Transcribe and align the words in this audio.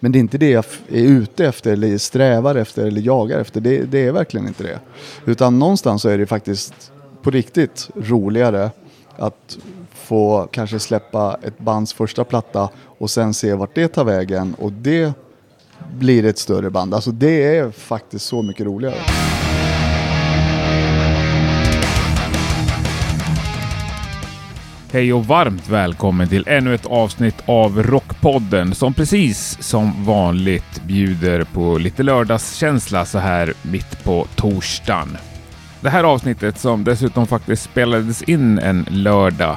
Men 0.00 0.12
det 0.12 0.18
är 0.18 0.20
inte 0.20 0.38
det 0.38 0.50
jag 0.50 0.64
är 0.88 1.02
ute 1.02 1.46
efter 1.46 1.72
eller 1.72 1.98
strävar 1.98 2.54
efter 2.54 2.86
eller 2.86 3.00
jagar 3.00 3.38
efter. 3.38 3.60
Det, 3.60 3.82
det 3.82 4.06
är 4.06 4.12
verkligen 4.12 4.46
inte 4.46 4.62
det. 4.62 4.78
Utan 5.26 5.58
någonstans 5.58 6.02
så 6.02 6.08
är 6.08 6.18
det 6.18 6.26
faktiskt 6.26 6.92
på 7.22 7.30
riktigt 7.30 7.90
roligare 7.94 8.70
att 9.16 9.58
få 9.90 10.48
kanske 10.50 10.78
släppa 10.78 11.38
ett 11.42 11.58
bands 11.58 11.92
första 11.92 12.24
platta 12.24 12.68
och 12.98 13.10
sen 13.10 13.34
se 13.34 13.54
vart 13.54 13.74
det 13.74 13.88
tar 13.88 14.04
vägen 14.04 14.54
och 14.58 14.72
det 14.72 15.12
blir 15.98 16.24
ett 16.24 16.38
större 16.38 16.70
band. 16.70 16.94
Alltså 16.94 17.10
det 17.10 17.56
är 17.56 17.70
faktiskt 17.70 18.26
så 18.26 18.42
mycket 18.42 18.66
roligare. 18.66 19.29
Hej 24.92 25.12
och 25.12 25.26
varmt 25.26 25.68
välkommen 25.68 26.28
till 26.28 26.44
ännu 26.46 26.74
ett 26.74 26.86
avsnitt 26.86 27.34
av 27.46 27.82
Rockpodden 27.82 28.74
som 28.74 28.94
precis 28.94 29.62
som 29.62 30.04
vanligt 30.04 30.82
bjuder 30.82 31.44
på 31.44 31.78
lite 31.78 32.02
lördagskänsla 32.02 33.04
så 33.04 33.18
här 33.18 33.54
mitt 33.62 34.04
på 34.04 34.26
torsdagen. 34.36 35.16
Det 35.80 35.90
här 35.90 36.04
avsnittet 36.04 36.58
som 36.58 36.84
dessutom 36.84 37.26
faktiskt 37.26 37.62
spelades 37.62 38.22
in 38.22 38.58
en 38.58 38.86
lördag 38.88 39.56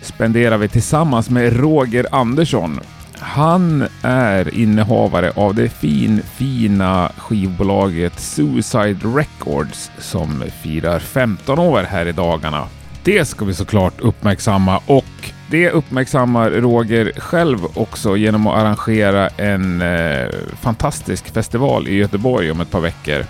spenderar 0.00 0.58
vi 0.58 0.68
tillsammans 0.68 1.30
med 1.30 1.60
Roger 1.60 2.06
Andersson. 2.12 2.80
Han 3.18 3.86
är 4.02 4.54
innehavare 4.54 5.32
av 5.36 5.54
det 5.54 5.68
fin, 5.68 6.22
fina 6.22 7.12
skivbolaget 7.16 8.20
Suicide 8.20 9.00
Records 9.16 9.90
som 9.98 10.44
firar 10.62 10.98
15 10.98 11.58
år 11.58 11.82
här 11.82 12.06
i 12.06 12.12
dagarna. 12.12 12.68
Det 13.06 13.24
ska 13.24 13.44
vi 13.44 13.54
såklart 13.54 14.00
uppmärksamma 14.00 14.80
och 14.86 15.32
det 15.50 15.70
uppmärksammar 15.70 16.50
Roger 16.50 17.12
själv 17.16 17.58
också 17.74 18.16
genom 18.16 18.46
att 18.46 18.56
arrangera 18.58 19.28
en 19.28 19.82
eh, 19.82 20.28
fantastisk 20.60 21.28
festival 21.28 21.88
i 21.88 21.94
Göteborg 21.94 22.50
om 22.50 22.60
ett 22.60 22.70
par 22.70 22.80
veckor. 22.80 23.24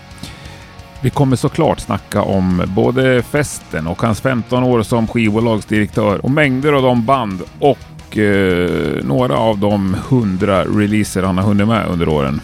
Vi 1.02 1.10
kommer 1.10 1.36
såklart 1.36 1.80
snacka 1.80 2.22
om 2.22 2.62
både 2.66 3.22
festen 3.22 3.86
och 3.86 4.02
hans 4.02 4.20
15 4.20 4.62
år 4.62 4.82
som 4.82 5.06
skivbolagsdirektör 5.06 6.24
och 6.24 6.30
mängder 6.30 6.72
av 6.72 6.82
de 6.82 7.04
band 7.04 7.42
och 7.58 8.18
eh, 8.18 9.04
några 9.04 9.36
av 9.36 9.58
de 9.58 9.94
100 9.94 10.64
releaser 10.64 11.22
han 11.22 11.38
har 11.38 11.44
hunnit 11.44 11.68
med 11.68 11.86
under 11.86 12.08
åren. 12.08 12.40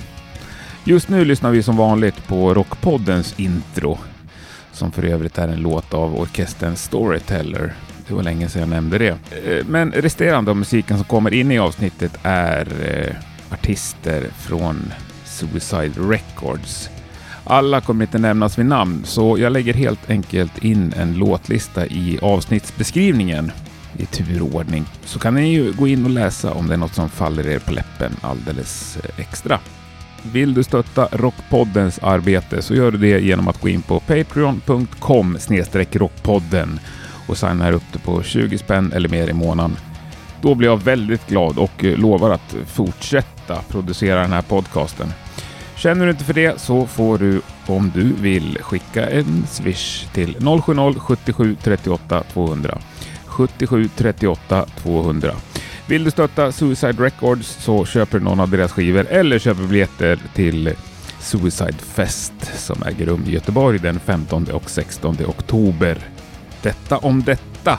Just 0.85 1.09
nu 1.09 1.25
lyssnar 1.25 1.51
vi 1.51 1.63
som 1.63 1.77
vanligt 1.77 2.27
på 2.29 2.55
Rockpoddens 2.55 3.35
intro 3.41 3.99
som 4.73 4.93
för 4.93 5.03
övrigt 5.03 5.39
är 5.39 5.49
en 5.49 5.61
låt 5.61 5.95
av 5.95 6.21
orkestern 6.21 6.77
Storyteller. 6.77 7.75
Det 8.09 8.15
var 8.15 8.23
länge 8.23 8.49
sedan 8.49 8.61
jag 8.61 8.69
nämnde 8.69 8.99
det. 8.99 9.09
Eh, 9.09 9.67
men 9.67 9.93
resterande 9.93 10.51
av 10.51 10.57
musiken 10.57 10.97
som 10.97 11.05
kommer 11.05 11.35
in 11.35 11.53
i 11.53 11.59
avsnittet 11.59 12.19
är 12.23 12.67
eh, 12.83 13.17
artister 13.55 14.27
från 14.39 14.93
Suicide 15.25 15.93
Records. 15.97 16.91
Alla 17.45 17.81
kommer 17.81 18.05
inte 18.05 18.19
nämnas 18.19 18.59
vid 18.59 18.67
namn, 18.67 19.03
så 19.05 19.39
jag 19.39 19.53
lägger 19.53 19.75
helt 19.75 20.11
enkelt 20.11 20.65
in 20.65 20.93
en 20.97 21.15
låtlista 21.15 21.87
i 21.87 22.19
avsnittsbeskrivningen 22.23 23.53
i 23.99 24.07
turordning. 24.07 24.85
Så 25.05 25.19
kan 25.19 25.35
ni 25.35 25.53
ju 25.53 25.73
gå 25.73 25.89
in 25.89 26.05
och 26.05 26.11
läsa 26.11 26.53
om 26.53 26.67
det 26.67 26.75
är 26.75 26.79
något 26.79 26.95
som 26.95 27.09
faller 27.09 27.47
er 27.47 27.59
på 27.59 27.73
läppen 27.73 28.17
alldeles 28.21 28.97
eh, 28.97 29.21
extra. 29.21 29.59
Vill 30.23 30.55
du 30.55 30.63
stötta 30.63 31.09
Rockpoddens 31.13 31.99
arbete 31.99 32.63
så 32.63 32.75
gör 32.75 32.91
du 32.91 32.99
det 32.99 33.21
genom 33.21 33.49
att 33.49 33.61
gå 33.61 33.69
in 33.69 33.83
på 33.83 34.01
patreon.com 34.01 35.39
rockpodden 35.93 36.81
och 37.27 37.39
signa 37.39 37.73
upp 37.73 37.93
dig 37.93 38.03
på 38.03 38.23
20 38.23 38.59
spänn 38.59 38.93
eller 38.93 39.09
mer 39.09 39.29
i 39.29 39.33
månaden. 39.33 39.77
Då 40.41 40.55
blir 40.55 40.69
jag 40.69 40.83
väldigt 40.83 41.29
glad 41.29 41.59
och 41.59 41.85
lovar 41.85 42.31
att 42.31 42.55
fortsätta 42.67 43.57
producera 43.69 44.21
den 44.21 44.33
här 44.33 44.43
podcasten. 44.43 45.13
Känner 45.77 46.05
du 46.05 46.11
inte 46.11 46.25
för 46.25 46.35
det 46.35 46.61
så 46.61 46.87
får 46.87 47.19
du, 47.19 47.41
om 47.67 47.93
du 47.95 48.13
vill, 48.13 48.59
skicka 48.61 49.11
en 49.11 49.47
swish 49.47 50.07
till 50.13 50.37
070-77 50.37 51.57
38 51.63 52.23
200. 52.33 52.79
77 53.27 53.89
38 53.97 54.67
200. 54.83 55.33
Vill 55.87 56.05
du 56.05 56.11
stötta 56.11 56.53
Suicide 56.53 57.05
Records 57.05 57.47
så 57.47 57.85
köper 57.85 58.19
du 58.19 58.25
någon 58.25 58.41
av 58.41 58.51
deras 58.51 58.73
skivor 58.73 59.07
eller 59.11 59.39
köper 59.39 59.63
biljetter 59.63 60.19
till 60.35 60.75
Suicide 61.21 61.79
Fest 61.79 62.33
som 62.57 62.83
äger 62.83 63.07
rum 63.07 63.25
i 63.27 63.33
Göteborg 63.33 63.79
den 63.79 64.01
15 64.01 64.47
och 64.53 64.71
16 64.71 65.17
oktober. 65.27 65.99
Detta 66.63 66.99
om 66.99 67.23
detta. 67.23 67.79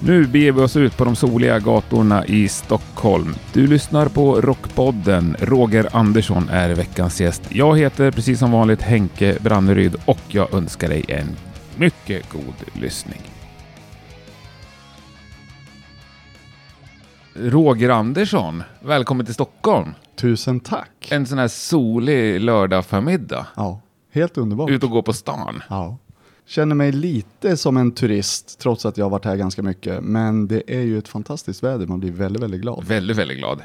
Nu 0.00 0.26
beger 0.26 0.52
vi 0.52 0.60
oss 0.60 0.76
ut 0.76 0.96
på 0.96 1.04
de 1.04 1.16
soliga 1.16 1.58
gatorna 1.58 2.26
i 2.26 2.48
Stockholm. 2.48 3.34
Du 3.52 3.66
lyssnar 3.66 4.08
på 4.08 4.40
Rockpodden. 4.40 5.36
Roger 5.40 5.88
Andersson 5.92 6.48
är 6.48 6.74
veckans 6.74 7.20
gäst. 7.20 7.42
Jag 7.48 7.78
heter 7.78 8.10
precis 8.10 8.38
som 8.38 8.52
vanligt 8.52 8.82
Henke 8.82 9.36
Branneryd 9.40 9.96
och 10.04 10.20
jag 10.28 10.54
önskar 10.54 10.88
dig 10.88 11.04
en 11.08 11.36
mycket 11.76 12.32
god 12.32 12.54
lyssning. 12.82 13.37
Roger 17.40 17.88
Andersson, 17.88 18.62
välkommen 18.80 19.26
till 19.26 19.34
Stockholm. 19.34 19.88
Tusen 20.16 20.60
tack! 20.60 21.08
En 21.10 21.26
sån 21.26 21.38
här 21.38 21.48
solig 21.48 22.40
lördag 22.40 22.86
förmiddag. 22.86 23.46
Ja, 23.56 23.80
helt 24.12 24.38
underbart. 24.38 24.70
Ut 24.70 24.84
och 24.84 24.90
gå 24.90 25.02
på 25.02 25.12
stan. 25.12 25.62
Ja. 25.70 25.96
Känner 26.46 26.74
mig 26.74 26.92
lite 26.92 27.56
som 27.56 27.76
en 27.76 27.92
turist 27.92 28.58
trots 28.60 28.86
att 28.86 28.98
jag 28.98 29.04
har 29.04 29.10
varit 29.10 29.24
här 29.24 29.36
ganska 29.36 29.62
mycket. 29.62 30.02
Men 30.02 30.48
det 30.48 30.62
är 30.66 30.80
ju 30.80 30.98
ett 30.98 31.08
fantastiskt 31.08 31.62
väder, 31.62 31.86
man 31.86 32.00
blir 32.00 32.12
väldigt, 32.12 32.42
väldigt 32.42 32.60
glad. 32.60 32.84
Väldigt, 32.84 33.16
väldigt 33.16 33.38
glad. 33.38 33.62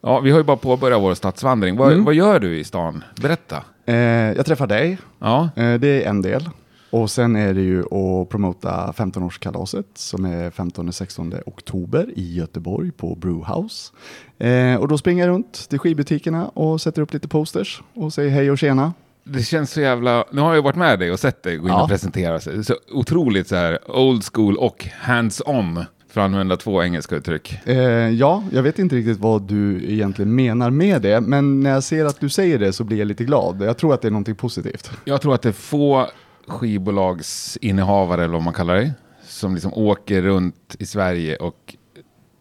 Ja, 0.00 0.20
vi 0.20 0.30
har 0.30 0.38
ju 0.38 0.44
bara 0.44 0.56
påbörjat 0.56 1.02
vår 1.02 1.14
stadsvandring. 1.14 1.76
Vad, 1.76 1.92
Mm. 1.92 2.04
vad 2.04 2.14
gör 2.14 2.40
du 2.40 2.58
i 2.58 2.64
stan? 2.64 3.04
Berätta. 3.22 3.62
Eh, 3.86 3.96
jag 3.96 4.46
träffar 4.46 4.66
dig, 4.66 4.98
Ja, 5.18 5.48
eh, 5.56 5.74
det 5.74 6.04
är 6.04 6.08
en 6.10 6.22
del. 6.22 6.50
Och 6.90 7.10
sen 7.10 7.36
är 7.36 7.54
det 7.54 7.60
ju 7.62 7.80
att 7.80 8.28
promota 8.28 8.94
15-årskalaset 8.96 9.84
som 9.94 10.24
är 10.24 10.50
15-16 10.50 11.40
oktober 11.46 12.10
i 12.16 12.34
Göteborg 12.34 12.92
på 12.92 13.14
Brewhouse. 13.14 13.92
Eh, 14.38 14.76
och 14.80 14.88
då 14.88 14.98
springer 14.98 15.26
jag 15.26 15.30
runt 15.32 15.68
till 15.68 15.78
skivbutikerna 15.78 16.48
och 16.48 16.80
sätter 16.80 17.02
upp 17.02 17.12
lite 17.12 17.28
posters 17.28 17.82
och 17.94 18.12
säger 18.12 18.30
hej 18.30 18.50
och 18.50 18.58
tjena. 18.58 18.92
det 19.24 19.42
känns 19.42 19.70
så 19.70 19.80
jävla... 19.80 20.24
Nu 20.32 20.40
har 20.40 20.54
jag 20.54 20.62
varit 20.62 20.76
med 20.76 20.98
dig 20.98 21.12
och 21.12 21.20
sett 21.20 21.42
dig 21.42 21.56
gå 21.56 21.68
in 21.68 21.74
Ja. 21.74 21.82
och 21.82 21.88
presentera 21.88 22.40
sig. 22.40 22.64
Så 22.64 22.74
otroligt 22.92 23.48
så 23.48 23.56
här 23.56 23.78
old 23.90 24.24
school 24.32 24.56
och 24.56 24.86
hands-on, 25.00 25.84
för 26.08 26.20
att 26.20 26.24
använda 26.24 26.56
två 26.56 26.82
engelska 26.82 27.16
uttryck. 27.16 27.58
Eh, 27.68 27.76
ja, 28.10 28.42
jag 28.52 28.62
vet 28.62 28.78
inte 28.78 28.96
riktigt 28.96 29.18
vad 29.18 29.42
du 29.42 29.84
egentligen 29.92 30.34
menar 30.34 30.70
med 30.70 31.02
det, 31.02 31.20
men 31.20 31.60
när 31.60 31.70
jag 31.70 31.82
ser 31.84 32.04
att 32.04 32.20
du 32.20 32.28
säger 32.28 32.58
det 32.58 32.72
så 32.72 32.84
blir 32.84 32.98
jag 32.98 33.08
lite 33.08 33.24
glad. 33.24 33.62
Jag 33.62 33.76
tror 33.76 33.94
att 33.94 34.02
det 34.02 34.08
är 34.08 34.12
någonting 34.12 34.34
positivt. 34.34 34.90
Jag 35.04 35.20
tror 35.20 35.34
att 35.34 35.42
det 35.42 35.48
är 35.48 35.52
få 35.52 36.06
skivbolagsinnehavare, 36.46 38.24
eller 38.24 38.34
vad 38.34 38.42
man 38.42 38.54
kallar 38.54 38.76
det, 38.76 38.92
som 39.22 39.54
liksom 39.54 39.74
åker 39.74 40.22
runt 40.22 40.76
i 40.78 40.86
Sverige 40.86 41.36
och 41.36 41.76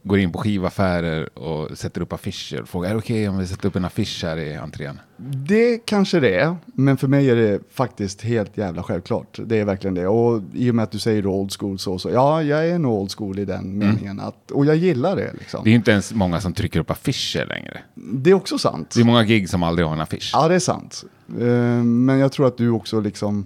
går 0.04 0.20
in 0.20 0.32
på 0.32 0.40
skivaffärer 0.40 1.40
och 1.40 1.78
sätter 1.78 2.02
upp 2.02 2.14
affischer 2.14 2.62
och 2.62 2.70
frågar 2.70 2.90
är 2.90 2.94
det 2.94 3.00
okej 3.00 3.30
om 3.30 3.38
vi 3.38 3.48
sätter 3.48 3.68
upp 3.68 3.76
en 3.76 3.86
affisch 3.86 4.24
här 4.24 4.38
i 4.38 4.56
entrén? 4.56 5.00
Det 5.18 5.78
kanske 5.86 6.20
det 6.20 6.36
är, 6.36 6.56
men 6.66 6.98
för 6.98 7.08
mig 7.08 7.30
är 7.30 7.36
det 7.36 7.60
faktiskt 7.72 8.22
helt 8.22 8.58
jävla 8.58 8.84
självklart. 8.84 9.40
Det 9.46 9.58
är 9.60 9.66
verkligen 9.66 9.94
det. 9.94 10.08
Och 10.08 10.42
i 10.54 10.72
och 10.72 10.76
med 10.76 10.84
att 10.84 10.92
du 10.92 11.00
säger 11.00 11.28
old 11.28 11.52
school 11.60 11.80
så, 11.80 12.00
så 12.00 12.10
ja, 12.10 12.44
jag 12.44 12.70
är 12.70 12.80
nog 12.80 12.94
old 12.94 13.12
school 13.12 13.40
i 13.40 13.46
den 13.46 13.78
meningen. 13.78 14.20
Att, 14.20 14.52
och 14.52 14.66
jag 14.66 14.76
gillar 14.76 15.16
det 15.16 15.34
liksom. 15.40 15.64
Det 15.64 15.70
är 15.70 15.72
ju 15.72 15.78
inte 15.78 15.92
ens 15.92 16.14
många 16.14 16.42
som 16.42 16.54
trycker 16.54 16.80
upp 16.80 16.92
affischer 16.92 17.46
längre. 17.46 17.80
Det 17.96 18.30
är 18.30 18.34
också 18.34 18.58
sant. 18.58 18.92
Det 18.96 19.02
är 19.02 19.06
många 19.06 19.24
gig 19.24 19.50
som 19.50 19.64
aldrig 19.64 19.88
har 19.88 19.94
en 19.94 20.02
affisch. 20.02 20.32
Ja, 20.34 20.48
det 20.48 20.56
är 20.56 20.60
sant. 20.60 21.04
Eh, 21.40 21.46
Men 21.84 22.20
jag 22.20 22.32
tror 22.32 22.48
att 22.48 22.58
du 22.58 22.70
också 22.70 23.00
liksom 23.00 23.46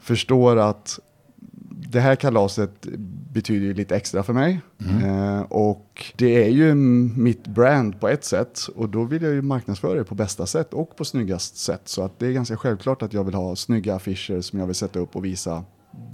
förstår 0.00 0.56
att 0.56 0.98
det 1.90 2.00
här 2.00 2.16
kalaset 2.16 2.86
betyder 3.32 3.66
ju 3.66 3.74
lite 3.74 3.96
extra 3.96 4.22
för 4.22 4.32
mig. 4.32 4.60
Eh, 5.04 5.40
och 5.40 6.12
det 6.16 6.44
är 6.44 6.48
ju 6.48 6.74
mitt 6.74 7.46
brand 7.46 8.00
på 8.00 8.08
ett 8.08 8.24
sätt. 8.24 8.60
Och 8.74 8.88
då 8.88 9.04
vill 9.04 9.22
jag 9.22 9.32
ju 9.32 9.42
marknadsföra 9.42 9.94
det 9.94 10.04
på 10.04 10.14
bästa 10.14 10.46
sätt 10.46 10.74
och 10.74 10.96
på 10.96 11.04
snyggast 11.04 11.56
sätt. 11.56 11.82
Så 11.84 12.02
att 12.02 12.18
det 12.18 12.26
är 12.26 12.32
ganska 12.32 12.56
självklart 12.56 13.02
att 13.02 13.12
jag 13.12 13.24
vill 13.24 13.34
ha 13.34 13.56
snygga 13.56 13.94
affischer 13.94 14.40
som 14.40 14.58
jag 14.58 14.66
vill 14.66 14.74
sätta 14.74 14.98
upp 14.98 15.16
och 15.16 15.24
visa 15.24 15.64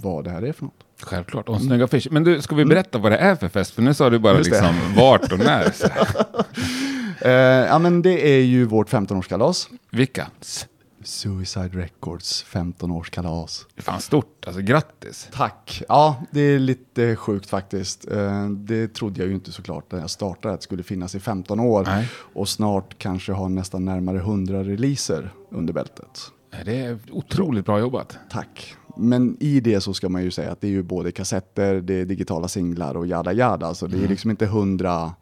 vad 0.01 0.23
det 0.23 0.29
här 0.29 0.41
är 0.41 0.53
för 0.53 0.63
något. 0.63 0.73
Självklart, 1.01 1.49
och 1.49 1.55
en 1.55 1.61
snygg 1.61 1.81
affisch. 1.81 2.07
Men 2.11 2.23
du, 2.23 2.41
ska 2.41 2.55
vi 2.55 2.65
berätta 2.65 2.97
vad 2.97 3.11
det 3.11 3.17
är 3.17 3.35
för 3.35 3.49
fest? 3.49 3.71
För 3.71 3.81
nu 3.81 3.93
sa 3.93 4.09
du 4.09 4.19
bara 4.19 4.31
Mm. 4.33 4.43
Liksom 4.43 4.75
vart 4.95 5.31
och 5.31 5.39
när. 5.39 5.73
Eh, 7.21 7.31
ja 7.31 7.79
men 7.79 8.01
det 8.01 8.29
är 8.35 8.41
ju 8.41 8.65
vårt 8.65 8.89
15-årskalas. 8.89 9.67
Vilka? 9.91 10.27
Suicide 11.07 11.69
Records 11.69 12.45
15-årskalas. 12.51 13.65
Det 13.75 13.79
är 13.79 13.83
fan 13.83 14.01
stort, 14.01 14.43
alltså 14.47 14.61
grattis. 14.61 15.29
Tack. 15.33 15.83
Ja, 15.87 16.23
det 16.31 16.41
är 16.41 16.59
lite 16.59 17.15
sjukt 17.15 17.49
faktiskt. 17.49 18.07
Eh, 18.11 18.49
Det 18.49 18.87
trodde 18.93 19.19
jag 19.19 19.27
ju 19.27 19.33
inte 19.35 19.51
såklart 19.51 19.91
när 19.91 19.99
jag 19.99 20.09
startade 20.09 20.53
att 20.53 20.59
det 20.59 20.63
skulle 20.63 20.83
finnas 20.83 21.15
i 21.15 21.19
15 21.19 21.59
år 21.59 21.83
Nej. 21.85 22.09
och 22.33 22.49
snart 22.49 22.97
kanske 22.97 23.31
ha 23.31 23.47
nästan 23.47 23.85
närmare 23.85 24.17
100 24.17 24.63
releaser 24.63 25.33
under 25.51 25.73
bältet. 25.73 26.21
Det 26.65 26.79
är 26.79 26.99
otroligt 27.11 27.65
bra 27.65 27.79
jobbat. 27.79 28.17
Tack. 28.31 28.75
Men 28.97 29.37
i 29.39 29.59
det 29.59 29.81
så 29.81 29.93
ska 29.93 30.09
man 30.09 30.23
ju 30.23 30.31
säga 30.31 30.51
att 30.51 30.61
det 30.61 30.67
är 30.67 30.71
ju 30.71 30.83
både 30.83 31.11
kassetter, 31.11 31.81
det 31.81 31.93
är 31.93 32.05
digitala 32.05 32.47
singlar 32.47 32.97
och 32.97 33.07
jada 33.07 33.33
jada. 33.33 33.73
Så 33.73 33.87
det 33.87 34.03
är 34.03 34.07
liksom 34.07 34.31
inte 34.31 34.45
100 34.45 35.13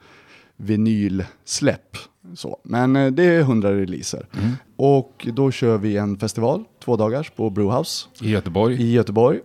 vinylsläpp 0.57 1.97
Så. 2.33 2.57
Men 2.63 2.95
eh, 2.95 3.11
det 3.11 3.23
är 3.23 3.39
100 3.39 3.73
releaser. 3.73 4.27
Mm. 4.33 4.51
Och 4.75 5.27
då 5.33 5.51
kör 5.51 5.77
vi 5.77 5.97
en 5.97 6.17
festival, 6.17 6.63
två 6.83 6.95
dagars, 6.95 7.29
på 7.29 7.49
Brewhouse 7.49 8.07
I 8.21 8.29
Göteborg. 8.29 8.81
i 8.81 8.91
Göteborg. 8.93 9.39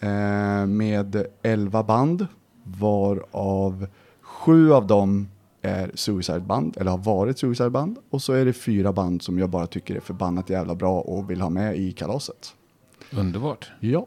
Eh, 0.00 0.66
med 0.66 1.26
11 1.42 1.82
band, 1.82 2.26
varav 2.64 3.86
sju 4.22 4.72
av 4.72 4.86
dem 4.86 5.28
är 5.62 5.90
Suicide-band, 5.94 6.76
eller 6.80 6.90
har 6.90 6.98
varit 6.98 7.38
Suicide-band. 7.38 7.98
Och 8.10 8.22
så 8.22 8.32
är 8.32 8.44
det 8.44 8.52
fyra 8.52 8.92
band 8.92 9.22
som 9.22 9.38
jag 9.38 9.50
bara 9.50 9.66
tycker 9.66 9.94
är 9.96 10.00
förbannat 10.00 10.50
jävla 10.50 10.74
bra 10.74 11.00
och 11.00 11.30
vill 11.30 11.40
ha 11.40 11.50
med 11.50 11.76
i 11.76 11.92
kalaset. 11.92 12.54
Underbart. 13.10 13.70
Ja. 13.80 14.06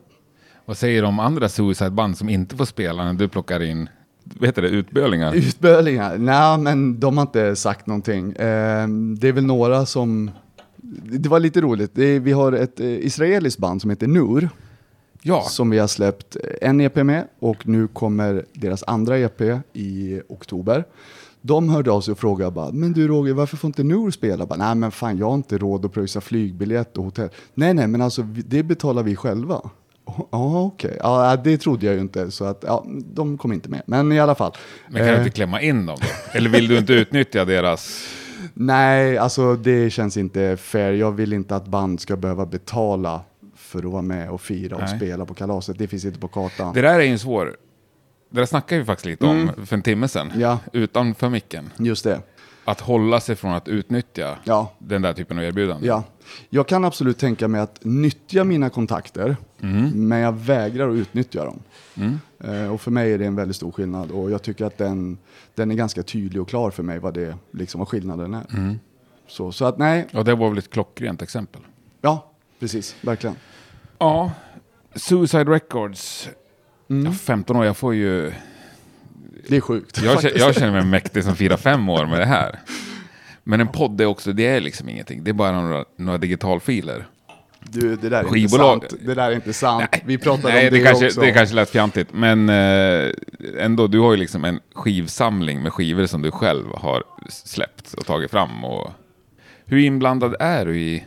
Vad 0.66 0.78
säger 0.78 1.02
de 1.02 1.20
andra 1.20 1.50
Suicide-band 1.50 2.18
som 2.18 2.30
inte 2.30 2.56
får 2.56 2.66
spela 2.66 3.04
när 3.04 3.14
du 3.14 3.28
plockar 3.28 3.64
in 3.64 3.90
vad 4.40 4.48
heter 4.48 4.62
det, 4.62 4.68
utbölingar? 4.70 5.36
Utbölingar? 5.36 6.18
Nej, 6.18 6.58
men 6.58 7.00
de 7.00 7.18
har 7.18 7.22
inte 7.22 7.56
sagt 7.56 7.88
någonting. 7.88 8.32
Eh, 8.32 8.88
det 9.18 9.28
är 9.28 9.32
väl 9.32 9.46
några 9.46 9.86
som... 9.86 10.32
Det 11.04 11.30
var 11.30 11.40
lite 11.40 11.62
roligt. 11.62 11.92
Vi 11.98 12.32
har 12.32 12.52
ett 12.52 12.80
eh, 12.80 12.88
israeliskt 12.88 13.60
band 13.60 13.82
som 13.82 13.90
heter 13.90 14.08
Nur. 14.08 14.50
Ja, 15.22 15.42
Som 15.42 15.70
vi 15.70 15.78
har 15.78 15.88
släppt 15.88 16.38
en 16.62 16.82
EP 16.82 16.96
med 16.96 17.28
och 17.40 17.68
nu 17.68 17.88
kommer 17.88 18.46
deras 18.54 18.84
andra 18.88 19.18
EP 19.18 19.42
i 19.74 20.22
oktober. 20.28 20.86
De 21.42 21.70
hörde 21.70 21.92
av 21.92 22.02
sig 22.02 22.12
och 22.12 22.20
frågade 22.20 22.52
bara, 22.52 22.72
men 22.72 22.94
du 22.94 23.08
Roger, 23.08 23.34
varför 23.34 23.58
får 23.58 23.68
inte 23.68 23.84
Nur 23.84 24.12
spela? 24.12 24.46
Bara, 24.46 24.56
nej 24.60 24.76
men 24.76 24.92
fan, 24.92 25.18
jag 25.18 25.28
har 25.28 25.36
inte 25.36 25.58
råd 25.58 25.86
att 25.86 25.94
pröjsa 25.94 26.22
flygbiljett 26.22 26.98
och 26.98 27.04
hotell. 27.04 27.30
Nej, 27.54 27.74
nej, 27.74 27.88
men 27.88 28.02
alltså 28.02 28.22
det 28.22 28.64
betalar 28.64 29.04
vi 29.04 29.16
själva. 29.16 29.70
Ja, 30.32 30.62
okej. 30.64 30.98
Ja, 31.00 31.36
det 31.44 31.58
trodde 31.58 31.86
jag 31.86 31.96
ju 31.96 32.02
inte, 32.02 32.32
så 32.32 32.46
att 32.46 32.64
ja, 32.68 32.86
de 33.14 33.38
kom 33.38 33.54
inte 33.54 33.70
med. 33.70 33.82
Men 33.86 34.12
i 34.12 34.20
alla 34.20 34.36
fall. 34.36 34.52
men 34.88 34.98
kan 34.98 35.08
du 35.08 35.14
Eh, 35.14 35.20
inte 35.20 35.30
klämma 35.32 35.62
in 35.62 35.86
dem 35.86 35.98
då? 36.02 36.08
Eller 36.38 36.50
vill 36.50 36.68
du 36.68 36.78
inte 36.78 36.94
utnyttja 36.94 37.46
deras... 37.46 38.08
Nej, 38.54 39.18
alltså 39.18 39.56
det 39.56 39.90
känns 39.90 40.18
inte 40.18 40.58
fair. 40.58 40.92
Jag 40.94 41.12
vill 41.12 41.34
inte 41.34 41.56
att 41.56 41.68
band 41.68 42.00
ska 42.00 42.16
behöva 42.16 42.46
betala 42.46 43.22
för 43.56 43.80
att 43.80 43.86
vara 43.86 44.02
med 44.02 44.30
och 44.30 44.42
fira 44.42 44.76
och 44.76 44.82
Nej. 44.82 44.98
spela 44.98 45.26
på 45.26 45.34
kalaset. 45.34 45.78
Det 45.78 45.88
finns 45.88 46.06
inte 46.06 46.20
på 46.20 46.28
kartan. 46.28 46.74
Det 46.74 46.82
där 46.82 47.00
är 47.00 47.04
ju 47.04 47.18
svår... 47.18 47.56
Det 48.30 48.40
där 48.40 48.46
snackade 48.46 48.80
vi 48.82 48.86
faktiskt 48.86 49.06
lite 49.06 49.26
om 49.26 49.42
Mm. 49.50 49.66
för 49.66 49.76
en 49.76 49.82
timme 49.82 50.08
sedan. 50.08 50.32
Ja. 50.38 50.60
Utanför 50.74 51.30
micken. 51.30 51.70
Just 51.78 52.04
det. 52.04 52.20
Att 52.68 52.80
hålla 52.82 53.20
sig 53.20 53.36
från 53.36 53.54
att 53.54 53.68
utnyttja 53.68 54.38
Ja. 54.44 54.72
den 54.80 55.02
där 55.02 55.14
typen 55.14 55.38
av 55.38 55.44
erbjudanden. 55.44 55.88
Ja, 55.88 56.04
jag 56.50 56.68
kan 56.68 56.86
absolut 56.86 57.18
tänka 57.18 57.48
mig 57.48 57.62
att 57.62 57.80
nyttja 57.84 58.44
mina 58.44 58.70
kontakter, 58.70 59.38
men 59.94 60.20
jag 60.20 60.32
vägrar 60.32 60.90
att 60.90 60.96
utnyttja 60.96 61.46
dem. 61.46 61.60
Eh, 62.40 62.74
och 62.74 62.82
för 62.82 62.92
mig 62.92 63.14
är 63.14 63.18
det 63.18 63.26
en 63.26 63.36
väldigt 63.36 63.56
stor 63.56 63.72
skillnad 63.72 64.12
och 64.12 64.32
jag 64.32 64.42
tycker 64.42 64.66
att 64.66 64.78
den, 64.78 65.18
den 65.56 65.72
är 65.72 65.76
ganska 65.76 66.04
tydlig 66.04 66.42
och 66.42 66.50
klar 66.50 66.72
för 66.72 66.84
mig 66.84 67.00
vad, 67.00 67.14
det, 67.14 67.38
liksom, 67.52 67.80
vad 67.80 67.88
skillnaden 67.88 68.34
är. 68.34 68.78
Så, 69.28 69.52
så 69.52 69.66
att 69.66 69.78
nej, 69.78 70.08
Och 70.14 70.26
det 70.26 70.36
var 70.36 70.50
väl 70.50 70.58
ett 70.58 70.70
klockrent 70.70 71.22
exempel. 71.22 71.62
ja, 72.02 72.32
precis, 72.60 72.96
verkligen. 73.02 73.36
Ja, 74.00 74.32
Suicide 74.96 75.44
Records. 75.52 76.30
Mm. 76.90 77.06
Ja, 77.06 77.12
15 77.12 77.56
år, 77.56 77.66
jag 77.66 77.78
får 77.78 77.96
ju... 77.96 78.34
Det 79.50 79.56
är 79.58 79.62
sjukt. 79.62 80.02
Jag, 80.04 80.22
känner, 80.22 80.40
jag 80.40 80.56
känner 80.56 80.72
mig 80.72 80.86
mäktig 80.86 81.24
som 81.24 81.36
firar 81.36 81.58
fem 81.58 81.90
år 81.90 82.06
med 82.06 82.20
det 82.20 82.26
här. 82.26 82.60
Men 83.44 83.62
en 83.62 83.68
podd 83.68 84.02
är 84.02 84.06
också, 84.06 84.34
det 84.34 84.48
är 84.48 84.62
liksom 84.62 84.90
ingenting. 84.90 85.24
Det 85.24 85.32
är 85.32 85.34
bara 85.34 85.62
några, 85.62 85.86
några 85.98 86.18
digitalfiler. 86.18 87.08
du, 87.64 87.96
det 87.96 88.10
där 88.10 88.24
är 88.24 88.28
Skivbolag- 88.28 88.74
inte 88.74 88.88
sant. 88.90 89.02
Det 89.06 89.14
där 89.14 89.32
är 89.32 89.36
inte 89.36 89.54
sant. 89.54 89.90
Vi 90.06 90.18
pratade 90.18 90.54
Nej, 90.54 90.68
om 90.68 90.74
det, 90.74 90.80
det, 90.80 90.86
kanske, 90.86 91.06
också. 91.06 91.22
det 91.22 91.32
kanske 91.32 91.56
lät 91.56 91.70
fjantigt. 91.70 92.08
Men 92.14 92.50
eh, 92.50 93.12
ändå, 93.60 93.88
du 93.88 94.00
har 94.00 94.12
ju 94.12 94.18
liksom 94.18 94.46
en 94.46 94.60
skivsamling 94.76 95.62
med 95.64 95.74
skivor 95.74 96.06
som 96.06 96.22
du 96.22 96.32
själv 96.32 96.66
har 96.74 97.04
släppt 97.30 97.94
och 97.94 98.06
tagit 98.06 98.32
fram. 98.32 98.64
Och 98.66 98.92
hur 99.66 99.78
inblandad 99.78 100.36
är 100.40 100.66
du 100.66 100.80
i 100.80 101.06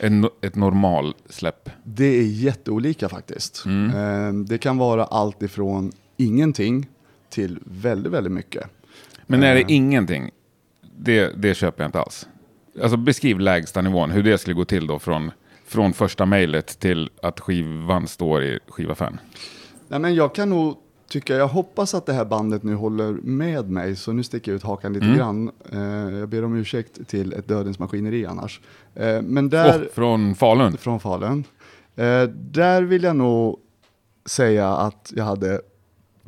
en, 0.00 0.28
ett 0.42 0.54
normal 0.54 1.14
släpp? 1.28 1.68
Det 1.84 2.04
är 2.18 2.22
jätteolika 2.22 3.08
faktiskt. 3.08 3.64
Eh, 3.66 4.32
det 4.46 4.58
kan 4.58 4.78
vara 4.78 5.04
allt 5.04 5.42
ifrån 5.42 5.92
ingenting 6.16 6.88
till 7.30 7.58
väldigt, 7.64 8.12
väldigt 8.12 8.32
mycket. 8.32 8.64
Men 9.26 9.42
är 9.42 9.56
Eh. 9.56 9.66
det 9.66 9.72
ingenting, 9.72 10.30
det, 10.96 11.32
det 11.42 11.54
köper 11.54 11.82
jag 11.82 11.88
inte 11.88 12.00
alls. 12.00 12.28
Alltså 12.82 12.96
beskriv 12.96 13.40
lägsta 13.40 13.82
nivån, 13.82 14.10
hur 14.10 14.22
det 14.22 14.38
skulle 14.38 14.54
gå 14.54 14.64
till 14.64 14.86
då 14.86 14.98
från, 14.98 15.30
från 15.66 15.92
första 15.92 16.26
mejlet 16.26 16.78
till 16.80 17.10
att 17.22 17.40
skivan 17.40 18.08
står 18.08 18.42
i 18.44 18.58
skivaffären. 18.68 19.20
Nej, 19.88 20.00
men 20.00 20.14
jag 20.14 20.34
kan 20.34 20.50
nog 20.50 20.76
tycka, 21.08 21.34
jag 21.36 21.48
hoppas 21.48 21.94
att 21.94 22.06
det 22.06 22.12
här 22.12 22.24
bandet 22.24 22.62
nu 22.62 22.74
håller 22.74 23.12
med 23.12 23.70
mig, 23.70 23.96
så 23.96 24.12
nu 24.12 24.22
sticker 24.22 24.52
jag 24.52 24.56
ut 24.56 24.62
hakan 24.62 24.92
lite 24.92 25.06
grann. 25.16 25.50
Eh, 25.72 26.18
jag 26.18 26.28
ber 26.28 26.44
om 26.44 26.54
ursäkt 26.56 27.08
till 27.08 27.32
ett 27.32 27.48
Dödens 27.48 27.78
Maskineri 27.78 28.26
annars. 28.26 28.60
Eh, 28.94 29.22
men 29.22 29.50
där, 29.50 29.80
Åh, 29.82 29.88
från 29.94 30.34
Falun. 30.34 30.76
från 30.76 31.00
Falun, 31.00 31.44
eh, 31.96 32.22
där 32.32 32.82
vill 32.82 33.02
jag 33.02 33.16
nog 33.16 33.58
säga 34.26 34.68
att 34.68 35.12
jag 35.16 35.24
hade 35.24 35.60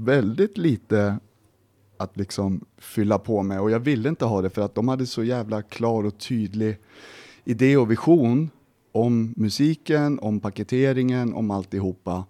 väldigt 0.05 0.59
lite 0.59 1.19
att 1.97 2.17
liksom 2.17 2.65
fylla 2.79 3.19
på 3.19 3.43
med 3.43 3.61
och 3.61 3.71
jag 3.71 3.81
ville 3.81 4.09
inte 4.09 4.25
ha 4.25 4.43
det 4.43 4.51
för 4.51 4.63
att 4.63 4.75
de 4.75 4.89
hade 4.89 5.07
så 5.07 5.25
jävla 5.25 5.63
klar 5.63 6.05
och 6.05 6.19
tydlig 6.19 6.79
idé 7.45 7.77
och 7.77 7.91
vision 7.91 8.51
om 8.93 9.35
musiken, 9.37 10.19
om 10.19 10.41
paketeringen, 10.41 11.35
om 11.35 11.51
alltihopa. 11.51 12.25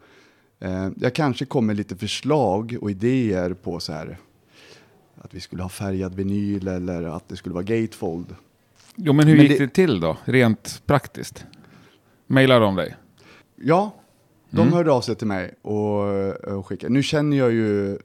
Eh, 0.61 0.89
jag 0.97 1.15
kanske 1.15 1.45
kom 1.45 1.67
med 1.67 1.77
lite 1.77 1.97
förslag 1.97 2.77
och 2.81 2.91
idéer 2.91 3.55
på 3.55 3.81
så 3.81 3.93
här 3.93 4.19
att 5.17 5.35
vi 5.35 5.41
skulle 5.41 5.63
ha 5.63 5.69
färgad 5.69 6.15
vinyl 6.15 6.69
eller 6.69 7.03
att 7.03 7.29
det 7.29 7.37
skulle 7.37 7.55
vara 7.55 7.65
gatefold. 7.65 8.27
Jo, 8.97 9.13
men 9.13 9.27
hur 9.27 9.37
Men 9.37 9.47
gick 9.47 9.59
det... 9.59 9.67
det- 9.67 9.73
till 9.75 10.01
då, 10.01 10.17
rent 10.25 10.83
praktiskt? 10.87 11.45
Mejlar 12.27 12.61
de 12.61 12.77
dig? 12.77 12.97
Ja, 13.57 13.95
de 14.53 14.61
Mm. 14.61 14.73
hörde 14.75 14.93
av 14.93 15.01
sig 15.01 15.15
till 15.15 15.27
mig 15.27 15.55
och, 15.63 16.31
och 16.57 16.67
skickade. 16.67 16.93
Nu 16.93 17.03
känner 17.03 17.37
jag 17.37 17.53
ju 17.53 17.93
eh, 17.95 17.99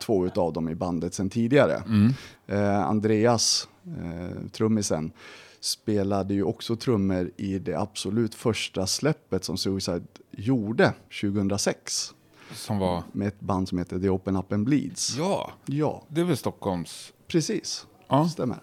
två 0.00 0.26
utav 0.26 0.52
dem 0.52 0.68
i 0.68 0.74
bandet 0.74 1.14
sedan 1.14 1.30
tidigare. 1.30 1.82
Mm. 1.86 2.12
Eh, 2.46 2.78
Andreas, 2.86 3.68
eh, 3.86 4.48
trummisen, 4.52 5.12
spelade 5.60 6.34
ju 6.34 6.42
också 6.42 6.76
trummor 6.76 7.30
i 7.36 7.58
det 7.58 7.74
absolut 7.74 8.34
första 8.34 8.86
släppet 8.86 9.44
som 9.44 9.56
Suicide 9.56 10.02
gjorde 10.30 10.92
2006 11.22 12.14
Som 12.52 12.78
var... 12.78 13.02
med 13.12 13.28
ett 13.28 13.40
band 13.40 13.68
som 13.68 13.78
heter 13.78 13.98
The 13.98 14.08
Open 14.08 14.36
Up 14.36 14.52
and 14.52 14.64
Bleeds. 14.64 15.16
Ja, 15.18 15.52
Ja, 15.66 16.02
det 16.08 16.20
är 16.20 16.24
väl 16.24 16.36
Stockholms... 16.36 17.12
precis. 17.26 17.86
Ja. 18.08 18.28
Stämmer. 18.28 18.58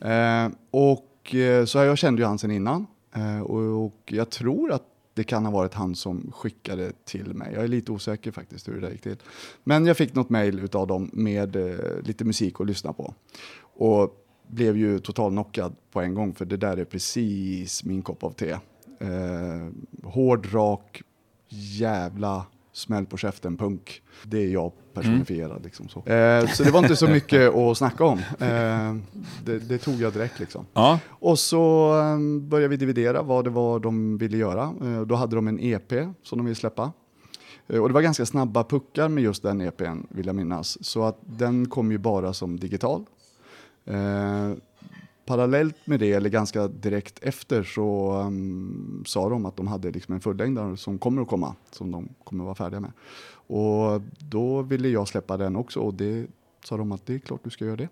Eh, 0.00 0.50
och 0.70 1.34
eh, 1.34 1.64
så 1.64 1.78
jag 1.78 1.98
kände 1.98 2.22
ju 2.22 2.26
han 2.28 2.38
sen 2.38 2.50
innan. 2.50 2.86
Eh, 3.14 3.40
och, 3.40 3.84
och 3.86 4.00
jag 4.06 4.30
tror 4.30 4.72
att 4.72 4.82
det 5.16 5.24
kan 5.24 5.44
ha 5.44 5.52
varit 5.52 5.74
han 5.74 5.94
som 5.94 6.32
skickade 6.34 6.92
till 7.04 7.34
mig. 7.34 7.54
Jag 7.54 7.64
är 7.64 7.68
lite 7.68 7.92
osäker 7.92 8.30
faktiskt 8.30 8.68
hur 8.68 8.74
det 8.74 8.80
där 8.80 8.90
gick 8.90 9.02
till. 9.02 9.16
Men 9.64 9.86
jag 9.86 9.96
fick 9.96 10.14
något 10.14 10.30
mejl 10.30 10.58
utav 10.58 10.86
dem 10.86 11.10
med 11.12 11.56
eh, 11.56 12.00
lite 12.02 12.24
musik 12.24 12.60
att 12.60 12.66
lyssna 12.66 12.92
på. 12.92 13.14
Och 13.60 14.26
blev 14.48 14.76
ju 14.76 14.98
totalknockad 14.98 15.76
på 15.92 16.00
en 16.00 16.14
gång 16.14 16.34
för 16.34 16.44
det 16.44 16.56
där 16.56 16.76
är 16.76 16.84
precis 16.84 17.84
min 17.84 18.02
kopp 18.02 18.24
av 18.24 18.30
te. 18.30 18.50
Eh, 18.50 19.68
hård, 20.02 20.54
rak, 20.54 21.02
jävla 21.48 22.46
smäll 22.76 23.06
på 23.06 23.16
käften 23.16 23.56
punk. 23.56 24.02
Det 24.24 24.38
är 24.38 24.48
jag 24.48 24.72
personifierad 24.94 25.64
liksom 25.64 25.88
så. 25.88 25.98
Eh, 25.98 26.46
så 26.46 26.62
det 26.64 26.70
var 26.70 26.78
inte 26.78 26.96
så 26.96 27.08
mycket 27.08 27.54
att 27.54 27.78
snacka 27.78 28.04
om. 28.04 28.18
Eh, 28.18 28.94
det, 29.44 29.58
det 29.58 29.78
tog 29.78 29.94
jag 29.94 30.12
direkt 30.12 30.38
liksom. 30.40 30.66
Ja, 30.72 30.98
Och 31.08 31.38
så 31.38 31.92
eh, 32.00 32.40
började 32.40 32.68
vi 32.68 32.76
dividera 32.76 33.22
vad 33.22 33.44
det 33.44 33.50
var 33.50 33.78
de 33.78 34.18
ville 34.18 34.36
göra. 34.36 34.74
Eh, 34.82 35.00
då 35.00 35.14
hade 35.14 35.36
de 35.36 35.48
en 35.48 35.60
EP 35.60 35.92
som 36.22 36.38
de 36.38 36.44
ville 36.44 36.54
släppa. 36.54 36.92
Eh, 37.68 37.80
och 37.80 37.88
det 37.88 37.94
var 37.94 38.02
ganska 38.02 38.26
snabba 38.26 38.64
puckar 38.64 39.08
med 39.08 39.24
just 39.24 39.42
den 39.42 39.60
EPn 39.60 39.98
vill 40.08 40.26
jag 40.26 40.34
minnas. 40.34 40.84
Så 40.84 41.04
att 41.04 41.18
den 41.20 41.68
kom 41.68 41.92
ju 41.92 41.98
bara 41.98 42.32
som 42.32 42.60
digital. 42.60 43.04
Parallellt 45.26 45.86
med 45.86 46.00
det, 46.00 46.12
eller 46.12 46.30
ganska 46.30 46.68
direkt 46.68 47.18
efter, 47.22 47.62
så 47.62 48.12
um, 48.20 49.04
sa 49.06 49.28
de 49.28 49.46
att 49.46 49.56
de 49.56 49.66
hade 49.66 49.90
liksom 49.90 50.14
en 50.14 50.20
fullängdare 50.20 50.76
som 50.76 50.98
kommer 50.98 51.22
att 51.22 51.28
komma, 51.28 51.54
som 51.70 51.90
de 51.90 52.08
kommer 52.24 52.44
att 52.44 52.46
vara 52.46 52.54
färdiga 52.54 52.80
med. 52.80 52.92
Och 53.48 54.02
då 54.18 54.62
ville 54.62 54.88
jag 54.88 55.08
släppa 55.08 55.36
den 55.36 55.56
också 55.56 55.80
och 55.80 55.94
det 55.94 56.26
sa 56.64 56.76
de 56.76 56.92
att 56.92 57.06
det 57.06 57.14
är 57.14 57.18
klart 57.18 57.40
du 57.44 57.50
ska 57.50 57.64
göra 57.64 57.76
det. 57.76 57.88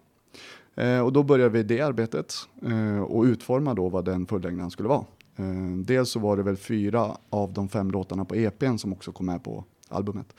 Eh, 0.74 1.00
och 1.00 1.12
då 1.12 1.22
började 1.22 1.50
vi 1.50 1.62
det 1.62 1.80
arbetet 1.80 2.34
eh, 2.62 3.02
och 3.02 3.22
utforma 3.24 3.74
då 3.74 3.88
vad 3.88 4.04
den 4.04 4.26
fullängdaren 4.26 4.70
skulle 4.70 4.88
vara. 4.88 5.04
Eh, 5.36 5.76
dels 5.76 6.10
så 6.10 6.18
var 6.18 6.36
det 6.36 6.42
väl 6.42 6.56
fyra 6.56 7.16
av 7.30 7.52
de 7.52 7.68
fem 7.68 7.90
låtarna 7.90 8.24
på 8.24 8.34
EPn 8.34 8.76
som 8.76 8.92
också 8.92 9.12
kom 9.12 9.26
med 9.26 9.44
på 9.44 9.64
albumet. 9.88 10.34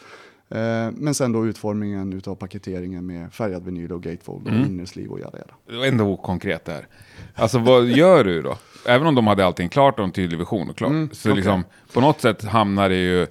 Eh, 0.50 0.92
men 0.94 1.14
sen 1.14 1.32
då 1.32 1.46
utformningen 1.46 2.14
utav 2.14 2.36
paketeringen 2.36 3.06
med 3.06 3.34
färgad 3.34 3.66
vinyl 3.66 3.92
och 3.92 4.04
gatefold 4.04 4.48
och 4.48 4.54
Mm. 4.54 4.66
innersliv 4.66 5.10
och 5.12 5.20
jada 5.20 5.38
jada. 5.38 5.54
det 5.70 5.78
var 5.78 5.86
ändå 5.86 6.18
konkret 6.18 6.66
där. 6.66 6.88
Alltså 7.36 7.60
vad 7.60 7.86
gör 7.86 8.24
du 8.24 8.42
då? 8.42 8.58
Även 8.88 9.08
om 9.08 9.16
de 9.16 9.28
hade 9.28 9.46
allting 9.46 9.70
klart 9.70 10.00
och 10.00 10.06
en 10.06 10.12
tydlig 10.12 10.38
vision 10.40 10.70
och 10.70 10.76
klart. 10.76 10.90
Mm, 10.90 11.10
så 11.14 11.30
okej. 11.30 11.36
liksom, 11.36 11.64
på 11.94 12.02
något 12.02 12.22
sätt 12.22 12.44
hamnar 12.44 12.90
det 12.90 12.96
ju 12.96 13.28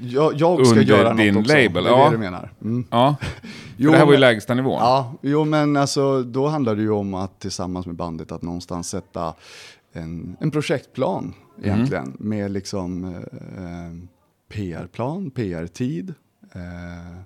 Jag, 0.00 0.32
jag 0.36 0.66
ska 0.66 0.70
Under 0.78 0.82
göra 0.82 1.14
din 1.14 1.34
något 1.34 1.40
också. 1.44 1.54
label, 1.56 1.84
Det 1.84 1.90
är 1.90 1.94
ja. 1.98 2.04
det 2.04 2.10
du 2.10 2.18
menar. 2.18 2.50
Mm. 2.62 2.84
Ja, 2.90 3.16
Jo, 3.76 3.90
det 3.90 3.96
här 3.98 4.04
var 4.06 4.12
ju 4.12 4.18
lägsta 4.18 4.54
nivån. 4.54 4.78
Ja, 4.80 5.14
jo 5.22 5.44
men 5.44 5.76
alltså 5.76 6.22
då 6.22 6.46
handlar 6.48 6.76
det 6.76 6.82
ju 6.82 6.90
om 6.90 7.14
att 7.14 7.40
tillsammans 7.40 7.86
med 7.86 7.94
bandet 7.94 8.32
att 8.32 8.42
någonstans 8.42 8.88
sätta 8.88 9.34
en, 9.92 10.36
en 10.40 10.50
projektplan 10.50 11.34
egentligen 11.62 12.16
med 12.18 12.50
liksom 12.50 13.04
eh, 13.04 13.10
eh, 13.64 13.92
PR-plan, 14.48 15.30
PR-tid. 15.30 16.14
Eh, 16.52 17.22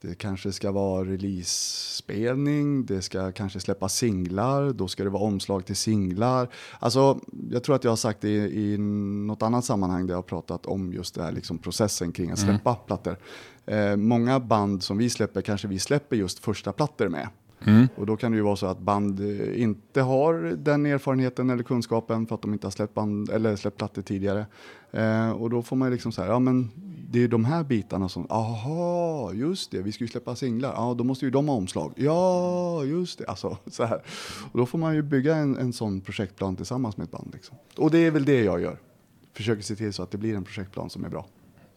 det 0.00 0.14
kanske 0.14 0.52
ska 0.52 0.72
vara 0.72 1.04
release-spelning, 1.04 2.86
det 2.86 3.02
ska 3.02 3.32
kanske 3.32 3.60
släppa 3.60 3.88
singlar, 3.88 4.72
då 4.72 4.88
ska 4.88 5.04
det 5.04 5.10
vara 5.10 5.22
omslag 5.22 5.66
till 5.66 5.76
singlar. 5.76 6.48
Alltså, 6.78 7.20
jag 7.50 7.62
tror 7.62 7.76
att 7.76 7.84
jag 7.84 7.90
har 7.90 7.96
sagt 7.96 8.20
det 8.20 8.28
i, 8.28 8.72
i 8.72 8.78
något 8.78 9.42
annat 9.42 9.64
sammanhang 9.64 10.06
där 10.06 10.12
jag 10.12 10.18
har 10.18 10.22
pratat 10.22 10.66
om 10.66 10.92
just 10.92 11.14
det 11.14 11.22
här 11.22 11.32
liksom 11.32 11.58
processen 11.58 12.12
kring 12.12 12.30
att 12.30 12.38
släppa 12.38 12.74
plattor. 12.74 13.16
Eh, 13.66 13.96
många 13.96 14.40
band 14.40 14.82
som 14.82 14.98
vi 14.98 15.10
släpper 15.10 15.42
kanske 15.42 15.68
vi 15.68 15.78
släpper 15.78 16.16
just 16.16 16.38
första 16.38 16.72
plattor 16.72 17.08
med. 17.08 17.28
Mm. 17.66 17.88
Och 17.96 18.06
då 18.06 18.16
kan 18.16 18.32
det 18.32 18.36
ju 18.36 18.42
vara 18.42 18.56
så 18.56 18.66
att 18.66 18.78
band 18.78 19.20
eh, 19.20 19.62
inte 19.62 20.00
har 20.00 20.34
den 20.56 20.86
erfarenheten 20.86 21.50
eller 21.50 21.62
kunskapen 21.62 22.26
för 22.26 22.34
att 22.34 22.42
de 22.42 22.52
inte 22.52 22.66
har 22.66 22.72
släppt, 22.72 22.94
band, 22.94 23.30
eller 23.30 23.56
släppt 23.56 23.76
plattor 23.76 24.02
tidigare. 24.02 24.46
Eh, 24.92 25.30
och 25.30 25.50
då 25.50 25.62
får 25.62 25.76
man 25.76 25.88
ju 25.88 25.92
liksom 25.92 26.12
så 26.12 26.22
här, 26.22 26.28
ja 26.28 26.38
men 26.38 26.70
det 27.14 27.24
är 27.24 27.28
de 27.28 27.44
här 27.44 27.64
bitarna 27.64 28.08
som, 28.08 28.26
aha, 28.30 29.32
just 29.34 29.70
det, 29.70 29.82
vi 29.82 29.92
ska 29.92 30.04
ju 30.04 30.08
släppa 30.08 30.36
singlar, 30.36 30.72
ja 30.72 30.94
då 30.98 31.04
måste 31.04 31.24
ju 31.24 31.30
de 31.30 31.48
ha 31.48 31.54
omslag, 31.54 31.92
ja 31.96 32.84
just 32.84 33.18
det, 33.18 33.26
alltså 33.26 33.58
så 33.66 33.84
här. 33.84 34.02
Och 34.52 34.58
då 34.58 34.66
får 34.66 34.78
man 34.78 34.94
ju 34.94 35.02
bygga 35.02 35.36
en, 35.36 35.56
en 35.56 35.72
sån 35.72 36.00
projektplan 36.00 36.56
tillsammans 36.56 36.96
med 36.96 37.04
ett 37.04 37.10
band. 37.10 37.30
Liksom. 37.32 37.56
Och 37.76 37.90
det 37.90 37.98
är 37.98 38.10
väl 38.10 38.24
det 38.24 38.44
jag 38.44 38.60
gör, 38.60 38.78
försöker 39.36 39.62
se 39.62 39.76
till 39.76 39.92
så 39.92 40.02
att 40.02 40.10
det 40.10 40.18
blir 40.18 40.34
en 40.34 40.44
projektplan 40.44 40.90
som 40.90 41.04
är 41.04 41.08
bra. 41.08 41.26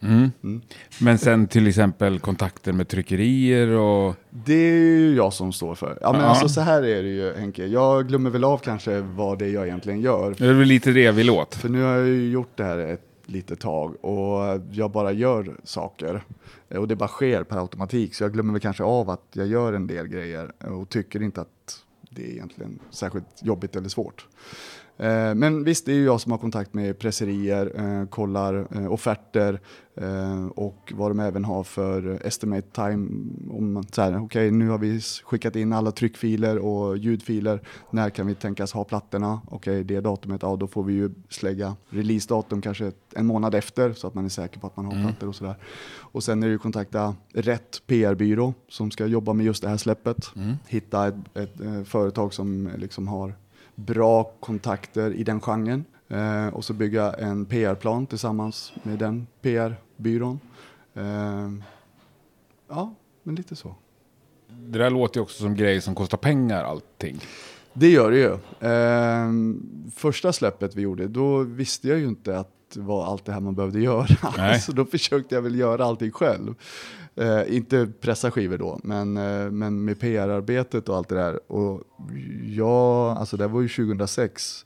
Mm. 0.00 0.30
Mm. 0.42 0.60
Men 1.00 1.18
sen 1.18 1.46
till 1.46 1.66
exempel 1.66 2.18
kontakter 2.18 2.72
med 2.72 2.88
tryckerier 2.88 3.68
och... 3.68 4.14
Det 4.30 4.54
är 4.54 4.98
ju 4.98 5.14
jag 5.16 5.32
som 5.32 5.52
står 5.52 5.74
för. 5.74 5.98
Ja 6.00 6.12
men 6.12 6.20
Ja. 6.20 6.26
alltså 6.26 6.48
så 6.48 6.60
här 6.60 6.82
är 6.82 7.02
det 7.02 7.08
ju 7.08 7.34
Henke, 7.34 7.66
jag 7.66 8.08
glömmer 8.08 8.30
väl 8.30 8.44
av 8.44 8.58
kanske 8.58 9.00
vad 9.00 9.38
det 9.38 9.46
är 9.46 9.50
jag 9.50 9.66
egentligen 9.66 10.00
gör. 10.00 10.34
Det 10.38 10.46
är 10.46 10.52
väl 10.52 10.68
lite 10.68 10.90
det 10.90 11.10
vi 11.10 11.24
låt. 11.24 11.54
För 11.54 11.68
nu 11.68 11.82
har 11.82 11.90
jag 11.90 12.06
ju 12.06 12.30
gjort 12.30 12.56
det 12.56 12.64
här 12.64 12.78
ett 12.78 13.07
lite 13.28 13.56
tag 13.56 14.04
och 14.04 14.60
jag 14.70 14.90
bara 14.90 15.12
gör 15.12 15.56
saker. 15.64 16.24
Och 16.68 16.88
det 16.88 16.96
bara 16.96 17.08
sker 17.08 17.44
per 17.44 17.56
automatik 17.56 18.14
så 18.14 18.24
jag 18.24 18.32
glömmer 18.32 18.52
väl 18.52 18.60
kanske 18.60 18.82
av 18.82 19.10
att 19.10 19.26
jag 19.32 19.46
gör 19.46 19.72
en 19.72 19.86
del 19.86 20.08
grejer 20.08 20.52
och 20.66 20.88
tycker 20.88 21.22
inte 21.22 21.40
att 21.40 21.84
det 22.10 22.22
är 22.22 22.30
egentligen 22.30 22.78
särskilt 22.90 23.42
jobbigt 23.42 23.76
eller 23.76 23.88
svårt. 23.88 24.26
Eh, 24.98 25.34
Men 25.34 25.64
visst, 25.64 25.86
det 25.86 25.92
är 25.92 25.96
ju 25.96 26.04
jag 26.04 26.20
som 26.20 26.32
har 26.32 26.38
kontakt 26.38 26.74
med 26.74 26.98
presserier, 26.98 27.72
eh, 27.76 28.06
kollar 28.08 28.66
eh, 28.76 28.92
offerter 28.92 29.60
och 30.54 30.92
vad 30.96 31.10
de 31.10 31.20
även 31.20 31.44
har 31.44 31.64
för 31.64 32.26
estimate 32.26 32.68
time. 32.72 33.08
Om 33.50 33.84
okej 34.24 34.50
nu 34.50 34.68
har 34.68 34.78
vi 34.78 35.00
skickat 35.00 35.56
in 35.56 35.72
alla 35.72 35.92
tryckfiler 35.92 36.58
och 36.58 36.96
ljudfiler. 36.98 37.60
När 37.90 38.10
kan 38.10 38.26
vi 38.26 38.34
tänkas 38.34 38.72
ha 38.72 38.84
plattorna? 38.84 39.40
Okej, 39.50 39.84
det 39.84 40.00
datumet, 40.00 40.42
ja 40.42 40.56
då 40.56 40.66
får 40.66 40.82
vi 40.84 40.92
ju 40.92 41.10
slägga 41.28 41.76
releasedatum 41.88 42.60
kanske 42.62 42.92
en 43.14 43.26
månad 43.26 43.54
efter 43.54 43.92
så 43.92 44.06
att 44.06 44.14
man 44.14 44.24
är 44.24 44.28
säker 44.28 44.60
på 44.60 44.66
att 44.66 44.76
man 44.76 44.84
har 44.86 44.92
plattor 45.02 45.28
och 45.28 45.34
sådär. 45.34 45.56
Och 45.98 46.22
sen 46.24 46.42
är 46.42 46.46
det 46.46 46.52
ju 46.52 46.58
kontakta 46.58 47.14
rätt 47.34 47.82
PR-byrå 47.86 48.54
som 48.68 48.90
ska 48.90 49.06
jobba 49.06 49.32
med 49.32 49.46
just 49.46 49.62
det 49.62 49.68
här 49.68 49.76
släppet. 49.76 50.30
Hitta 50.66 51.08
ett, 51.08 51.14
ett, 51.34 51.60
eh, 51.60 51.82
företag 51.82 52.34
som 52.34 52.70
liksom 52.76 53.08
har 53.08 53.34
bra 53.78 54.32
kontakter 54.40 55.10
i 55.10 55.24
den 55.24 55.40
genren. 55.40 55.84
Eh, 56.08 56.48
och 56.48 56.64
så 56.64 56.72
bygga 56.72 57.12
en 57.12 57.46
PR-plan 57.46 58.06
tillsammans 58.06 58.72
med 58.82 58.98
den 58.98 59.26
PR-byrån. 59.42 60.40
Eh, 60.94 61.50
ja, 62.68 62.94
men 63.22 63.34
lite 63.34 63.56
så. 63.56 63.74
Det 64.48 64.78
där 64.78 64.90
låter 64.90 65.18
ju 65.18 65.22
också 65.22 65.42
som 65.42 65.54
grejer 65.54 65.80
som 65.80 65.94
kostar 65.94 66.18
pengar 66.18 66.64
allting. 66.64 67.20
Det 67.72 67.88
gör 67.88 68.10
det 68.10 68.18
ju. 68.18 68.32
Eh, 68.70 69.30
första 69.94 70.32
släppet 70.32 70.74
vi 70.74 70.82
gjorde, 70.82 71.08
då 71.08 71.38
visste 71.38 71.88
jag 71.88 71.98
ju 71.98 72.08
inte 72.08 72.38
att 72.38 72.54
var 72.76 73.06
allt 73.06 73.24
det 73.24 73.32
här 73.32 73.40
man 73.40 73.54
behövde 73.54 73.80
göra. 73.80 74.06
Nej. 74.36 74.60
så 74.60 74.72
då 74.72 74.84
försökte 74.84 75.34
jag 75.34 75.42
väl 75.42 75.58
göra 75.58 75.84
allting 75.84 76.10
själv. 76.10 76.54
Eh, 77.20 77.56
inte 77.56 77.88
pressa 78.00 78.30
skivor 78.30 78.58
då, 78.58 78.80
men, 78.82 79.16
eh, 79.16 79.50
men 79.50 79.84
med 79.84 80.00
PR-arbetet 80.00 80.88
och 80.88 80.96
allt 80.96 81.08
det 81.08 81.14
där. 81.14 81.52
Och 81.52 81.82
ja, 82.44 83.16
alltså 83.18 83.36
det 83.36 83.46
var 83.46 83.60
ju 83.60 83.68
2006. 83.68 84.64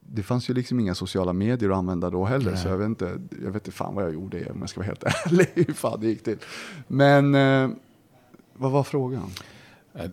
Det 0.00 0.22
fanns 0.22 0.50
ju 0.50 0.54
liksom 0.54 0.80
inga 0.80 0.94
sociala 0.94 1.32
medier 1.32 1.70
att 1.70 1.76
använda 1.76 2.10
då 2.10 2.24
heller, 2.24 2.50
Nej. 2.50 2.60
så 2.60 2.68
jag 2.68 2.76
vet 2.78 2.86
inte, 2.86 3.04
jag 3.44 3.50
vet 3.50 3.66
inte 3.66 3.70
fan 3.76 3.94
vad 3.94 4.04
jag 4.04 4.14
gjorde 4.14 4.50
om 4.50 4.60
jag 4.60 4.68
ska 4.68 4.80
vara 4.80 4.86
helt 4.86 5.04
ärlig, 5.26 5.46
hur 5.54 5.74
fan 5.74 6.00
det 6.00 6.06
gick 6.06 6.24
till. 6.24 6.38
Men 6.86 7.34
eh, 7.34 7.68
vad 8.54 8.70
var 8.70 8.82
frågan? 8.82 9.30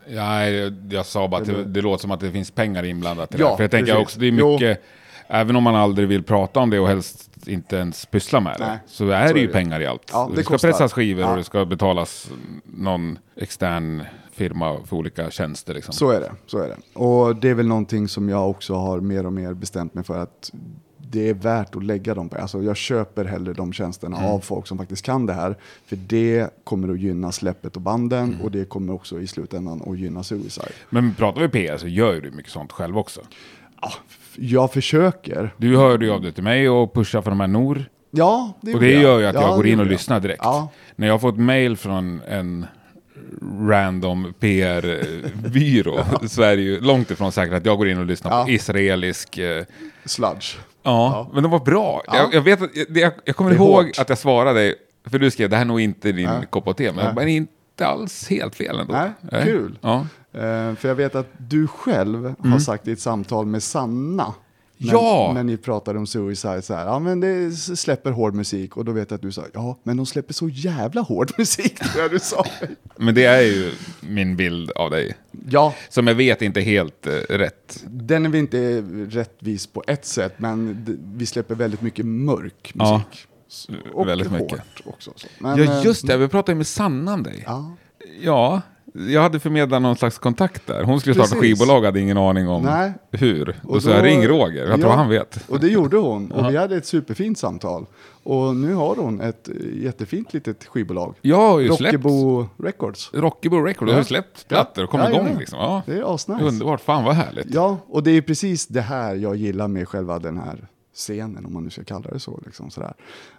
Ja, 0.08 0.48
jag, 0.50 0.74
jag 0.90 1.06
sa 1.06 1.28
bara 1.28 1.42
att 1.42 1.48
det, 1.48 1.64
det 1.64 1.82
låter 1.82 2.02
som 2.02 2.12
att 2.12 2.20
det 2.20 2.32
finns 2.32 2.52
pengar 2.52 2.84
inblandat 2.84 3.36
i 3.36 3.38
Ja. 3.40 3.56
För 3.58 3.64
jag 3.64 3.72
tänker 3.72 3.94
precis. 3.94 4.04
också, 4.06 4.20
det 4.20 4.26
är 4.28 4.32
Jo. 4.32 4.52
mycket, 4.52 4.84
även 5.28 5.56
om 5.56 5.64
man 5.64 5.76
aldrig 5.76 6.08
vill 6.08 6.24
prata 6.24 6.60
om 6.60 6.70
det 6.70 6.80
och 6.80 6.88
helst 6.88 7.31
inte 7.48 7.76
ens 7.76 8.06
pyssla 8.06 8.40
med 8.40 8.56
det, 8.60 8.66
Nej, 8.68 8.80
så 8.86 9.10
är 9.10 9.28
så 9.28 9.34
det 9.34 9.40
är 9.40 9.42
ju 9.42 9.48
det. 9.48 9.54
pengar 9.54 9.82
i 9.82 9.86
allt. 9.86 10.10
Ja, 10.14 10.28
det, 10.30 10.36
det 10.36 10.44
ska 10.44 10.54
kostar. 10.54 10.70
pressas 10.70 10.94
skivor 10.94 11.22
Ja. 11.24 11.32
och 11.32 11.38
det 11.38 11.44
ska 11.44 11.66
betalas 11.66 12.30
någon 12.64 13.20
extern 13.36 14.04
firma 14.32 14.78
för 14.86 14.96
olika 14.96 15.32
tjänster. 15.32 15.74
Liksom. 15.74 15.94
Så 15.94 16.10
är 16.12 16.20
det, 16.20 16.32
så 16.48 16.58
är 16.58 16.68
det. 16.68 17.00
Och 17.00 17.36
det 17.36 17.50
är 17.50 17.54
väl 17.54 17.68
någonting 17.68 18.08
som 18.08 18.30
jag 18.30 18.50
också 18.50 18.74
har 18.74 19.00
mer 19.00 19.26
och 19.26 19.34
mer 19.34 19.54
bestämt 19.54 19.94
mig 19.94 20.04
för 20.04 20.18
att 20.18 20.52
det 20.98 21.30
är 21.30 21.34
värt 21.34 21.76
att 21.76 21.84
lägga 21.84 22.14
dem 22.16 22.30
på. 22.30 22.38
Alltså 22.38 22.62
jag 22.64 22.78
köper 22.78 23.26
hellre 23.26 23.54
de 23.54 23.74
tjänsterna 23.74 24.18
Mm. 24.18 24.30
av 24.32 24.40
folk 24.40 24.68
som 24.68 24.78
faktiskt 24.78 25.06
kan 25.06 25.26
det 25.26 25.34
här. 25.34 25.56
För 25.86 25.96
det 25.96 26.50
kommer 26.64 26.90
att 26.94 27.00
gynna 27.00 27.32
släppet 27.32 27.76
och 27.76 27.82
banden 27.82 28.24
Mm. 28.30 28.42
och 28.42 28.52
det 28.52 28.70
kommer 28.70 28.94
också 28.94 29.20
i 29.22 29.28
slutändan 29.28 29.82
att 29.88 29.98
gynna 30.00 30.24
Suicide. 30.24 30.72
Men 30.90 31.14
pratar 31.16 31.42
vi 31.42 31.48
PR 31.50 31.78
så 31.78 31.88
gör 31.88 32.14
ju 32.14 32.22
du 32.22 32.32
mycket 32.32 32.52
sånt 32.52 32.72
själv 32.72 32.98
också. 32.98 33.22
Ja, 33.82 33.92
jag 34.42 34.74
försöker. 34.74 35.54
Du 35.58 35.78
hörde 35.78 36.06
ju 36.06 36.12
av 36.12 36.22
dig 36.22 36.32
till 36.32 36.44
mig 36.44 36.70
och 36.70 36.94
pushar 36.94 37.22
för 37.22 37.30
de 37.32 37.40
här 37.40 37.48
Nor. 37.48 37.86
Ja, 38.12 38.54
det 38.62 38.74
Och 38.74 38.80
det 38.80 38.92
jag. 38.92 39.02
gör 39.02 39.20
ju 39.20 39.26
att 39.26 39.36
Ja, 39.36 39.42
jag 39.42 39.56
går 39.56 39.68
in 39.68 39.80
och 39.80 39.86
lyssnar 39.86 40.20
direkt. 40.20 40.42
Ja, 40.44 40.70
När 40.96 41.08
jag 41.08 41.14
har 41.14 41.20
fått 41.20 41.38
mail 41.38 41.78
från 41.78 42.22
en 42.28 42.66
random 43.70 44.34
PR-byrå 44.40 46.00
så 46.28 46.42
är 46.42 46.56
det 46.56 46.62
ju 46.62 46.80
långt 46.82 47.12
ifrån 47.12 47.32
säkert 47.32 47.54
att 47.54 47.66
jag 47.66 47.78
går 47.78 47.90
in 47.90 47.98
och 48.00 48.06
lyssnar 48.06 48.32
Ja. 48.40 48.44
på 48.44 48.50
israelisk... 48.52 49.38
Eh, 49.38 49.64
sludge. 50.06 50.58
ja, 50.84 51.30
men 51.34 51.44
de 51.44 51.52
var 51.52 51.60
bra. 51.60 52.04
Ja. 52.08 52.16
Jag, 52.18 52.34
jag, 52.34 52.42
vet 52.42 52.62
att, 52.62 52.70
jag, 52.90 53.12
jag, 53.26 53.36
kommer 53.36 53.52
ihåg 53.54 53.86
hårt. 53.86 54.00
att 54.00 54.10
jag 54.10 54.18
svarade, 54.18 54.76
för 55.10 55.20
du 55.20 55.32
skrev 55.32 55.50
det 55.50 55.56
här 55.56 55.64
är 55.64 55.68
nog 55.68 55.82
inte 55.82 56.12
din 56.12 56.30
kopp 56.50 56.68
av 56.68 56.74
te, 56.74 56.92
men 56.92 57.16
inte 57.74 57.88
alls 57.88 58.28
helt 58.30 58.56
fel 58.56 58.80
ändå. 58.80 58.94
Nej, 59.32 59.44
kul. 59.44 59.78
Ja. 59.82 60.00
Eh, 60.34 60.76
för 60.76 60.88
jag 60.88 60.96
vet 60.96 61.16
att 61.16 61.28
du 61.38 61.68
själv 61.68 62.34
har 62.40 62.60
sagt 62.60 62.88
i 62.88 62.92
ett 62.92 63.00
samtal 63.00 63.46
med 63.46 63.64
Sanna. 63.64 64.34
När, 64.84 64.90
Mm. 64.90 64.96
Ja! 65.04 65.32
när 65.36 65.44
ni 65.44 65.58
pratade 65.58 66.00
om 66.00 66.08
Suicide 66.08 66.62
så 66.62 66.74
här, 66.74 66.86
ja 66.86 67.00
men 67.00 67.20
det 67.20 67.52
släpper 67.56 68.12
hård 68.12 68.36
musik 68.36 68.78
och 68.78 68.86
då 68.86 68.92
vet 68.92 69.12
jag 69.12 69.16
att 69.16 69.22
du 69.22 69.32
sa, 69.32 69.44
ja 69.54 69.78
men 69.84 69.98
de 69.98 70.06
släpper 70.06 70.34
så 70.34 70.50
jävla 70.50 71.02
hård 71.02 71.32
musik, 71.38 71.80
tror 71.80 72.02
jag 72.04 72.12
du 72.12 72.20
sa. 72.20 72.46
Men 72.98 73.16
det 73.16 73.24
är 73.26 73.42
ju 73.42 73.72
min 74.02 74.36
bild 74.36 74.72
av 74.72 74.92
dig. 74.92 75.14
Ja, 75.50 75.74
Som 75.90 76.08
jag 76.08 76.16
vet 76.16 76.42
inte 76.42 76.60
är 76.60 76.64
helt 76.64 77.08
eh, 77.08 77.12
rätt. 77.30 77.84
den 77.88 78.26
är 78.26 78.30
vi 78.30 78.40
inte 78.40 78.82
rättvis 79.10 79.68
på 79.68 79.84
ett 79.88 80.06
sätt, 80.06 80.34
men 80.38 80.86
vi 81.16 81.26
släpper 81.26 81.56
väldigt 81.56 81.82
mycket 81.82 82.06
mörk 82.06 82.72
Ja, 82.76 82.94
musik. 82.98 83.08
S- 83.14 83.28
Och 83.94 84.08
väldigt 84.08 84.28
hårt 84.28 84.42
mycket. 84.42 84.62
också. 84.86 85.12
Så. 85.16 85.28
Men, 85.40 85.58
ja, 85.58 85.64
eh, 85.80 85.86
just 85.86 86.08
det. 86.08 86.18
Vi 86.18 86.28
pratade 86.28 86.56
med 86.56 86.68
Sanna 86.68 87.14
om 87.14 87.24
dig. 87.24 87.44
Ja, 87.48 87.72
Ja, 88.22 88.62
jag 88.94 89.22
hade 89.22 89.40
förmedlat 89.40 89.82
någon 89.82 89.96
slags 89.96 90.18
kontakt 90.18 90.68
där. 90.68 90.84
Hon 90.84 91.00
skulle 91.00 91.14
starta 91.16 91.36
Precis. 91.36 91.42
skivbolag, 91.60 91.82
hade 91.86 92.00
ingen 92.00 92.18
aning 92.18 92.48
om 92.50 92.64
Nej. 92.64 92.94
hur. 93.12 93.50
Och, 93.64 93.76
Och 93.76 93.84
så 93.84 93.90
då- 93.90 93.96
jag 93.96 94.06
ring 94.06 94.28
Roger, 94.28 94.66
jag 94.68 94.80
tror 94.80 94.92
Ja. 94.92 94.96
han 94.96 95.10
vet. 95.10 95.50
och 95.50 95.60
det 95.60 95.68
gjorde 95.68 95.98
hon. 95.98 96.32
Och 96.32 96.52
vi 96.54 96.58
hade 96.58 96.76
ett 96.78 96.86
superfint 96.86 97.38
samtal. 97.38 97.86
Och 98.24 98.56
nu 98.56 98.74
har 98.74 98.96
hon 98.96 99.22
ett 99.22 99.50
jättefint 99.76 100.34
litet 100.34 100.66
skivbolag. 100.66 101.16
Släppt 101.22 101.82
Rockebo 101.94 102.46
Records. 102.58 103.10
Rockebo 103.14 103.58
Records, 103.62 103.90
Ja. 103.90 103.94
har 103.96 104.02
ju 104.02 104.06
släppt 104.06 104.48
plattor 104.48 104.84
och 104.84 104.90
kommit 104.90 105.08
Ja, 105.10 105.16
igång 105.16 105.30
ja. 105.34 105.40
liksom. 105.40 105.60
Ja. 105.60 105.82
Det 105.86 105.94
är 105.98 106.16
asnice. 106.16 106.44
Underbart, 106.44 106.82
fan 106.82 107.04
vad 107.04 107.16
härligt. 107.16 107.54
Ja, 107.54 107.78
och 107.88 108.04
det 108.04 108.12
är 108.12 108.22
precis 108.22 108.68
det 108.68 108.82
här 108.82 109.16
jag 109.16 109.36
gillar 109.36 109.68
med 109.68 109.88
själva 109.88 110.20
den 110.20 110.38
här 110.38 110.68
scenen, 111.02 111.46
om 111.46 111.54
man 111.54 111.64
nu 111.64 111.70
ska 111.70 111.84
kalla 111.84 112.10
det 112.12 112.20
så. 112.20 112.40
Liksom, 112.46 112.70
sådär. 112.72 112.94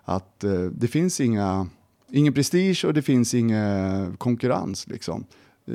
Att 0.04 0.44
eh, 0.44 0.50
det 0.60 0.88
finns 0.88 1.20
inga, 1.20 1.66
ingen 2.10 2.32
prestige 2.32 2.84
och 2.84 2.94
det 2.94 3.02
finns 3.02 3.34
ingen 3.34 4.16
konkurrens. 4.16 4.86
Liksom. 4.86 5.24
Eh, 5.66 5.74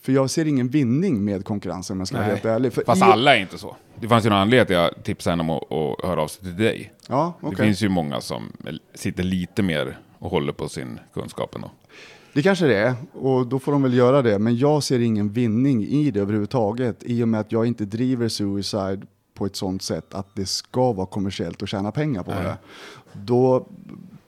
för 0.00 0.12
jag 0.12 0.30
ser 0.30 0.44
ingen 0.46 0.68
vinning 0.68 1.24
med 1.24 1.44
konkurrensen 1.44 1.94
om 1.94 1.98
jag 2.00 2.08
ska 2.08 2.16
vara 2.16 2.26
helt 2.26 2.44
ärlig. 2.44 2.72
För 2.72 2.82
Fast 2.86 3.00
i- 3.02 3.04
alla 3.04 3.36
är 3.36 3.40
inte 3.40 3.58
så. 3.58 3.76
Det 4.00 4.08
fanns 4.08 4.24
ju 4.24 4.26
en 4.26 4.32
anledning 4.32 4.66
till 4.66 4.76
att 4.76 4.94
jag 4.96 5.04
tipsade 5.04 5.32
henne 5.36 5.42
om 5.42 5.50
att, 5.50 5.72
att 5.72 6.08
höra 6.08 6.22
av 6.22 6.28
sig 6.28 6.42
till 6.42 6.56
dig. 6.56 6.92
Ja, 7.08 7.34
Det 7.40 7.46
okej. 7.46 7.66
finns 7.66 7.82
ju 7.82 7.88
många 7.88 8.20
som 8.20 8.52
sitter 8.94 9.22
lite 9.22 9.62
mer 9.62 9.98
och 10.18 10.30
håller 10.30 10.52
på 10.52 10.68
sin 10.68 11.00
kunskap 11.14 11.54
ändå. 11.54 11.70
Det 12.34 12.42
kanske 12.42 12.66
det 12.66 12.76
är, 12.78 12.94
och 13.12 13.46
då 13.46 13.58
får 13.58 13.72
de 13.72 13.82
väl 13.82 13.94
göra 13.94 14.22
det. 14.22 14.38
Men 14.38 14.56
jag 14.56 14.82
ser 14.82 14.98
ingen 15.00 15.28
vinning 15.32 15.84
i 15.84 16.10
det 16.10 16.20
överhuvudtaget. 16.20 16.96
I 17.02 17.22
och 17.24 17.28
med 17.28 17.40
att 17.40 17.52
jag 17.52 17.66
inte 17.66 17.84
driver 17.84 18.28
Suicide 18.28 19.00
på 19.34 19.46
ett 19.46 19.56
sånt 19.56 19.82
sätt 19.82 20.14
att 20.14 20.26
det 20.34 20.46
ska 20.46 20.92
vara 20.92 21.06
kommersiellt 21.06 21.62
och 21.62 21.68
tjäna 21.68 21.90
pengar 21.92 22.22
på 22.22 22.30
Nej. 22.30 22.42
det. 22.42 22.56
Då 23.12 23.66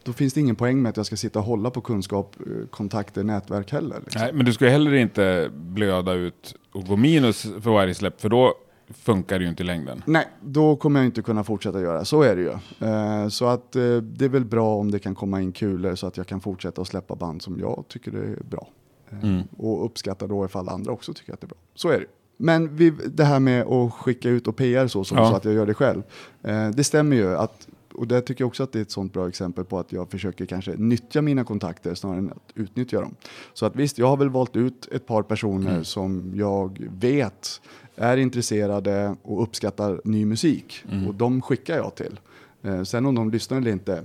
då 0.02 0.12
finns 0.12 0.34
det 0.34 0.40
ingen 0.40 0.56
poäng 0.56 0.82
med 0.82 0.90
att 0.90 0.96
jag 0.96 1.06
ska 1.06 1.16
sitta 1.16 1.38
och 1.38 1.44
hålla 1.44 1.70
på 1.70 1.80
kunskap, 1.80 2.36
eh, 2.40 2.66
kontakter, 2.70 3.24
nätverk 3.24 3.72
heller. 3.72 4.00
Liksom. 4.04 4.22
Nej, 4.22 4.32
men 4.32 4.46
du 4.46 4.52
ska 4.52 4.68
heller 4.68 4.94
inte 4.94 5.50
blöda 5.52 6.12
ut 6.12 6.54
och 6.72 6.84
gå 6.86 6.96
minus 6.96 7.42
för 7.42 7.70
varje 7.70 7.94
släpp, 7.94 8.20
för 8.20 8.28
då 8.28 8.54
funkar 8.90 9.38
det 9.38 9.42
ju 9.44 9.50
inte 9.50 9.62
i 9.62 9.66
längden. 9.66 10.02
Nej, 10.06 10.28
då 10.40 10.76
kommer 10.76 11.00
jag 11.00 11.06
inte 11.06 11.22
kunna 11.22 11.44
fortsätta 11.44 11.80
göra. 11.80 12.04
Så 12.04 12.22
är 12.22 12.36
det 12.36 12.42
ju. 12.42 12.88
Eh, 12.88 13.28
så 13.28 13.46
att 13.46 13.76
eh, 13.76 13.96
det 13.96 14.24
är 14.24 14.28
väl 14.28 14.44
bra 14.44 14.74
om 14.74 14.90
det 14.90 14.98
kan 14.98 15.14
komma 15.14 15.40
in 15.42 15.52
kulor 15.52 15.94
så 15.94 16.06
att 16.06 16.16
jag 16.16 16.26
kan 16.26 16.40
fortsätta 16.40 16.80
att 16.80 16.88
släppa 16.88 17.14
band 17.14 17.42
som 17.42 17.58
jag 17.60 17.84
tycker 17.88 18.12
är 18.12 18.42
bra. 18.50 18.68
Eh, 19.10 19.18
Mm. 19.22 19.42
Och 19.56 19.84
uppskatta 19.84 20.26
då 20.26 20.44
ifall 20.44 20.68
andra 20.68 20.92
också 20.92 21.12
tycker 21.14 21.32
att 21.32 21.40
det 21.40 21.44
är 21.44 21.48
bra. 21.48 21.58
Så 21.74 21.88
är 21.88 22.00
det. 22.00 22.06
Men 22.36 22.76
vi, 22.76 22.90
det 22.90 23.24
här 23.24 23.40
med 23.40 23.62
att 23.66 23.92
skicka 23.94 24.28
ut 24.28 24.48
och 24.48 24.56
PR 24.56 24.86
så, 24.86 25.04
som 25.04 25.18
Ja. 25.18 25.30
så 25.30 25.36
att 25.36 25.44
jag 25.44 25.54
gör 25.54 25.66
det 25.66 25.74
själv. 25.74 26.02
Eh, 26.42 26.68
det 26.70 26.84
stämmer 26.84 27.16
ju 27.16 27.36
att, 27.36 27.68
och 27.94 28.08
där 28.08 28.20
tycker 28.20 28.42
jag 28.42 28.48
också 28.48 28.62
att 28.62 28.72
det 28.72 28.78
är 28.78 28.82
ett 28.82 28.90
sånt 28.90 29.12
bra 29.12 29.28
exempel 29.28 29.64
på 29.64 29.78
att 29.78 29.92
jag 29.92 30.10
försöker 30.10 30.46
kanske 30.46 30.74
nyttja 30.76 31.22
mina 31.22 31.44
kontakter 31.44 31.94
snarare 31.94 32.18
än 32.18 32.30
att 32.30 32.52
utnyttja 32.54 33.00
dem. 33.00 33.14
Så 33.54 33.66
att 33.66 33.76
visst, 33.76 33.98
jag 33.98 34.06
har 34.06 34.16
väl 34.16 34.28
valt 34.30 34.56
ut 34.56 34.88
ett 34.92 35.06
par 35.06 35.22
personer 35.22 35.70
Mm. 35.70 35.84
som 35.84 36.32
jag 36.34 36.86
vet 37.00 37.60
är 37.96 38.16
intresserade 38.16 39.16
och 39.22 39.42
uppskattar 39.42 40.00
ny 40.04 40.24
musik. 40.26 40.84
Mm. 40.92 41.08
Och 41.08 41.14
de 41.14 41.42
skickar 41.42 41.76
jag 41.76 41.94
till. 41.94 42.20
Eh, 42.62 42.82
sen 42.82 43.06
om 43.06 43.14
de 43.14 43.30
lyssnar 43.30 43.58
eller 43.58 43.70
inte, 43.70 44.02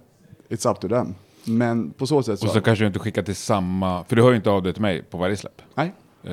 it's 0.49 0.71
up 0.71 0.79
to 0.79 0.87
them. 0.87 1.15
Men 1.45 1.91
på 1.91 2.07
så 2.07 2.23
sätt 2.23 2.39
så, 2.39 2.45
Och 2.47 2.53
så 2.53 2.61
kanske 2.61 2.83
du 2.83 2.87
inte 2.87 2.99
skickar 2.99 3.23
till 3.23 3.35
samma, 3.35 4.03
för 4.03 4.15
du 4.15 4.21
hör 4.21 4.29
ju 4.29 4.35
inte 4.35 4.49
av 4.49 4.63
dig 4.63 4.73
till 4.73 4.81
mig 4.81 5.03
på 5.03 5.17
varje 5.17 5.37
släpp. 5.37 5.61
nej, 5.75 5.93
Eh, 6.23 6.31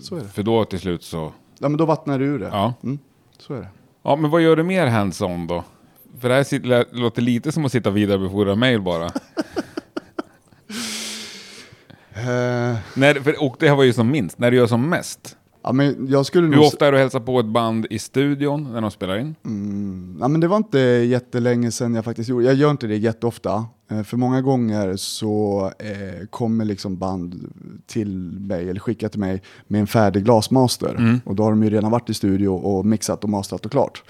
Så 0.00 0.16
är 0.16 0.20
det. 0.20 0.28
För 0.28 0.42
då 0.42 0.64
till 0.64 0.80
slut 0.80 1.02
så, 1.02 1.32
ja, 1.58 1.68
men 1.68 1.76
då 1.78 1.84
vattnar 1.84 2.18
det 2.18 2.24
ur 2.24 2.38
det. 2.38 2.46
ja. 2.52 2.74
Mm, 2.82 2.98
så 3.38 3.54
är 3.54 3.60
det. 3.60 3.68
Ja, 4.02 4.16
men 4.16 4.30
vad 4.30 4.40
gör 4.42 4.56
du 4.56 4.62
mer 4.62 4.86
hands-on 4.86 5.46
då? 5.46 5.64
För 6.20 6.28
det 6.28 6.34
här 6.34 6.94
låter 6.96 7.22
lite 7.22 7.52
som 7.52 7.64
att 7.64 7.72
sitta 7.72 7.88
och 7.88 7.96
vidarebefordra 7.96 8.54
mail 8.54 8.80
bara. 8.82 9.10
Eh, 12.18 12.76
när, 12.94 13.14
för, 13.22 13.42
och 13.42 13.56
det 13.58 13.68
här 13.68 13.76
var 13.76 13.84
ju 13.84 13.92
som 13.92 14.10
minst, 14.10 14.38
när 14.38 14.50
du 14.50 14.56
gör 14.56 14.66
som 14.66 14.88
mest. 14.88 15.36
Ja, 15.66 15.72
men 15.72 16.06
jag 16.10 16.26
skulle 16.26 16.46
nog... 16.46 16.54
Hur 16.54 16.66
ofta 16.66 16.86
är 16.86 16.92
du 16.92 16.96
och 16.96 17.00
hälsar 17.00 17.20
på 17.20 17.40
ett 17.40 17.46
band 17.46 17.86
i 17.90 17.98
studion 17.98 18.72
när 18.72 18.80
de 18.80 18.90
spelar 18.90 19.18
in? 19.18 19.34
Mm, 19.44 20.18
ja, 20.20 20.28
men 20.28 20.40
det 20.40 20.48
var 20.48 20.56
inte 20.56 20.78
jättelänge 20.78 21.70
sedan 21.70 21.94
jag 21.94 22.04
faktiskt 22.04 22.28
gjorde 22.28 22.44
Jag 22.44 22.54
gör 22.54 22.70
inte 22.70 22.86
det 22.86 22.96
jätteofta. 22.96 23.66
Eh, 23.90 24.02
för 24.02 24.16
många 24.16 24.42
gånger 24.42 24.96
så 24.96 25.70
eh, 25.78 26.26
kommer 26.30 26.64
liksom 26.64 26.96
band 26.96 27.52
till 27.86 28.18
mig, 28.40 28.70
eller 28.70 28.80
skickar 28.80 29.08
till 29.08 29.20
mig, 29.20 29.42
med 29.66 29.80
en 29.80 29.86
färdig 29.86 30.24
glasmaster. 30.24 30.94
Mm. 30.98 31.20
Och 31.24 31.34
då 31.34 31.42
har 31.42 31.50
de 31.50 31.64
ju 31.64 31.70
redan 31.70 31.90
varit 31.90 32.10
i 32.10 32.14
studio 32.14 32.48
och 32.48 32.86
mixat 32.86 33.24
och 33.24 33.30
mastrat 33.30 33.64
och 33.64 33.72
klart. 33.72 34.02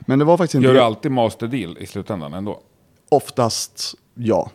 Men 0.00 0.18
det 0.18 0.24
var 0.24 0.36
faktiskt 0.36 0.54
inte 0.54 0.66
Gör 0.66 0.74
du 0.74 0.80
alltid 0.80 1.12
master 1.12 1.46
deal 1.46 1.78
i 1.78 1.86
slutändan 1.86 2.34
ändå? 2.34 2.60
oftast 3.08 3.94
ja. 4.14 4.50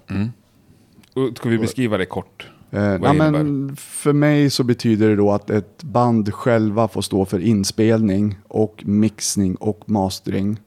Och 1.13 1.37
Ska 1.37 1.49
vi 1.49 1.57
beskriva 1.57 1.97
det 1.97 2.05
kort? 2.05 2.50
Eh, 2.73 2.97
Vad 2.97 3.15
men 3.15 3.75
för 3.75 4.13
mig 4.13 4.49
så 4.49 4.63
betyder 4.63 5.09
det 5.09 5.15
då 5.15 5.31
att 5.31 5.49
ett 5.49 5.83
band 5.83 6.33
själva 6.33 6.87
får 6.87 7.01
stå 7.01 7.25
för 7.25 7.39
inspelning 7.39 8.39
och 8.47 8.83
mixning 8.85 9.55
och 9.55 9.81
mastering. 9.85 10.59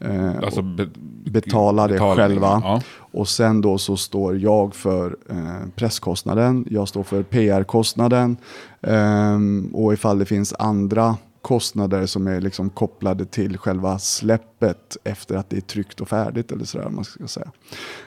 Eh, 0.00 0.36
Alltså 0.36 0.62
be, 0.62 0.88
betala 1.30 1.88
det 1.88 1.98
själva. 1.98 2.60
Ja. 2.64 2.82
Och 3.12 3.28
sen 3.28 3.60
då 3.60 3.78
så 3.78 3.96
står 3.96 4.38
jag 4.38 4.74
för 4.74 5.16
eh, 5.30 5.68
presskostnaden, 5.76 6.64
jag 6.70 6.88
står 6.88 7.02
för 7.02 7.22
PR-kostnaden 7.22 8.36
ehm, 8.82 9.70
och 9.74 9.92
ifall 9.92 10.18
det 10.18 10.24
finns 10.24 10.54
andra 10.58 11.16
kostnader 11.42 12.06
som 12.06 12.26
är 12.26 12.40
liksom 12.40 12.70
kopplade 12.70 13.24
till 13.24 13.58
själva 13.58 13.98
släppet 13.98 14.96
efter 15.04 15.36
att 15.36 15.50
det 15.50 15.56
är 15.56 15.60
tryckt 15.60 16.00
och 16.00 16.08
färdigt 16.08 16.52
eller 16.52 16.64
sådär 16.64 16.88
man 16.88 17.04
ska 17.04 17.26
säga. 17.26 17.50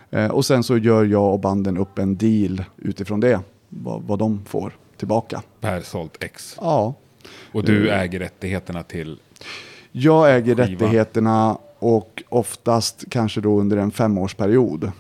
Eh, 0.10 0.28
och 0.32 0.46
sen 0.46 0.64
så 0.64 0.78
gör 0.78 1.06
jag 1.06 1.34
och 1.34 1.40
banden 1.40 1.78
upp 1.78 2.00
en 2.00 2.16
deal 2.18 2.64
utifrån 2.78 3.20
det, 3.20 3.40
vad, 3.70 4.02
vad 4.04 4.20
de 4.20 4.46
får 4.46 4.74
tillbaka. 4.98 5.42
Per 5.60 5.82
sålt 5.82 6.18
X. 6.24 6.58
Ja, 6.62 6.94
Och 7.52 7.64
du 7.64 7.78
Mm. 7.90 8.00
äger 8.00 8.20
rättigheterna 8.20 8.84
till... 8.84 9.20
jag 9.92 10.36
äger 10.36 10.56
Skiva. 10.56 10.64
rättigheterna 10.86 11.58
och 11.80 12.24
oftast 12.30 13.04
kanske 13.10 13.42
då 13.42 13.60
under 13.60 13.78
en 13.78 13.92
femårsperiod. 13.92 14.92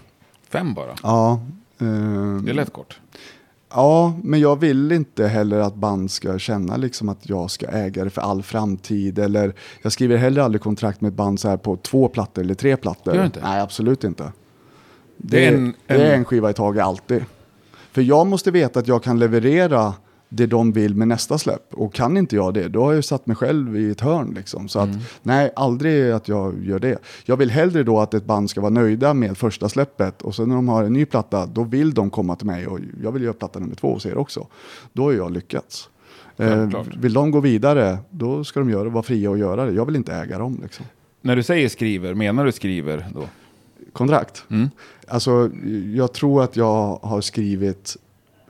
Fem 0.49 0.73
bara. 0.73 0.95
Ja, 1.03 1.39
ehm, 1.79 2.41
Det 2.45 2.51
är 2.51 2.55
lätt 2.55 2.73
kort. 2.73 2.99
Ja, 3.75 4.13
men 4.23 4.39
jag 4.39 4.59
vill 4.59 4.91
inte 4.91 5.27
heller 5.27 5.59
att 5.59 5.75
band 5.75 6.12
ska 6.12 6.39
känna 6.39 6.77
liksom 6.77 7.09
att 7.09 7.29
jag 7.29 7.51
ska 7.51 7.67
äga 7.67 8.03
det 8.03 8.09
för 8.09 8.21
all 8.21 8.43
framtid. 8.43 9.19
Eller 9.19 9.53
jag 9.81 9.91
skriver 9.91 10.17
heller 10.17 10.41
aldrig 10.41 10.62
kontrakt 10.62 11.01
med 11.01 11.09
ett 11.09 11.15
band 11.15 11.39
så 11.39 11.49
här 11.49 11.57
på 11.57 11.75
två 11.77 12.07
plattor 12.07 12.41
eller 12.41 12.53
tre 12.53 12.77
plattor. 12.77 13.15
Gör 13.15 13.25
inte? 13.25 13.39
Nej, 13.43 13.62
absolut 13.62 14.03
inte. 14.03 14.23
Det, 14.23 14.31
Det 15.38 15.45
är 15.47 15.53
en- 15.53 15.65
en, 15.88 15.99
det 15.99 16.05
är 16.07 16.15
en 16.15 16.25
skiva 16.25 16.49
i 16.49 16.53
taget 16.53 16.83
alltid. 16.83 17.25
För 17.91 18.01
jag 18.01 18.27
måste 18.27 18.51
veta 18.51 18.79
att 18.79 18.88
jag 18.88 19.03
kan 19.03 19.19
leverera 19.19 19.93
det 20.35 20.45
de 20.45 20.71
vill 20.71 20.95
med 20.95 21.07
nästa 21.07 21.37
släpp. 21.37 21.73
Och 21.73 21.93
kan 21.93 22.17
inte 22.17 22.35
jag 22.35 22.53
det, 22.53 22.67
då 22.67 22.83
har 22.83 22.93
jag 22.93 23.03
satt 23.05 23.27
mig 23.27 23.35
själv 23.35 23.77
i 23.77 23.91
ett 23.91 24.01
hörn. 24.01 24.33
Liksom. 24.35 24.67
Så 24.67 24.79
Mm. 24.79 24.91
att, 24.95 25.01
nej, 25.21 25.51
aldrig 25.55 26.11
att 26.11 26.27
jag 26.27 26.63
gör 26.65 26.79
det. 26.79 26.97
Jag 27.25 27.37
vill 27.37 27.49
hellre 27.51 27.83
då 27.83 27.99
att 27.99 28.13
ett 28.13 28.25
band 28.25 28.49
ska 28.49 28.61
vara 28.61 28.69
nöjda 28.69 29.13
med 29.13 29.37
första 29.37 29.69
släppet. 29.69 30.21
Och 30.21 30.35
sen 30.35 30.49
när 30.49 30.55
de 30.55 30.67
har 30.67 30.83
en 30.83 30.93
ny 30.93 31.05
platta, 31.05 31.45
då 31.45 31.63
vill 31.63 31.93
de 31.93 32.09
komma 32.09 32.35
till 32.35 32.47
mig 32.47 32.67
och 32.67 32.79
jag 33.03 33.11
vill 33.11 33.23
göra 33.23 33.33
platta 33.33 33.59
nummer 33.59 33.75
två 33.75 33.93
hos 33.93 34.05
er 34.05 34.17
också. 34.17 34.47
Då 34.93 35.03
har 35.03 35.11
jag 35.13 35.31
lyckats. 35.31 35.89
Eh, 36.37 36.69
vill 36.97 37.13
de 37.13 37.31
gå 37.31 37.39
vidare, 37.39 37.97
då 38.09 38.43
ska 38.43 38.59
de 38.59 38.69
göra, 38.69 38.89
vara 38.89 39.03
fria 39.03 39.31
att 39.31 39.37
göra 39.39 39.65
det. 39.65 39.71
Jag 39.71 39.85
vill 39.85 39.95
inte 39.95 40.13
äga 40.13 40.37
dem. 40.37 40.59
Liksom. 40.63 40.85
När 41.21 41.35
du 41.35 41.43
säger 41.43 41.69
skriver, 41.69 42.13
menar 42.13 42.45
du 42.45 42.51
skriver 42.51 43.07
då? 43.13 43.21
Kontrakt? 43.93 44.45
Mm. 44.49 44.69
Alltså, 45.07 45.49
jag 45.95 46.13
tror 46.13 46.43
att 46.43 46.55
jag 46.55 46.99
har 47.03 47.21
skrivit 47.21 47.97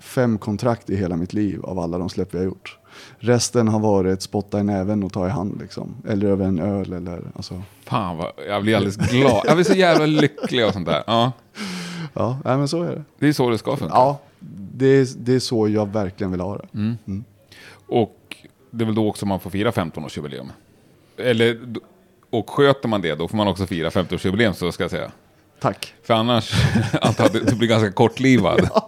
fem 0.03 0.37
kontrakt 0.37 0.89
i 0.89 0.95
hela 0.95 1.17
mitt 1.17 1.33
liv 1.33 1.65
av 1.65 1.79
alla 1.79 1.97
de 1.97 2.09
släpp 2.09 2.33
jag 2.33 2.43
gjort. 2.43 2.77
Resten 3.19 3.67
har 3.67 3.79
varit 3.79 4.21
spotta 4.21 4.59
i 4.59 4.63
näven 4.63 5.03
och 5.03 5.13
ta 5.13 5.27
i 5.27 5.29
hand 5.29 5.59
liksom. 5.61 5.95
Eller 6.07 6.27
över 6.27 6.45
en 6.45 6.59
öl 6.59 6.93
eller 6.93 7.21
alltså. 7.35 7.61
Fan 7.83 8.17
vad, 8.17 8.31
jag 8.47 8.63
blir 8.63 8.75
alldeles 8.75 8.97
glad. 8.97 9.41
Jag 9.45 9.55
blir 9.55 9.65
så 9.65 9.73
jävla 9.73 10.05
lycklig 10.05 10.65
och 10.65 10.73
sånt 10.73 10.85
där. 10.85 11.03
Ja, 11.07 11.31
Ja, 12.13 12.37
nej, 12.45 12.57
men 12.57 12.67
så 12.67 12.83
är 12.83 12.91
det. 12.91 13.03
det 13.19 13.27
är 13.27 13.33
så 13.33 13.49
det 13.49 13.57
ska 13.57 13.77
funka. 13.77 13.93
Ja, 13.95 14.19
det 14.73 14.85
är, 14.85 15.07
det 15.17 15.33
är 15.35 15.39
så 15.39 15.69
jag 15.69 15.93
verkligen 15.93 16.31
vill 16.31 16.41
ha 16.41 16.57
det. 16.57 16.67
Mm. 16.73 17.23
Och 17.87 18.37
det 18.71 18.83
är 18.83 18.85
väl 18.85 18.95
då 18.95 19.07
också 19.09 19.25
man 19.25 19.39
får 19.39 19.49
fira 19.49 19.71
15-årsjubileum. 19.71 20.49
Eller, 21.17 21.59
och 22.29 22.49
sköter 22.49 22.87
man 22.87 23.01
det, 23.01 23.15
då 23.15 23.27
får 23.27 23.37
man 23.37 23.47
också 23.47 23.65
fira 23.65 23.89
50-årsjubileum, 23.89 24.53
så 24.53 24.71
ska 24.71 24.83
jag 24.83 24.91
säga. 24.91 25.11
Tack. 25.59 25.93
För 26.03 26.13
annars 26.13 26.51
antar 27.01 27.23
jag 27.33 27.37
att 27.37 27.47
du 27.47 27.55
blir 27.55 27.67
ganska 27.67 27.91
kortlivad. 27.91 28.69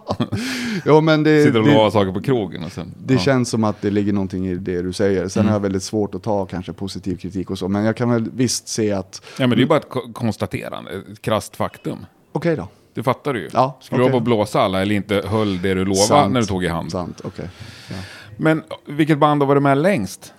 Ja, 0.84 1.00
men 1.00 1.22
det, 1.22 1.44
Sitter 1.44 1.60
och 1.60 1.66
lovar 1.66 1.90
saker 1.90 2.12
på 2.12 2.20
krogen 2.22 2.64
och 2.64 2.72
sen... 2.72 2.94
det 3.04 3.14
ja. 3.14 3.20
känns 3.20 3.50
som 3.50 3.64
att 3.64 3.82
det 3.82 3.90
ligger 3.90 4.12
någonting 4.12 4.48
i 4.48 4.54
det 4.54 4.82
du 4.82 4.92
säger. 4.92 5.28
Sen 5.28 5.40
Mm. 5.40 5.48
har 5.52 5.54
jag 5.58 5.62
väldigt 5.62 5.82
svårt 5.82 6.14
att 6.14 6.22
ta 6.22 6.46
kanske 6.46 6.72
positiv 6.72 7.16
kritik 7.16 7.50
och 7.50 7.58
så. 7.58 7.68
Men 7.68 7.84
jag 7.84 7.96
kan 7.96 8.10
väl 8.10 8.30
visst 8.34 8.68
se 8.68 8.92
att, 8.92 9.22
Ja, 9.38 9.46
men 9.46 9.50
det 9.50 9.56
är 9.56 9.58
ju 9.60 9.66
bara 9.66 9.78
ett 9.78 9.88
ko- 9.88 10.12
konstaterande, 10.12 10.90
ett 11.12 11.22
krasst 11.22 11.56
faktum. 11.56 12.06
okej 12.32 12.56
då. 12.56 12.68
Det 12.94 13.02
fattar 13.02 13.34
du 13.34 13.40
ju. 13.40 13.48
Ja, 13.52 13.78
Skulle 13.80 13.98
du 13.98 14.02
okej. 14.04 14.12
vara 14.12 14.20
på 14.20 14.24
blåsa 14.24 14.60
alla 14.60 14.82
eller 14.82 14.94
inte 14.94 15.22
höll 15.26 15.62
det 15.62 15.74
du 15.74 15.84
lovade 15.84 15.96
Sant. 16.06 16.32
när 16.32 16.40
du 16.40 16.46
tog 16.46 16.64
i 16.64 16.68
hand. 16.68 16.90
Sant, 16.90 17.20
okej. 17.24 17.48
Ja. 17.90 17.96
Men 18.36 18.62
vilket 18.86 19.18
band 19.18 19.42
har 19.42 19.46
varit 19.46 19.62
med 19.62 19.78
längst? 19.78 20.32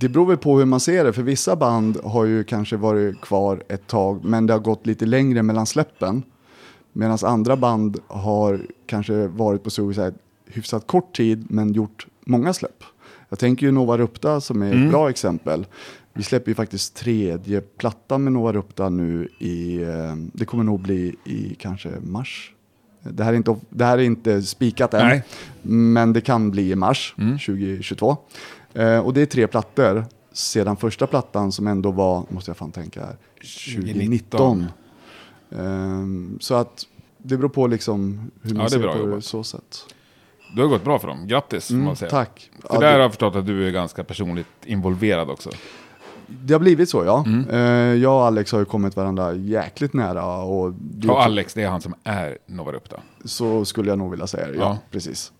Det 0.00 0.08
beror 0.08 0.26
väl 0.26 0.36
på 0.36 0.58
hur 0.58 0.64
man 0.64 0.80
ser 0.80 1.04
det, 1.04 1.12
för 1.12 1.22
vissa 1.22 1.56
band 1.56 1.98
har 2.04 2.24
ju 2.24 2.44
kanske 2.44 2.76
varit 2.76 3.20
kvar 3.20 3.62
ett 3.68 3.86
tag, 3.86 4.24
men 4.24 4.46
det 4.46 4.52
har 4.52 4.60
gått 4.60 4.86
lite 4.86 5.06
längre 5.06 5.42
mellan 5.42 5.66
släppen. 5.66 6.22
Medan 6.92 7.18
andra 7.22 7.56
band 7.56 7.98
har 8.06 8.66
kanske 8.86 9.26
varit 9.26 9.62
på 9.62 9.70
Suicide 9.70 10.12
hyfsat 10.46 10.86
kort 10.86 11.16
tid, 11.16 11.46
men 11.50 11.72
gjort 11.72 12.06
många 12.24 12.52
släpp. 12.52 12.84
Jag 13.28 13.38
tänker 13.38 13.66
ju 13.66 13.72
Nova 13.72 13.98
Rupta 13.98 14.40
som 14.40 14.62
är 14.62 14.84
ett 14.84 14.90
bra 14.90 15.10
exempel. 15.10 15.66
Vi 16.12 16.22
släpper 16.22 16.50
ju 16.50 16.54
faktiskt 16.54 16.96
tredje 16.96 17.60
plattan 17.60 18.24
med 18.24 18.32
Nova 18.32 18.52
Rupta 18.52 18.88
nu 18.88 19.28
i, 19.38 19.82
eh, 19.82 20.14
det 20.32 20.44
kommer 20.44 20.64
nog 20.64 20.80
bli 20.80 21.16
i 21.24 21.56
kanske 21.58 21.90
mars. 22.02 22.54
Det 23.02 23.24
här 23.24 23.32
är 23.32 23.36
inte, 23.36 23.56
det 23.70 23.84
här 23.84 23.98
är 23.98 24.02
inte 24.02 24.42
spikat 24.42 24.94
än, 24.94 25.06
Nej. 25.06 25.22
men 25.62 26.12
det 26.12 26.20
kan 26.20 26.50
bli 26.50 26.70
i 26.70 26.76
mars 26.76 27.14
2022. 27.46 28.16
Eh, 28.74 28.98
och 28.98 29.14
det 29.14 29.20
är 29.22 29.26
tre 29.26 29.46
plattor 29.46 30.04
sedan 30.32 30.76
första 30.76 31.06
plattan 31.06 31.52
som 31.52 31.66
ändå 31.66 31.90
var, 31.90 32.24
måste 32.28 32.50
jag 32.50 32.56
fan 32.56 32.72
tänka 32.72 33.00
här, 33.00 33.16
2019. 33.74 34.66
Ehm, 35.58 36.38
så 36.40 36.54
att 36.54 36.86
det 37.18 37.36
beror 37.36 37.48
på 37.48 37.66
liksom 37.66 38.30
hur 38.42 38.50
man 38.54 38.58
Ja, 38.58 38.64
det 38.64 38.70
ser 38.70 38.88
på 38.88 38.94
det 38.94 38.98
jobbat. 39.10 39.24
så 39.24 39.44
sätt. 39.44 39.86
Det 40.56 40.62
har 40.62 40.68
gått 40.68 40.84
bra 40.84 40.98
för 40.98 41.08
dem. 41.08 41.26
Grattis, 41.26 41.70
Mm, 41.70 41.84
man 41.84 41.96
säga. 41.96 42.10
tack. 42.10 42.50
För 42.62 42.74
Ja, 42.74 42.80
där 42.80 42.86
har 42.92 42.98
det, 42.98 43.02
jag 43.02 43.10
förstått 43.10 43.36
att 43.36 43.46
du 43.46 43.66
är 43.66 43.70
ganska 43.70 44.04
personligt 44.04 44.46
involverad 44.64 45.30
också. 45.30 45.50
det 46.26 46.52
har 46.54 46.60
blivit 46.60 46.88
så 46.88 47.04
ja. 47.04 47.24
Mm. 47.26 47.50
Eh, 47.50 48.02
jag 48.02 48.14
och 48.14 48.24
Alex 48.26 48.52
har 48.52 48.58
ju 48.58 48.64
kommit 48.64 48.96
varandra 48.96 49.32
jäkligt 49.34 49.92
nära 49.94 50.36
och 50.36 50.72
det 50.80 51.08
Och 51.08 51.22
Alex, 51.22 51.54
det 51.54 51.62
är 51.62 51.68
han 51.68 51.80
som 51.80 51.94
är 52.04 52.38
Nova 52.46 52.72
Rupta. 52.72 53.00
så 53.24 53.64
skulle 53.64 53.88
jag 53.88 53.98
nog 53.98 54.10
vilja 54.10 54.26
säga 54.26 54.46
det. 54.46 54.54
Ja, 54.54 54.60
Ja. 54.60 54.78
precis. 54.90 55.32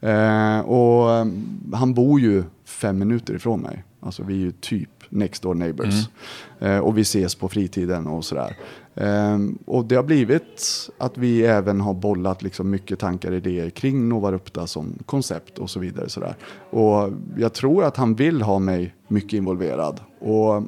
Eh, 0.00 0.60
och 0.60 1.10
eh, 1.12 1.26
han 1.72 1.94
bor 1.94 2.20
ju 2.20 2.44
fem 2.80 2.98
minuter 2.98 3.34
ifrån 3.34 3.60
mig. 3.60 3.84
Alltså 4.00 4.22
vi 4.22 4.34
är 4.34 4.38
ju 4.38 4.52
typ 4.52 4.88
next 5.08 5.42
door 5.42 5.54
neighbors. 5.54 6.08
Eh, 6.58 6.78
och 6.78 6.98
vi 6.98 7.00
ses 7.00 7.34
på 7.34 7.48
fritiden 7.48 8.06
och 8.06 8.24
sådär. 8.24 8.56
Ehm, 8.94 9.58
och 9.66 9.84
det 9.84 9.94
har 9.94 10.02
blivit 10.02 10.88
att 10.98 11.18
vi 11.18 11.42
även 11.42 11.80
har 11.80 11.94
bollat 11.94 12.42
liksom 12.42 12.70
mycket 12.70 12.98
tankar 12.98 13.30
och 13.30 13.36
idéer 13.36 13.70
kring 13.70 14.08
Nova 14.08 14.32
Rupta 14.32 14.66
som 14.66 14.98
koncept 15.06 15.58
och 15.58 15.70
så 15.70 15.80
vidare. 15.80 16.08
Sådär. 16.08 16.34
Och 16.70 17.12
jag 17.36 17.52
tror 17.52 17.84
att 17.84 17.96
han 17.96 18.14
vill 18.14 18.42
ha 18.42 18.58
mig 18.58 18.94
mycket 19.08 19.32
involverad. 19.32 20.00
Och 20.20 20.62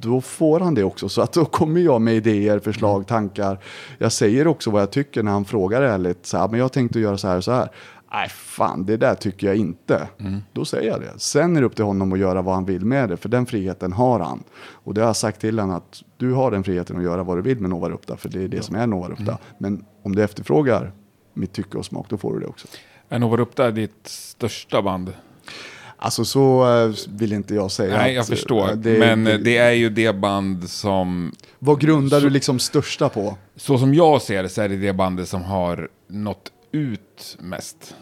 då 0.00 0.20
får 0.20 0.60
han 0.60 0.74
det 0.74 0.84
också. 0.84 1.08
Så 1.08 1.22
att 1.22 1.32
då 1.32 1.44
kommer 1.44 1.80
jag 1.80 2.00
med 2.00 2.14
idéer, 2.14 2.58
förslag, 2.58 3.06
tankar. 3.06 3.58
Jag 3.98 4.12
säger 4.12 4.46
också 4.46 4.70
vad 4.70 4.82
jag 4.82 4.90
tycker 4.90 5.22
när 5.22 5.32
han 5.32 5.44
frågar 5.44 5.82
ärligt. 5.82 6.26
Så 6.26 6.38
här, 6.38 6.48
men 6.48 6.60
jag 6.60 6.72
tänkte 6.72 7.00
göra 7.00 7.18
så 7.18 7.28
här 7.28 7.36
och 7.36 7.44
så 7.44 7.52
här. 7.52 7.68
Nej, 8.14 8.28
fan, 8.28 8.86
det 8.86 8.96
där 8.96 9.14
tycker 9.14 9.46
jag 9.46 9.56
inte. 9.56 10.08
Då 10.52 10.64
säger 10.64 10.90
jag 10.90 11.00
det. 11.00 11.12
Sen 11.16 11.56
är 11.56 11.60
det 11.60 11.66
upp 11.66 11.76
till 11.76 11.84
honom 11.84 12.12
att 12.12 12.18
göra 12.18 12.42
vad 12.42 12.54
han 12.54 12.64
vill 12.64 12.84
med 12.84 13.08
det, 13.08 13.16
för 13.16 13.28
den 13.28 13.46
friheten 13.46 13.92
har 13.92 14.20
han. 14.20 14.42
Och 14.70 14.94
det 14.94 15.00
har 15.00 15.08
jag 15.08 15.16
sagt 15.16 15.40
till 15.40 15.58
honom 15.58 15.76
att 15.76 16.02
du 16.16 16.32
har 16.32 16.50
den 16.50 16.64
friheten 16.64 16.96
att 16.96 17.02
göra 17.02 17.22
vad 17.22 17.38
du 17.38 17.42
vill 17.42 17.60
med 17.60 17.70
Nova 17.70 17.88
Rupta, 17.88 18.16
för 18.16 18.28
det 18.28 18.42
är 18.44 18.48
det 18.48 18.62
som 18.62 18.74
är 18.76 18.86
Nova 18.86 19.08
Rupta. 19.08 19.38
Men 19.58 19.84
om 20.02 20.14
du 20.14 20.22
efterfrågar 20.22 20.92
mitt 21.34 21.52
tycke 21.52 21.78
och 21.78 21.84
smak, 21.86 22.06
då 22.08 22.16
får 22.16 22.34
du 22.34 22.40
det 22.40 22.46
också. 22.46 22.68
Är 23.08 23.18
Nova 23.18 23.36
Rupta 23.36 23.70
ditt 23.70 24.00
största 24.06 24.82
band? 24.82 25.12
Alltså 25.96 26.24
så 26.24 26.76
eh, 26.86 26.94
vill 27.08 27.32
inte 27.32 27.54
jag 27.54 27.70
säga. 27.70 27.96
Nej, 27.96 28.14
jag 28.14 28.22
att, 28.22 28.28
eh, 28.28 28.34
förstår. 28.34 28.74
det- 28.74 28.98
Men 28.98 29.24
det- 29.24 29.38
det 29.38 29.56
är 29.56 29.70
ju 29.72 29.90
det 29.90 30.12
band 30.16 30.70
som, 30.70 31.32
Vad 31.58 31.80
grundar 31.80 32.20
du 32.20 32.30
liksom 32.30 32.58
största 32.58 33.08
på? 33.08 33.36
så 33.56 33.78
som 33.78 33.94
jag 33.94 34.22
ser 34.22 34.42
det, 34.42 34.48
så 34.48 34.62
är 34.62 34.68
det 34.68 34.76
det 34.76 34.92
bandet 34.92 35.28
som 35.28 35.42
har 35.42 35.88
nått 36.08 36.50
ut 36.72 37.36
mest. 37.40 37.94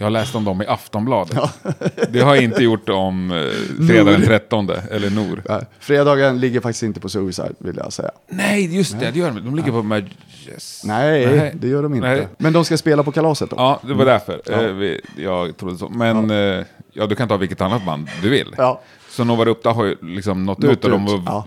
Jag 0.00 0.06
har 0.06 0.10
läst 0.10 0.34
om 0.34 0.44
dem 0.44 0.62
i 0.62 0.66
Aftonbladet. 0.66 1.38
Det 2.10 2.20
har 2.20 2.34
jag 2.34 2.44
inte 2.44 2.62
gjort 2.64 2.88
om 2.88 3.30
eh, 3.30 3.86
fredag 3.86 4.10
den 4.10 4.22
13, 4.22 4.70
eller 4.90 5.10
Nor. 5.10 5.42
Nej, 5.48 5.60
Fredagen 5.80 6.40
ligger 6.40 6.60
faktiskt 6.60 6.82
inte 6.82 7.00
på 7.00 7.08
Suicide, 7.08 7.52
vill 7.58 7.76
jag 7.76 7.92
säga. 7.92 8.10
Nej, 8.28 8.76
just 8.76 9.00
det, 9.00 9.10
det 9.10 9.18
gör 9.18 9.30
de. 9.30 9.44
De 9.44 9.56
ligger 9.56 9.70
på 9.72 9.82
Majes. 9.82 10.82
Nej, 10.84 11.26
Nej. 11.36 11.52
det 11.54 11.68
gör 11.68 11.82
de 11.82 11.94
inte. 11.94 12.08
Nej. 12.08 12.28
Men 12.38 12.52
de 12.52 12.64
ska 12.64 12.76
spela 12.76 13.02
på 13.02 13.12
kalaset 13.12 13.50
då? 13.50 13.56
Ja, 13.58 13.80
det 13.86 13.94
var 13.94 14.04
därför 14.04 14.40
Ja. 14.46 14.52
eh, 14.62 14.72
vi, 14.72 15.00
jag 15.16 15.56
trodde 15.56 15.78
så. 15.78 15.88
Men 15.88 16.30
ja. 16.30 16.64
ja, 16.92 17.06
du 17.06 17.14
kan 17.14 17.28
ta 17.28 17.36
vilket 17.36 17.60
annat 17.60 17.86
band 17.86 18.08
du 18.22 18.28
vill. 18.28 18.54
Ja. 18.56 18.80
Så 19.10 19.24
Nova 19.24 19.44
Rupta 19.44 19.70
har 19.70 19.84
ju 19.84 19.96
liksom 20.02 20.44
nått, 20.44 20.58
Nått 20.58 20.70
ut 20.72 20.84
och 20.84 20.90
de 20.90 21.06
har 21.06 21.22
ja. 21.26 21.46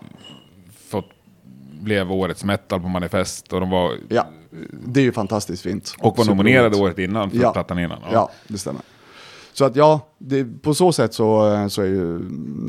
fått, 0.89 1.09
blev 1.81 2.11
årets 2.11 2.43
metal 2.43 2.81
på 2.81 2.87
manifest 2.87 3.53
och 3.53 3.59
de 3.59 3.69
var, 3.69 3.91
Ja, 4.09 4.27
det 4.85 4.99
är 4.99 5.03
ju 5.03 5.11
fantastiskt 5.11 5.63
fint. 5.63 5.93
och 5.99 6.17
var 6.17 6.25
nominerade 6.25 6.77
året 6.77 6.99
innan 6.99 7.29
för 7.31 7.37
Ja. 7.37 7.53
plattan 7.53 7.79
innan. 7.79 7.99
Ja. 8.11 8.29
det 8.47 8.57
stämmer. 8.57 8.81
Så 9.53 9.65
att 9.65 9.75
ja, 9.75 9.99
det, 10.17 10.61
på 10.61 10.73
så 10.73 10.91
sätt 10.91 11.13
så, 11.13 11.65
så 11.69 11.81
är 11.81 11.85
ju 11.85 12.19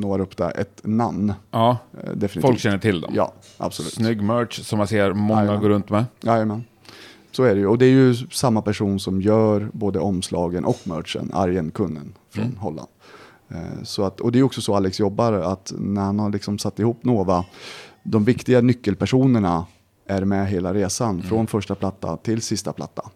Noah 0.00 0.18
Rupta 0.18 0.50
ett 0.50 0.80
namn. 0.84 1.32
ja. 1.50 1.76
eh, 2.04 2.10
Definitivt. 2.12 2.42
Folk 2.42 2.58
känner 2.60 2.78
till 2.78 3.00
dem. 3.00 3.12
Ja, 3.16 3.32
absolut. 3.58 3.92
Snygg 3.92 4.22
merch 4.22 4.60
som 4.62 4.78
man 4.78 4.86
ser 4.88 5.12
många 5.12 5.40
Jajamän. 5.40 5.62
gå 5.62 5.68
runt 5.68 5.90
med. 5.90 6.04
Jajamän. 6.20 6.64
Så 7.32 7.42
är 7.44 7.54
det 7.54 7.60
ju. 7.60 7.66
Och 7.66 7.78
det 7.78 7.84
är 7.86 7.90
ju 7.90 8.14
samma 8.14 8.62
person 8.62 9.00
som 9.00 9.20
gör 9.22 9.68
både 9.72 9.98
omslagen 9.98 10.64
och 10.64 10.78
merchen, 10.84 11.30
Arjen 11.34 11.70
Kunnen 11.70 12.14
från 12.30 12.44
Mm. 12.44 12.56
Holland. 12.56 12.88
Eh, 13.50 13.56
Så 13.82 14.04
att, 14.04 14.20
och 14.20 14.32
det 14.32 14.38
är 14.38 14.42
också 14.42 14.60
så 14.60 14.74
Alex 14.76 15.00
jobbar, 15.00 15.32
att 15.32 15.72
när 15.78 16.02
han 16.02 16.18
har 16.18 16.30
liksom 16.30 16.58
satt 16.58 16.78
ihop 16.78 17.04
Nova, 17.04 17.44
de 18.02 18.24
viktiga 18.24 18.60
nyckelpersonerna 18.60 19.66
är 20.06 20.24
med 20.24 20.48
hela 20.48 20.74
resan, 20.74 21.14
Mm. 21.14 21.22
från 21.28 21.46
första 21.46 21.74
platta 21.74 22.16
till 22.16 22.42
sista 22.42 22.72
platta. 22.72 23.10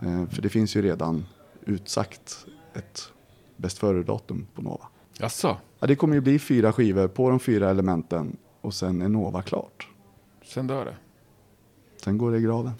Eh, 0.00 0.26
För 0.30 0.42
det 0.42 0.48
finns 0.48 0.76
ju 0.76 0.82
redan 0.82 1.26
utsagt 1.66 2.46
ett 2.74 3.12
bäst 3.56 3.78
före-datum 3.78 4.46
på 4.54 4.62
Nova. 4.62 4.86
Jaså? 5.18 5.56
Ja, 5.80 5.86
det 5.86 5.96
kommer 5.96 6.14
ju 6.14 6.20
bli 6.20 6.38
fyra 6.38 6.72
skivor 6.72 7.08
på 7.08 7.30
de 7.30 7.40
fyra 7.40 7.70
elementen 7.70 8.36
och 8.60 8.74
sen 8.74 9.02
är 9.02 9.08
Nova 9.08 9.42
klart. 9.42 9.88
Sen 10.44 10.66
dör 10.66 10.84
det. 10.84 10.94
Sen 12.04 12.18
går 12.18 12.30
det 12.32 12.38
i 12.38 12.42
graven. 12.42 12.72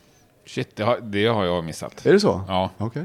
Shit, 0.46 0.76
det 0.76 0.82
har, 0.82 1.00
det 1.00 1.26
har 1.26 1.44
jag 1.44 1.64
missat. 1.64 2.06
Är 2.06 2.12
det 2.12 2.20
så? 2.20 2.42
Ja. 2.48 2.70
Okej. 2.78 3.04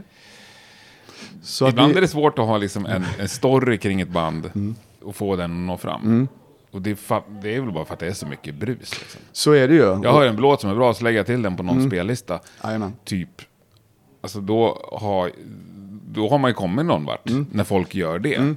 Så 1.44 1.70
Ibland 1.70 1.92
vi- 1.92 1.98
är 1.98 2.02
det 2.02 2.08
svårt 2.08 2.40
att 2.40 2.46
ha 2.46 2.58
liksom 2.58 2.86
en, 2.86 3.04
en 3.20 3.30
story 3.30 3.78
kring 3.78 4.02
ett 4.02 4.10
band 4.10 4.46
Mm. 4.56 4.76
och 5.02 5.16
få 5.16 5.36
den 5.36 5.52
att 5.52 5.58
nå 5.68 5.78
fram. 5.78 6.28
Och 6.76 6.82
det 6.82 6.90
är, 6.90 7.22
det 7.42 7.56
är 7.56 7.62
väl 7.62 7.72
bara 7.72 7.86
för 7.86 7.94
att 7.94 8.00
det 8.00 8.08
är 8.08 8.14
så 8.14 8.28
mycket 8.28 8.56
brus. 8.56 9.00
Liksom. 9.00 9.22
Så 9.32 9.52
är 9.52 9.68
det 9.68 9.74
ju. 9.74 9.82
Jag 9.82 10.12
har 10.14 10.26
en 10.26 10.36
låt 10.36 10.62
som 10.62 10.70
är 10.70 10.76
bra, 10.76 10.94
så 10.94 11.04
lägger 11.04 11.20
jag 11.20 11.26
till 11.26 11.42
den 11.42 11.56
på 11.58 11.64
Mm. 11.64 11.76
någon 11.76 11.88
spellista. 11.90 12.40
Jajamän. 12.64 12.94
Typ, 13.04 13.30
alltså 14.22 14.42
då 14.42 14.90
har, 14.92 15.32
då 16.08 16.30
har 16.30 16.38
man 16.38 16.50
ju 16.50 16.56
kommit 16.56 16.86
någon 16.86 17.06
vart, 17.06 17.30
Mm. 17.30 17.48
när 17.52 17.64
folk 17.64 17.96
gör 17.96 18.20
det. 18.20 18.56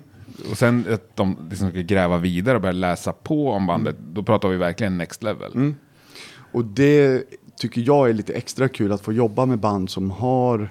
Och 0.50 0.58
sen 0.58 0.86
att 0.90 1.16
de 1.16 1.36
liksom 1.50 1.70
ska 1.70 1.80
gräva 1.80 2.16
vidare 2.18 2.54
och 2.54 2.60
börja 2.60 2.72
läsa 2.72 3.12
på 3.12 3.50
om 3.50 3.66
bandet, 3.66 3.96
Mm. 3.98 4.14
då 4.14 4.22
pratar 4.22 4.48
vi 4.48 4.56
verkligen 4.56 4.98
next 4.98 5.22
level. 5.22 5.74
Och 6.52 6.64
det 6.64 7.24
tycker 7.56 7.80
jag 7.86 8.08
är 8.08 8.12
lite 8.14 8.32
extra 8.34 8.68
kul 8.68 8.92
att 8.92 9.00
få 9.00 9.12
jobba 9.12 9.46
med 9.46 9.58
band 9.58 9.90
som 9.90 10.10
har 10.10 10.68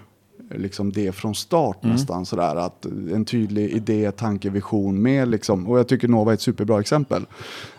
liksom 0.50 0.92
det 0.92 1.12
från 1.12 1.36
start 1.36 1.84
nästan 1.84 2.26
sådär. 2.26 2.56
Att 2.56 2.86
en 2.86 3.26
tydlig 3.26 3.70
idé, 3.70 4.12
tanke, 4.12 4.50
vision 4.50 5.02
med 5.02 5.28
liksom. 5.28 5.68
Och 5.68 5.80
jag 5.80 5.88
tycker 5.88 6.08
Nova 6.08 6.32
är 6.32 6.34
ett 6.34 6.42
superbra 6.42 6.80
exempel. 6.80 7.26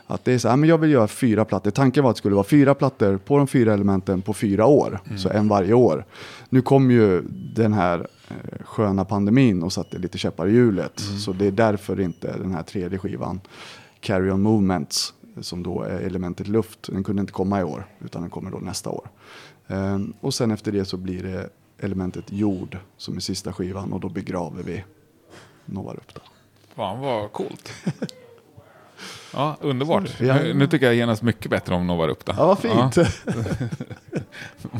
Att 0.06 0.24
det 0.24 0.32
är 0.32 0.38
så 0.38 0.48
här, 0.48 0.56
men 0.56 0.68
jag 0.68 0.78
vill 0.78 0.90
göra 0.90 1.08
fyra 1.08 1.44
plattor. 1.44 1.70
Tanken 1.70 2.02
var 2.02 2.10
att 2.10 2.16
det 2.16 2.18
skulle 2.18 2.34
vara 2.34 2.44
fyra 2.44 2.74
plattor 2.74 3.16
på 3.16 3.38
de 3.38 3.46
fyra 3.46 3.74
elementen 3.74 4.22
på 4.22 4.34
fyra 4.34 4.66
år. 4.66 5.00
Så 5.16 5.28
en 5.28 5.48
varje 5.48 5.72
år. 5.72 6.04
Nu 6.48 6.62
kom 6.62 6.90
ju 6.90 7.22
den 7.54 7.72
här 7.72 8.06
eh, 8.28 8.64
sköna 8.64 9.04
pandemin 9.04 9.62
och 9.62 9.72
satte 9.72 9.98
lite 9.98 10.18
käppar 10.18 10.48
i 10.48 10.52
hjulet. 10.52 11.00
Så 11.00 11.32
det 11.32 11.46
är 11.46 11.50
därför 11.52 12.00
inte 12.00 12.38
den 12.38 12.52
här 12.54 12.62
tredje 12.62 12.98
skivan, 12.98 13.40
Carry 14.00 14.30
On 14.30 14.42
Movements, 14.42 15.14
som 15.40 15.62
då 15.62 15.82
är 15.82 16.00
elementet 16.00 16.48
luft, 16.48 16.88
den 16.92 17.04
kunde 17.04 17.20
inte 17.20 17.32
komma 17.32 17.60
i 17.60 17.64
år, 17.64 17.86
utan 18.04 18.22
den 18.22 18.30
kommer 18.30 18.50
då 18.50 18.58
nästa 18.58 18.90
år. 18.90 19.10
Ehm, 19.68 20.12
och 20.20 20.34
sen 20.34 20.50
efter 20.50 20.72
det 20.72 20.84
så 20.84 20.96
blir 20.96 21.22
det 21.22 21.48
elementet 21.78 22.24
jord 22.32 22.78
som 22.96 23.16
är 23.16 23.20
sista 23.20 23.52
skivan 23.52 23.92
och 23.92 24.00
då 24.00 24.08
begraver 24.08 24.62
vi 24.62 24.84
Nova 25.64 25.92
Rupta. 25.92 26.20
Fan 26.74 27.00
vad 27.00 27.32
coolt. 27.32 27.72
Ja, 29.32 29.56
underbart. 29.60 30.20
Ja. 30.20 30.34
Nu, 30.34 30.54
nu 30.54 30.66
tycker 30.66 30.86
jag 30.86 30.94
genast 30.94 31.22
mycket 31.22 31.50
bättre 31.50 31.74
om 31.74 31.86
Nova 31.86 32.06
Rupta. 32.08 32.34
Ja, 32.36 32.46
vad 32.46 32.58
fint. 32.58 32.96
Ja, 32.96 33.06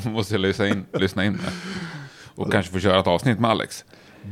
måste 0.10 0.34
jag 0.34 0.40
lyssna 0.40 0.68
in, 0.68 0.84
lyssna 0.92 1.24
in 1.24 1.32
med. 1.32 1.50
Och 2.34 2.52
kanske 2.52 2.72
få 2.72 2.78
köra 2.78 3.00
ett 3.00 3.06
avsnitt 3.06 3.38
med 3.40 3.50
Alex. 3.50 3.84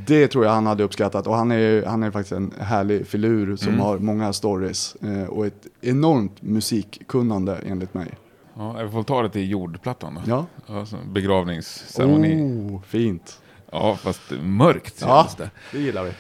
Det 0.07 0.29
tror 0.29 0.45
jag 0.45 0.53
han 0.53 0.67
hade 0.67 0.83
uppskattat 0.85 1.27
och 1.27 1.35
han 1.35 1.53
är, 1.53 1.85
han 1.87 2.03
är 2.03 2.11
faktiskt 2.11 2.33
en 2.33 2.53
härlig 2.61 3.07
filur 3.07 3.57
som 3.57 3.69
Mm. 3.69 3.81
har 3.81 3.99
många 3.99 4.33
stories 4.33 4.95
eh, 5.03 5.25
och 5.25 5.47
ett 5.47 5.67
enormt 5.81 6.43
musikkunnande 6.43 7.59
enligt 7.67 7.95
mig. 7.95 8.09
Ja, 8.59 8.81
jag 8.81 8.93
får 8.93 9.03
ta 9.03 9.23
det 9.23 9.29
till 9.31 9.51
jordplattan 9.51 10.15
då. 10.15 10.21
Ja. 10.27 10.47
Alltså, 10.77 10.97
begravningsceremoni. 11.13 12.43
Oh, 12.75 12.83
fint. 12.83 13.41
Ja, 13.73 13.97
fast 13.97 14.21
mörkt 14.43 14.95
Ja, 15.01 15.23
känns 15.25 15.37
det. 15.37 15.51
det 15.73 15.79
gillar 15.79 16.05
vi. 16.05 16.13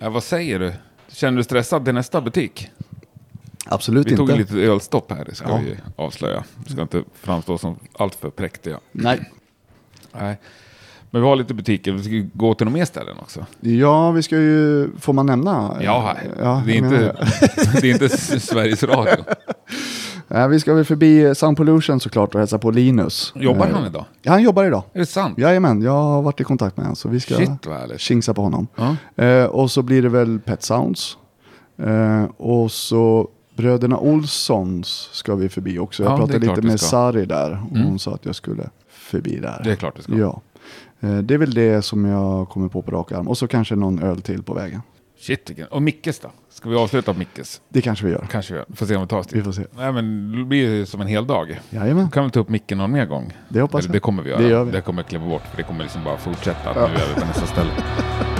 Ja, 0.00 0.10
vad 0.10 0.22
säger 0.22 0.58
du? 0.58 0.72
Känner 1.08 1.36
du 1.36 1.44
stressad 1.44 1.84
till 1.84 1.94
nästa 1.94 2.20
butik? 2.20 2.70
Absolut 3.68 4.06
Vi 4.06 4.10
inte. 4.10 4.16
tog 4.16 4.30
ju 4.30 4.36
lite 4.36 4.56
ölstopp 4.56 5.12
här, 5.12 5.24
det 5.24 5.34
ska 5.34 5.48
Ja. 5.48 5.60
vi 5.64 5.76
avslöja. 5.96 6.44
Vi 6.66 6.72
ska 6.72 6.82
inte 6.82 7.02
framstå 7.14 7.58
som 7.58 7.78
alltför 7.98 8.30
präktiga. 8.30 8.80
Nej. 8.92 9.30
Nej. 10.12 10.38
Men 11.10 11.22
vi 11.22 11.28
har 11.28 11.36
lite 11.36 11.54
butiker, 11.54 11.92
vi 11.92 12.02
ska 12.02 12.12
ju 12.12 12.28
gå 12.32 12.54
till 12.54 12.64
några 12.64 12.78
mer 12.78 12.84
ställen 12.84 13.18
också. 13.18 13.46
Ja, 13.60 14.10
vi 14.10 14.22
ska 14.22 14.36
ju, 14.36 14.90
får 14.98 15.12
man 15.12 15.26
nämna? 15.26 15.76
Ja, 15.80 16.16
ja 16.40 16.62
det, 16.66 16.72
är 16.72 16.76
inte, 16.76 16.96
det 17.80 17.90
är 17.90 17.92
inte 17.92 18.08
Sveriges 18.40 18.82
Radio. 18.82 19.24
Ja, 20.28 20.46
vi 20.46 20.60
ska 20.60 20.74
väl 20.74 20.84
förbi 20.84 21.34
Sound 21.34 21.56
Pollution 21.56 22.00
såklart 22.00 22.34
och 22.34 22.40
hälsa 22.40 22.58
på 22.58 22.70
Linus. 22.70 23.32
Jobbar 23.36 23.66
Eh, 23.66 23.72
han 23.74 23.86
idag? 23.86 24.04
Ja, 24.22 24.32
han 24.32 24.42
jobbar 24.42 24.64
idag. 24.64 24.82
Är 24.92 24.98
det 24.98 25.06
sant? 25.06 25.38
Jajamän, 25.38 25.82
jag 25.82 25.92
har 25.92 26.22
varit 26.22 26.40
i 26.40 26.44
kontakt 26.44 26.76
med 26.76 26.86
honom 26.86 26.96
så 26.96 27.08
vi 27.08 27.20
ska 27.20 27.34
Shit 27.34 27.66
vad 27.66 27.76
härligt. 27.76 28.00
tjingsa 28.00 28.34
på 28.34 28.42
honom. 28.42 28.66
Ja. 28.76 29.24
Eh, 29.24 29.44
och 29.44 29.70
så 29.70 29.82
blir 29.82 30.02
det 30.02 30.08
väl 30.08 30.38
Pet 30.38 30.62
Sounds. 30.62 31.16
Eh, 31.78 32.24
och 32.36 32.70
så 32.72 33.28
Bröderna 33.56 33.98
Olssons 33.98 35.08
ska 35.12 35.34
vi 35.34 35.48
förbi 35.48 35.78
också. 35.78 36.02
Jag 36.02 36.12
Ja, 36.12 36.16
pratade 36.16 36.38
lite 36.38 36.62
med. 36.62 36.80
Sari 36.80 37.26
där 37.26 37.50
och 37.70 37.76
Mm. 37.76 37.88
hon 37.88 37.98
sa 37.98 38.14
att 38.14 38.24
jag 38.26 38.34
skulle 38.34 38.70
förbi 38.88 39.38
där. 39.38 39.60
Det 39.64 39.70
är 39.72 39.76
klart 39.76 39.96
det 39.96 40.02
ska. 40.02 40.12
Ja. 40.18 40.40
Eh, 41.00 41.16
det 41.18 41.34
är 41.34 41.38
väl 41.38 41.54
det 41.54 41.82
som 41.82 42.04
jag 42.04 42.48
kommer 42.48 42.68
på 42.68 42.82
på 42.82 42.90
rak 42.90 43.12
arm. 43.12 43.28
Och 43.28 43.38
så 43.38 43.48
kanske 43.48 43.76
någon 43.76 43.98
öl 43.98 44.22
till 44.22 44.42
på 44.42 44.54
vägen. 44.54 44.82
Shit 45.18 45.50
vilken. 45.50 45.66
Och 45.66 45.82
Mickes 45.82 46.18
då? 46.18 46.30
Ska 46.50 46.68
vi 46.68 46.76
avsluta 46.76 47.12
på 47.12 47.18
Mickes? 47.18 47.60
Det 47.68 47.82
kanske 47.82 48.04
vi 48.06 48.12
gör. 48.12 48.26
Kanske 48.30 48.52
vi 48.54 48.58
gör. 48.58 48.66
Får 48.74 48.86
se 48.86 48.96
om 48.96 49.02
vi 49.02 49.08
tar 49.08 49.18
oss 49.18 49.26
Vi 49.30 49.36
dit. 49.36 49.44
får 49.44 49.52
se. 49.52 49.62
Nej 49.76 49.92
men 49.92 50.32
det 50.38 50.44
blir 50.44 50.58
ju 50.70 50.86
som 50.86 51.00
en 51.00 51.06
hel 51.06 51.26
dag. 51.26 51.60
Jajamän, 51.70 52.04
Då 52.04 52.10
kan 52.10 52.24
vi 52.24 52.30
ta 52.30 52.40
upp 52.40 52.48
micken 52.48 52.78
någon 52.78 52.92
mer 52.92 53.06
gång. 53.06 53.32
det 53.48 53.60
hoppas 53.60 53.78
Eller, 53.78 53.88
jag. 53.88 53.94
det 53.96 54.00
kommer 54.00 54.22
vi 54.22 54.30
göra. 54.30 54.40
Det 54.42 54.48
gör 54.48 54.64
vi. 54.64 54.72
Det 54.72 54.80
kommer 54.80 55.02
jag 55.02 55.08
klippa 55.08 55.24
bort 55.24 55.42
för 55.50 55.56
det 55.56 55.62
kommer 55.62 55.82
liksom 55.84 56.04
bara 56.04 56.16
fortsätta. 56.16 56.70
Att 56.70 56.76
Ja. 56.76 56.86
Nu 56.88 56.94
är 56.94 57.14
vi 57.14 57.20
på 57.20 57.26
nästa 57.26 57.46
ställe. 57.46 57.70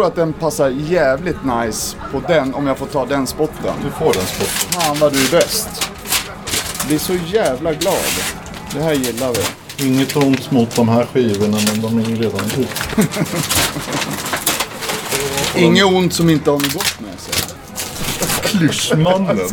tror 0.00 0.08
att 0.08 0.16
den 0.16 0.32
passar 0.32 0.68
jävligt 0.68 1.44
nice 1.44 1.96
på 2.12 2.22
den, 2.28 2.54
om 2.54 2.66
jag 2.66 2.78
får 2.78 2.86
ta 2.86 3.06
den 3.06 3.26
spotten. 3.26 3.74
Du 3.84 3.90
får 3.90 4.12
den 4.12 4.26
spotten. 4.26 4.80
Fan 4.80 4.98
vad 4.98 5.12
du 5.12 5.26
är 5.26 5.30
bäst. 5.30 5.68
Blir 6.86 6.98
så 6.98 7.14
jävla 7.14 7.74
glad. 7.74 7.94
Det 8.74 8.82
här 8.82 8.92
gillar 8.92 9.32
vi. 9.32 9.40
Inget 9.86 10.16
ont 10.16 10.50
mot 10.50 10.76
de 10.76 10.88
här 10.88 11.06
skivorna 11.06 11.58
men 11.66 11.80
de 11.82 11.98
är 11.98 12.08
ju 12.08 12.16
redan 12.16 12.40
ut. 12.58 12.68
Inget 15.56 15.84
ont 15.84 16.12
som 16.12 16.30
inte 16.30 16.50
har 16.50 16.58
något 16.58 16.74
gott 16.74 17.00
med 17.00 17.20
sig. 17.20 17.34
Klyschmannen. 18.42 19.38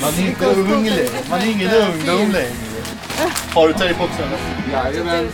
Man 0.00 0.14
är 0.14 0.28
inte 0.28 0.46
ung 0.46 0.84
längre. 0.84 1.08
Man 1.30 1.40
är 1.40 1.46
ingen 1.46 1.70
ungdom 1.70 2.32
längre. 2.32 2.65
Har 3.56 3.68
du 3.68 3.72
tejp 3.74 4.02
också 4.04 4.22
eller? 4.22 4.82
Jajamän. 4.84 5.28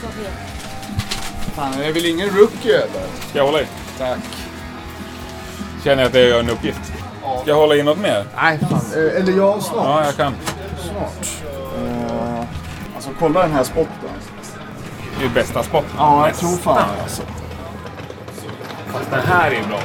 Fan, 1.56 1.72
är 1.74 1.85
det 1.87 1.92
väl 1.92 2.06
ingen 2.06 2.28
rookie 2.30 2.76
eller? 2.76 3.02
Ska 3.28 3.38
jag 3.38 3.44
hålla 3.46 3.61
i? 3.61 3.66
Tack. 3.98 4.18
Känner 5.85 6.02
jag 6.02 6.08
att 6.08 6.14
jag 6.14 6.24
gör 6.28 6.40
en 6.40 6.50
uppgift? 6.50 6.80
Ska 7.42 7.50
jag 7.50 7.56
hålla 7.56 7.74
i 7.74 7.82
något 7.82 7.98
mer? 7.98 8.24
Nej, 8.37 8.58
fan. 8.58 8.80
eh, 8.94 9.20
Eller 9.20 9.32
jag 9.37 9.62
snart. 9.62 9.85
Ja, 9.85 10.04
jag 10.04 10.16
kan. 10.16 10.35
Snart. 10.78 11.26
Eh, 11.76 12.44
alltså 12.94 13.11
kolla 13.18 13.42
den 13.42 13.52
här 13.52 13.64
spotten. 13.64 14.11
Det 15.18 15.24
är 15.24 15.28
bästa 15.28 15.62
spotten. 15.62 15.90
Ja, 15.98 16.26
jag 16.28 16.37
tror 16.37 16.56
fan 16.56 16.88
alltså. 17.02 17.22
Fast 18.92 19.11
den 19.11 19.20
här 19.26 19.50
är 19.50 19.62
bra. 19.68 19.78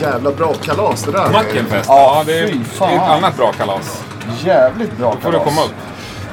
Jävla 0.00 0.32
bra 0.32 0.54
kalas 0.54 1.02
det 1.02 1.12
där. 1.12 1.30
Mackenfest. 1.32 1.88
Ja, 1.88 2.14
Ja, 2.16 2.22
det 2.26 2.38
är, 2.38 2.46
det 2.46 2.84
är 2.84 2.94
ett 2.96 3.02
annat 3.10 3.36
bra 3.36 3.52
kalas. 3.52 4.04
Jävligt 4.44 4.96
bra 4.98 5.10
kalas. 5.10 5.22
får 5.24 5.32
du 5.32 5.38
komma 5.38 5.62
upp. 5.64 5.72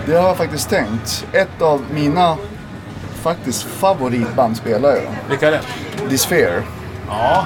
Det 0.10 0.16
har 0.18 0.28
jag 0.28 0.38
faktiskt 0.38 0.70
tänkt. 0.70 1.26
Ett 1.32 1.62
av 1.62 1.82
mina 1.94 2.38
faktiskt 3.22 3.64
favoritband 3.64 4.58
spelar 4.58 4.96
ju. 4.96 5.02
Vilka 5.30 5.48
är 5.48 5.52
det? 5.52 5.62
Disphere. 6.10 6.64
Ja. 7.10 7.46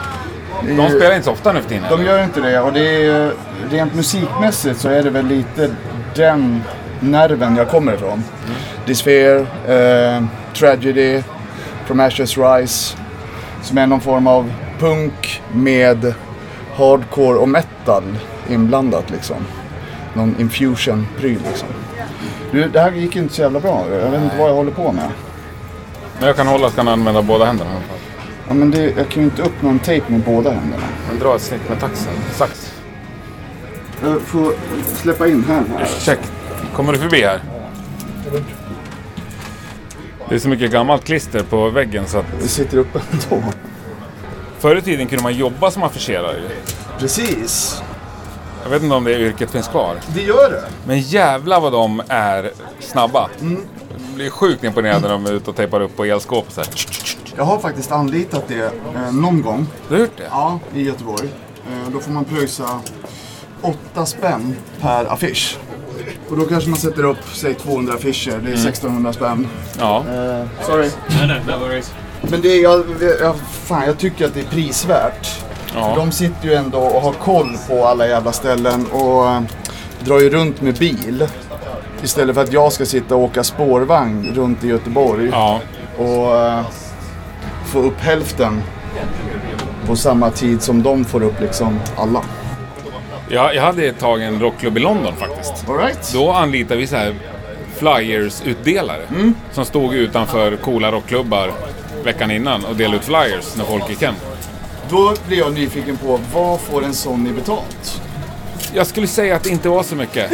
De 0.62 0.70
ju- 0.72 0.90
spelar 0.90 1.12
inte 1.12 1.26
så 1.26 1.32
ofta 1.32 1.52
nu 1.54 1.62
för 1.62 1.70
tiden. 1.70 1.84
De 1.90 1.94
eller? 2.02 2.12
gör 2.12 2.24
inte 2.24 2.42
det 2.42 2.60
och 2.60 2.74
det 2.74 3.06
är 3.06 3.34
rent 3.72 3.96
musikmässigt 3.96 4.80
så 4.80 4.90
är 4.90 5.04
det 5.04 5.10
väl 5.10 5.26
lite 5.28 5.76
den 6.16 6.64
nerven 7.00 7.56
jag 7.56 7.70
kommer 7.70 7.94
ifrån. 7.94 8.24
Disphere, 8.86 9.40
eh, 9.68 10.24
Tragedy, 10.54 11.24
From 11.86 12.00
Ashes 12.00 12.38
Rise. 12.38 12.98
Som 13.62 13.78
är 13.78 13.88
någon 13.88 14.02
form 14.02 14.28
av 14.28 14.54
punk 14.80 15.42
med 15.54 16.14
hardcore 16.78 17.38
och 17.38 17.50
metal 17.50 18.04
inblandat 18.50 19.10
liksom. 19.10 19.38
Någon 20.14 20.36
infusion-pryl 20.40 21.40
liksom. 21.50 21.68
Du, 22.52 22.68
det 22.70 22.80
här 22.80 22.92
gick 22.92 23.16
inte 23.16 23.34
så 23.34 23.42
jävla 23.42 23.60
bra. 23.60 23.86
Jag 23.92 24.12
vet 24.12 24.22
inte 24.22 24.38
vad 24.38 24.50
jag 24.50 24.56
håller 24.56 24.72
på 24.72 24.92
med. 24.92 25.10
Men 26.20 26.28
jag 26.28 26.36
kan 26.36 26.48
hålla 26.48 26.70
så 26.70 26.76
kan 26.76 26.88
jag 26.88 26.94
använda 26.94 27.22
båda 27.22 27.46
händerna. 27.46 27.70
i 27.72 27.74
alla 27.74 27.82
fall. 27.84 27.98
Ja, 28.48 28.54
men 28.54 28.72
det, 28.72 28.82
jag 28.84 29.10
kan 29.10 29.24
ju 29.24 29.24
inte 29.24 29.44
öppna 29.44 29.70
en 29.70 29.80
tejp 29.80 30.12
med 30.12 30.22
båda 30.22 30.52
händerna. 30.52 30.84
Men 31.10 31.20
dra 31.20 31.36
ett 31.36 31.42
snitt 31.42 31.70
med 31.70 31.80
taxen. 31.80 32.14
Sax. 32.32 32.74
Jag 34.04 34.22
får 34.22 34.54
släppa 35.02 35.28
in 35.28 35.44
här. 35.48 35.64
här. 35.78 35.86
Check. 36.00 36.20
Kommer 36.76 36.94
du 36.94 37.00
förbi 37.00 37.22
här? 37.22 37.40
Det 40.30 40.36
är 40.36 40.40
så 40.40 40.50
mycket 40.50 40.72
gammalt 40.72 41.04
klister 41.04 41.44
på 41.44 41.70
väggen 41.70 42.08
så 42.08 42.18
att 42.18 42.26
Det 42.42 42.48
sitter 42.48 42.78
uppe 42.78 43.00
ändå. 43.12 43.44
förr 44.60 44.76
i 44.76 44.82
tiden 44.82 45.08
kunde 45.08 45.24
man 45.24 45.34
jobba 45.34 45.72
som 45.72 45.84
affischerare. 45.84 46.38
ju. 46.38 46.48
Precis. 47.00 47.82
Jag 48.64 48.70
vet 48.70 48.84
inte 48.84 48.96
om 48.96 49.04
det 49.04 49.20
yrket 49.20 49.52
finns 49.52 49.68
kvar. 49.68 49.98
Det 50.16 50.22
gör 50.22 50.52
det. 50.52 50.64
Men 50.86 51.00
jävla 51.00 51.60
vad 51.60 51.72
de 51.72 52.02
är 52.08 52.52
snabba. 52.80 53.30
Jag 53.40 54.16
blir 54.16 54.30
sjukt 54.30 54.64
imponerad 54.64 55.02
när 55.02 55.10
de 55.10 55.26
är 55.26 55.34
ute 55.34 55.50
och 55.50 55.56
tejpar 55.56 55.82
upp 55.82 55.96
på 55.96 56.06
elskåp 56.06 56.48
och 56.48 56.54
så 56.54 56.62
här. 56.62 56.70
Jag 57.36 57.44
har 57.44 57.60
faktiskt 57.60 57.92
anlitat 57.92 58.44
det 58.48 58.72
eh, 58.96 59.14
någon 59.14 59.42
gång. 59.42 59.68
Du 59.88 59.94
har 59.94 60.02
gjort 60.02 60.18
det? 60.18 60.28
Ja, 60.30 60.60
i 60.74 60.84
Göteborg. 60.84 61.28
Eh, 61.68 61.90
då 61.94 62.00
får 62.00 62.12
man 62.12 62.26
pröjsa 62.26 62.80
8 63.62 64.06
spänn 64.06 64.56
per 64.82 65.06
affisch. 65.06 65.58
Och 66.30 66.38
då 66.38 66.46
kanske 66.46 66.70
man 66.70 66.80
sätter 66.80 67.04
upp, 67.04 67.18
säg 67.34 67.54
200 67.54 67.94
affischer. 67.94 68.40
Det 68.44 68.50
är 68.50 68.54
1600 68.54 69.14
spänn. 69.14 69.48
Ja. 69.80 69.98
Eh, 69.98 70.66
sorry. 70.68 70.90
No, 71.22 71.26
no, 71.28 71.52
no 71.52 71.60
worries. 71.60 71.94
Men 72.22 72.42
det 72.42 72.48
är, 72.50 72.64
jag, 72.64 72.86
jag, 73.22 73.36
fan, 73.38 73.86
jag 73.86 73.98
tycker 73.98 74.26
att 74.26 74.34
det 74.34 74.40
är 74.40 74.46
prisvärt. 74.46 75.43
Ja. 75.76 75.94
de 75.96 76.12
sitter 76.12 76.48
ju 76.48 76.54
ändå 76.54 76.80
och 76.80 77.02
har 77.02 77.14
koll 77.14 77.58
på 77.70 77.86
alla 77.86 78.08
jävla 78.08 78.32
ställen 78.32 78.86
och 78.86 79.28
eh, 79.28 79.42
drar 80.00 80.20
ju 80.20 80.30
runt 80.30 80.62
med 80.62 80.76
bil. 80.76 81.28
Istället 82.04 82.36
för 82.36 82.44
att 82.44 82.54
jag 82.54 82.74
ska 82.74 82.86
sitta 82.86 83.16
och 83.16 83.22
åka 83.22 83.44
spårvagn 83.44 84.34
runt 84.36 84.64
i 84.64 84.68
Göteborg 84.68 85.30
ja. 85.32 85.60
och 85.98 86.36
eh, 86.36 86.62
få 87.66 87.80
upp 87.80 88.00
hälften 88.00 88.62
på 89.88 89.96
samma 89.96 90.30
tid 90.30 90.62
som 90.62 90.84
de 90.84 91.06
får 91.06 91.24
upp 91.24 91.42
liksom 91.42 91.80
alla. 91.98 92.22
Jag, 93.30 93.56
jag 93.56 93.64
hade 93.64 93.84
ett 93.86 94.00
tag 94.00 94.22
en 94.22 94.40
rockklubb 94.40 94.78
i 94.78 94.80
London 94.80 95.14
faktiskt. 95.16 95.70
All 95.70 95.78
right. 95.78 96.14
Då 96.14 96.32
anlitade 96.32 96.80
vi 96.80 96.88
så 96.88 96.96
här 96.96 97.16
flyers-utdelare. 97.78 99.02
Som 99.52 99.66
stod 99.66 99.94
utanför 99.94 100.56
coola 100.56 100.92
rockklubbar 100.92 101.52
veckan 102.04 102.32
innan 102.32 102.66
och 102.66 102.76
delade 102.76 102.98
ut 102.98 103.04
flyers 103.04 103.56
när 103.56 103.66
folk 103.66 103.90
gick 103.90 104.02
hem. 104.02 104.16
Då 104.90 105.14
blir 105.28 105.38
jag 105.38 105.54
nyfiken 105.54 105.98
på 105.98 106.20
vad 106.34 106.60
får 106.60 106.84
en 106.84 106.94
sån 106.94 107.28
i 107.28 107.32
betalt? 107.32 108.02
Jag 108.74 108.88
skulle 108.88 109.08
säga 109.08 109.36
att 109.36 109.44
det 109.44 109.50
inte 109.50 109.70
var 109.70 109.84
så 109.84 109.96
mycket. 109.96 110.32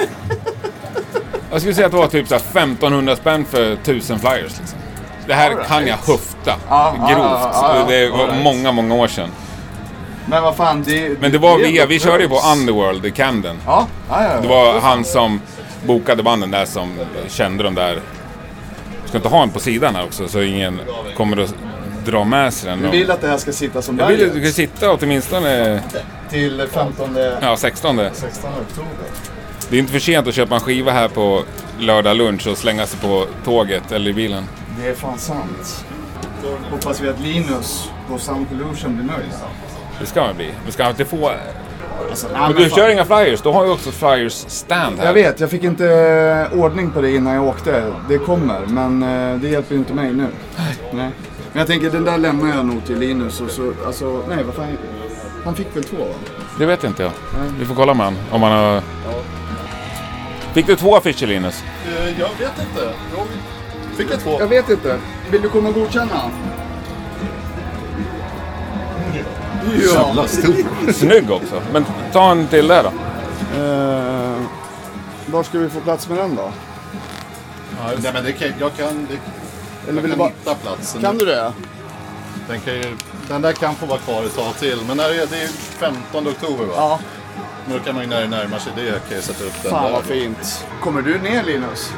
Jag 1.52 1.62
skulle 1.62 1.76
säga 1.76 1.86
att 1.86 1.92
det 1.92 1.98
var 1.98 2.08
typ 2.08 2.28
så 2.28 2.34
här 2.34 2.42
1500 2.42 3.16
spänn 3.16 3.46
för 3.46 3.74
1000 3.74 4.20
flyers. 4.20 4.60
Liksom. 4.60 4.80
Det 5.28 5.34
här 5.34 5.50
right. 5.50 5.68
kan 5.68 5.88
jag 5.88 5.98
höfta 5.98 6.56
Ja, 6.70 6.96
ja, 7.00 7.08
grovt. 7.08 7.20
ja, 7.20 7.52
ja, 7.54 7.76
ja. 7.80 7.86
Det 7.88 8.10
var 8.10 8.28
right. 8.28 8.44
många, 8.44 8.72
många 8.72 8.96
år 8.96 9.08
sedan. 9.08 9.30
Men 10.26 10.44
vad 10.44 10.56
fan, 10.56 10.84
det... 10.84 11.22
Men 11.22 11.32
det 11.32 11.38
var 11.38 11.58
via, 11.58 11.86
vi 11.86 12.00
körde 12.00 12.24
ju 12.24 12.30
på. 12.30 12.40
Underworld 12.56 13.06
i 13.06 13.12
Camden. 13.12 13.58
Ja, 13.66 13.88
ja, 14.10 14.24
ja. 14.24 14.42
Det 14.42 14.48
var 14.48 14.80
han 14.80 15.06
som 15.06 15.42
bokade 15.86 16.24
banden 16.24 16.52
där 16.52 16.66
som 16.66 17.00
kände 17.28 17.64
de 17.64 17.76
där. 17.76 17.94
Jag 19.02 19.10
ska 19.10 19.18
inte 19.18 19.30
ha 19.30 19.44
en 19.44 19.50
på 19.50 19.60
sidan 19.60 19.96
här 19.96 20.04
också 20.04 20.28
så 20.28 20.42
ingen 20.42 20.80
kommer 21.18 21.38
att 21.38 21.54
dra 22.12 22.24
med 22.24 22.54
sig 22.54 22.70
den. 22.70 22.82
Du 22.82 22.90
vill 22.90 23.12
att 23.12 23.22
det 23.22 23.28
här 23.28 23.38
ska 23.38 23.52
sitta 23.52 23.82
som 23.82 23.98
Jag 24.00 24.08
vill 24.08 24.16
att 24.16 24.20
berget 24.20 24.44
du 24.44 24.52
ska 24.52 24.56
sitta 24.56 24.92
åtminstone 24.94 25.82
till 26.30 26.68
15, 26.72 27.18
ja, 27.42 27.58
16. 27.58 28.00
16 28.14 28.50
oktober. 28.70 28.90
Det 29.70 29.76
är 29.76 29.80
inte 29.80 29.92
för 29.92 30.00
sent 30.00 30.28
att 30.28 30.34
köpa 30.34 30.56
en 30.56 30.62
skiva 30.62 30.92
här 30.92 31.08
på 31.08 31.44
lördag 31.80 32.18
lunch 32.18 32.48
och 32.48 32.58
slänga 32.58 32.86
sig 32.86 33.00
på 33.00 33.26
tåget 33.46 33.92
eller 33.92 34.10
i 34.10 34.14
bilen. 34.14 34.44
Det 34.82 34.88
är 34.90 34.94
fan 34.94 35.18
sant. 35.18 35.86
Hoppas 36.72 37.02
vi 37.02 37.10
att 37.10 37.20
Linus 37.20 37.90
på 38.10 38.18
Sound 38.18 38.50
Pollution 38.50 38.96
blir 38.96 39.06
nöjd. 39.06 39.30
Det 40.00 40.06
ska 40.06 40.22
man 40.24 40.36
bli. 40.36 40.52
Vi 40.66 40.72
ska 40.72 40.90
inte 40.90 41.06
få... 41.06 41.32
Alltså, 42.10 42.28
Men 42.34 42.42
men 42.42 42.52
du 42.54 42.70
fan. 42.70 42.78
kör 42.78 42.90
inga 42.90 43.06
flyers. 43.06 43.42
Du 43.42 43.50
har 43.50 43.66
ju 43.66 43.72
också 43.72 43.92
flyers 43.92 44.34
stand 44.34 45.00
här. 45.00 45.06
Jag 45.06 45.14
vet, 45.14 45.40
jag 45.40 45.50
fick 45.50 45.64
inte 45.64 45.86
eh, 46.52 46.60
ordning 46.60 46.92
på 46.92 47.02
det 47.02 47.12
innan 47.16 47.34
jag 47.34 47.44
åkte. 47.48 47.94
Det 48.10 48.18
kommer, 48.18 48.60
men 48.68 49.04
eh, 49.04 49.40
det 49.42 49.48
hjälper 49.48 49.74
ju 49.74 49.80
inte 49.80 49.94
mig 49.94 50.14
nu. 50.14 50.28
Nej. 50.92 51.10
Men 51.52 51.60
jag 51.60 51.68
tänker, 51.68 51.90
den 51.90 52.04
där 52.04 52.18
lämnar 52.18 52.56
jag 52.56 52.66
nog 52.66 52.86
till 52.86 53.00
Linus 53.00 53.42
och 53.42 53.50
så, 53.50 53.74
alltså, 53.86 54.24
nej 54.30 54.44
vad 54.44 54.56
fan. 54.56 54.78
Han 55.46 55.56
fick 55.56 55.76
väl 55.76 55.84
två 55.84 55.98
va? 55.98 56.14
Det 56.60 56.66
vet 56.66 56.84
inte 56.84 57.04
jag. 57.04 57.12
Vi 57.60 57.66
får 57.66 57.76
kolla 57.76 57.94
med 57.94 58.06
han. 58.06 58.16
Om 58.32 58.42
han 58.42 58.52
har... 58.52 58.82
Fick 60.54 60.68
du 60.68 60.76
två 60.76 60.96
affischer 60.96 61.28
Linus? 61.28 61.64
Eh, 61.88 62.20
Jag 62.20 62.30
vet 62.40 62.60
inte. 62.60 62.94
Jag 63.18 63.98
fick 63.98 64.12
jag 64.12 64.20
två? 64.20 64.36
Jag 64.40 64.48
vet 64.48 64.70
inte. 64.70 64.98
Vill 65.32 65.42
du 65.42 65.50
komma 65.50 65.70
och 65.70 65.76
godkänna? 65.76 66.22
Ja. 69.14 69.96
Jävla 70.06 70.28
stor. 70.28 70.92
Snygg 70.94 71.32
också. 71.32 71.62
Men 71.74 71.86
ta 72.12 72.32
en 72.32 72.48
till 72.48 72.68
där 72.68 72.84
då. 72.84 72.90
Eh, 73.62 74.42
var 75.26 75.44
ska 75.44 75.60
vi 75.60 75.70
få 75.70 75.80
plats 75.80 76.10
med 76.10 76.18
den 76.18 76.36
då? 76.36 76.52
Nej 78.04 78.12
men 78.14 78.24
det 78.24 78.32
kan, 78.32 78.48
jag 78.60 78.76
kan, 78.76 79.08
det, 79.10 79.18
Eller 79.90 80.02
vill 80.02 80.12
du 80.12 80.18
kan 80.18 80.20
bara... 80.20 80.30
hitta 80.30 80.56
platsen. 80.56 81.02
Kan 81.02 81.18
du 81.18 81.26
det? 81.26 81.54
Den, 82.48 82.60
kan 82.60 82.74
ju, 82.74 82.96
den 83.28 83.42
där 83.42 83.52
kan 83.54 83.76
få 83.76 83.86
vara 83.86 84.00
kvar 84.00 84.24
ett 84.24 84.36
tag 84.36 84.56
till. 84.60 84.78
Men 84.88 84.98
när 84.98 85.10
är 85.10 85.14
det, 85.14 85.26
det 85.26 85.44
är 85.44 85.48
15 85.48 86.28
oktober 86.28 86.66
va? 86.66 86.74
Ja. 86.76 87.00
Men 87.66 87.78
då 87.78 87.84
kan 87.84 87.96
man 87.96 88.04
ju 88.04 88.10
när 88.10 88.22
det 88.22 88.28
närmar 88.28 88.60
sig 88.60 88.74
det 88.76 88.90
kan 88.90 89.16
jag 89.16 89.24
sätta 89.24 89.44
upp 89.44 89.54
den 89.62 89.72
Fan 89.72 89.84
där. 89.84 89.92
vad 89.92 90.04
fint. 90.04 90.66
Kommer 90.82 91.02
du 91.02 91.20
ner 91.20 91.44
Linus? 91.44 91.94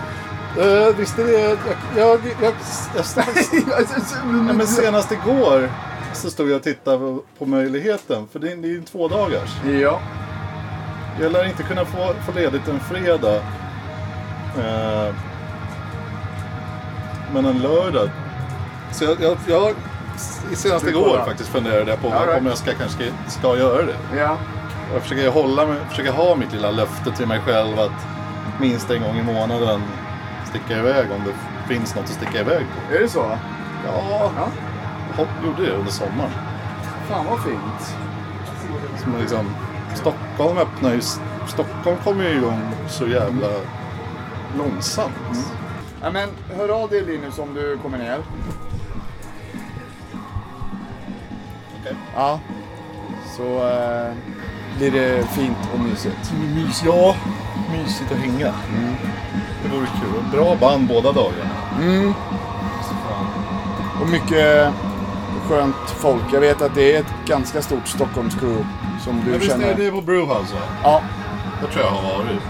Uh, 0.57 0.95
visst 0.97 1.19
är 1.19 1.25
det... 1.25 1.31
Jag, 1.31 1.57
jag, 1.97 2.19
jag, 2.41 2.53
jag, 2.95 3.05
Nej, 4.45 4.55
men 4.55 4.67
senast 4.67 5.11
igår 5.11 5.69
så 6.13 6.29
stod 6.29 6.49
jag 6.49 6.55
och 6.55 6.63
tittade 6.63 7.19
på, 7.37 7.45
möjligheten. 7.45 8.27
För 8.31 8.39
det 8.39 8.51
är, 8.51 8.55
det 8.55 8.67
är 8.67 8.69
ju 8.69 8.77
en 8.77 8.83
två 8.83 9.07
dagars. 9.07 9.49
ja. 9.81 10.01
Jag 11.21 11.31
lär 11.31 11.45
inte 11.45 11.63
kunna 11.63 11.85
få, 11.85 12.13
få 12.25 12.31
ledigt 12.31 12.67
en 12.67 12.79
fredag. 12.79 13.35
Eh, 14.57 15.15
men 17.33 17.45
en 17.45 17.59
lördag. 17.59 18.09
Så 18.91 19.03
jag, 19.03 19.17
jag, 19.21 19.37
jag 19.47 19.75
senast 20.53 20.87
igår 20.87 21.21
faktiskt 21.25 21.49
funderade 21.49 21.91
jag 21.91 22.01
på 22.01 22.07
right. 22.07 22.39
om 22.39 22.45
jag 22.45 22.57
ska, 22.57 22.73
kanske 22.73 23.11
ska, 23.27 23.57
göra 23.57 23.85
det. 23.85 23.95
Ja. 24.17 24.37
Jag 24.93 25.01
försöker 25.01 25.29
hålla 25.29 25.75
försöker 25.89 26.11
ha 26.11 26.35
mitt 26.35 26.53
lilla 26.53 26.71
löfte 26.71 27.11
till 27.11 27.27
mig 27.27 27.39
själv 27.39 27.79
att 27.79 28.07
minst 28.59 28.91
en 28.91 29.01
gång 29.01 29.17
i 29.17 29.23
månaden 29.23 29.81
sticka 30.49 30.79
iväg 30.79 31.11
om 31.11 31.23
det 31.25 31.33
finns 31.73 31.95
något 31.95 32.03
att 32.03 32.09
sticka 32.09 32.39
iväg 32.39 32.65
på. 32.75 32.95
Är 32.95 32.99
det 32.99 33.07
så? 33.09 33.37
Ja, 33.85 34.31
Ja. 34.35 34.47
jag 35.17 35.27
gjorde 35.45 35.65
det 35.65 35.71
under 35.71 35.91
sommaren. 35.91 36.31
Fan 37.07 37.25
vad 37.25 37.43
fint. 37.43 37.95
Som 39.03 39.19
liksom, 39.19 39.55
Stockholm 39.95 40.57
öppnar 40.57 40.93
ju... 40.93 41.01
Stockholm 41.47 41.97
kommer 42.03 42.23
ju 42.23 42.37
igång 42.37 42.71
så 42.89 43.07
jävla 43.07 43.47
långsamt. 44.57 45.53
Ja, 46.01 46.11
men 46.11 46.29
hör 46.57 46.69
av 46.83 46.89
dig 46.89 47.05
Linus 47.05 47.39
om 47.39 47.53
du 47.53 47.77
kommer 47.77 47.97
ner. 47.97 48.17
Okej. 51.81 51.95
Ja. 52.15 52.39
Så 53.37 53.43
eh, 53.67 54.13
blir 54.77 54.91
det 54.91 55.25
fint 55.25 55.57
och 55.73 55.79
mysigt. 55.79 56.33
Mys, 56.55 56.83
ja, 56.85 57.15
mysigt 57.71 58.11
att 58.11 58.17
hänga. 58.17 58.53
Det 59.63 59.69
vore 59.69 59.85
kul. 59.85 60.23
Bra 60.31 60.55
band 60.55 60.87
båda 60.87 61.11
dagarna. 61.11 61.49
Mm. 61.81 62.13
Och 64.01 64.09
mycket 64.09 64.73
skönt 65.49 65.75
folk. 65.89 66.23
Jag 66.33 66.39
vet 66.41 66.61
att 66.61 66.75
det 66.75 66.95
är 66.95 66.99
ett 66.99 67.13
ganska 67.25 67.61
stort 67.61 67.87
Stockholms-crew 67.87 68.65
som 69.03 69.21
du 69.25 69.31
visst 69.31 69.51
känner. 69.51 69.67
är 69.67 69.75
det 69.75 69.91
på 69.91 70.01
Brewhouse 70.01 70.53
va? 70.55 70.61
Ja, 70.83 71.01
Det 71.61 71.67
tror 71.73 71.85
jag 71.85 71.91
har 71.91 72.17
varit 72.17 72.41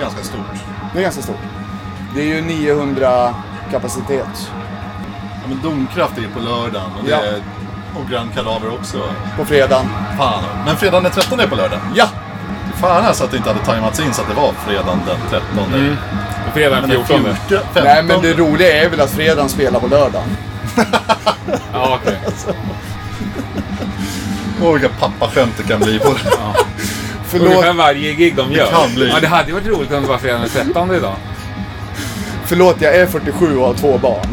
ganska 0.00 0.22
stort. 0.22 0.64
det 0.92 0.98
är 0.98 1.02
ganska 1.02 1.22
stort. 1.22 1.36
Det 2.14 2.20
är 2.20 2.24
ju 2.26 2.40
900 2.40 3.34
kapacitet 3.70 4.50
Ja, 5.42 5.48
men 5.48 5.60
Domkraft 5.62 6.16
är 6.18 6.22
ju 6.22 6.28
på 6.28 6.40
lördagen 6.40 6.90
och, 6.98 7.04
det 7.04 7.10
Ja. 7.10 7.16
är, 7.22 7.42
och 7.94 8.10
Grand 8.10 8.34
Kadaver 8.34 8.72
också. 8.74 8.98
på 9.36 9.44
fredagen. 9.44 9.86
Fan. 10.18 10.44
Men 10.66 10.76
fredagen 10.76 11.02
den 11.02 11.12
13 11.12 11.40
är 11.40 11.46
på 11.46 11.54
lördag. 11.56 11.78
Ja! 11.94 12.08
Fan 12.80 13.04
alltså 13.04 13.24
att 13.24 13.30
det 13.30 13.36
inte 13.36 13.48
hade 13.50 13.64
tajmats 13.64 14.00
in 14.00 14.12
så 14.14 14.22
att 14.22 14.28
det 14.28 14.34
var 14.34 14.52
fredagen 14.66 14.98
den 15.06 15.16
13. 15.30 15.74
Mm. 15.74 15.96
Fredag 16.54 16.80
Men 16.80 16.90
den 16.90 16.98
den 16.98 17.06
14. 17.06 17.34
14, 17.48 17.66
15. 17.74 17.84
Nej 17.84 18.02
men 18.02 18.22
det 18.22 18.32
roliga 18.32 18.84
är 18.84 18.88
väl 18.90 19.00
att 19.00 19.10
fredagen 19.10 19.48
spelar 19.48 19.80
på 19.80 19.86
lördagen. 19.86 20.28
Ja, 21.72 21.98
okej. 22.02 22.18
Åh 24.62 24.72
vilka 24.72 24.88
pappaskämt 24.88 25.52
det 25.56 25.62
kan 25.62 25.80
bli 25.80 25.98
på 25.98 26.08
det. 26.08 26.18
Förlåt, 27.26 27.48
Ungefär 27.48 27.72
varje 27.72 28.12
gig 28.14 28.36
de 28.36 28.52
gör. 28.52 28.66
kan 28.66 28.94
bli. 28.94 29.08
Ja, 29.08 29.16
det 29.20 29.26
hade 29.26 29.48
ju 29.48 29.54
varit 29.54 29.66
roligt 29.66 29.92
om 29.92 30.02
det 30.02 30.08
var 30.08 30.18
fredag 30.18 30.38
den 30.38 30.48
13 30.48 30.94
idag 30.94 31.14
förlåt, 32.52 32.80
jag 32.80 32.96
är 32.96 33.06
47 33.06 33.56
och 33.56 33.66
har 33.66 33.74
två 33.74 33.98
barn. 33.98 34.31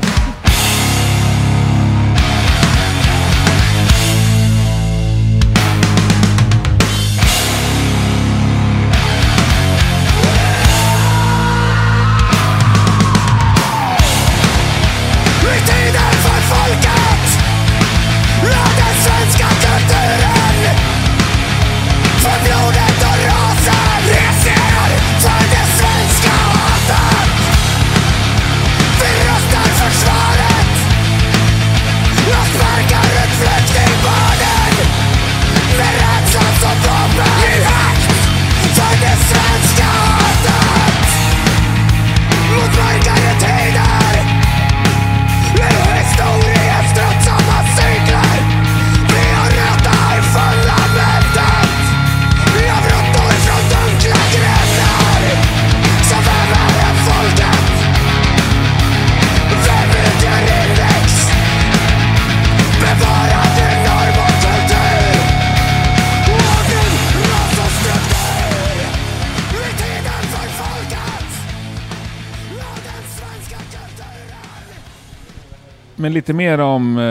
Men 76.02 76.13
lite 76.13 76.33
mer 76.33 76.60
om 76.60 76.97
eh, 76.97 77.02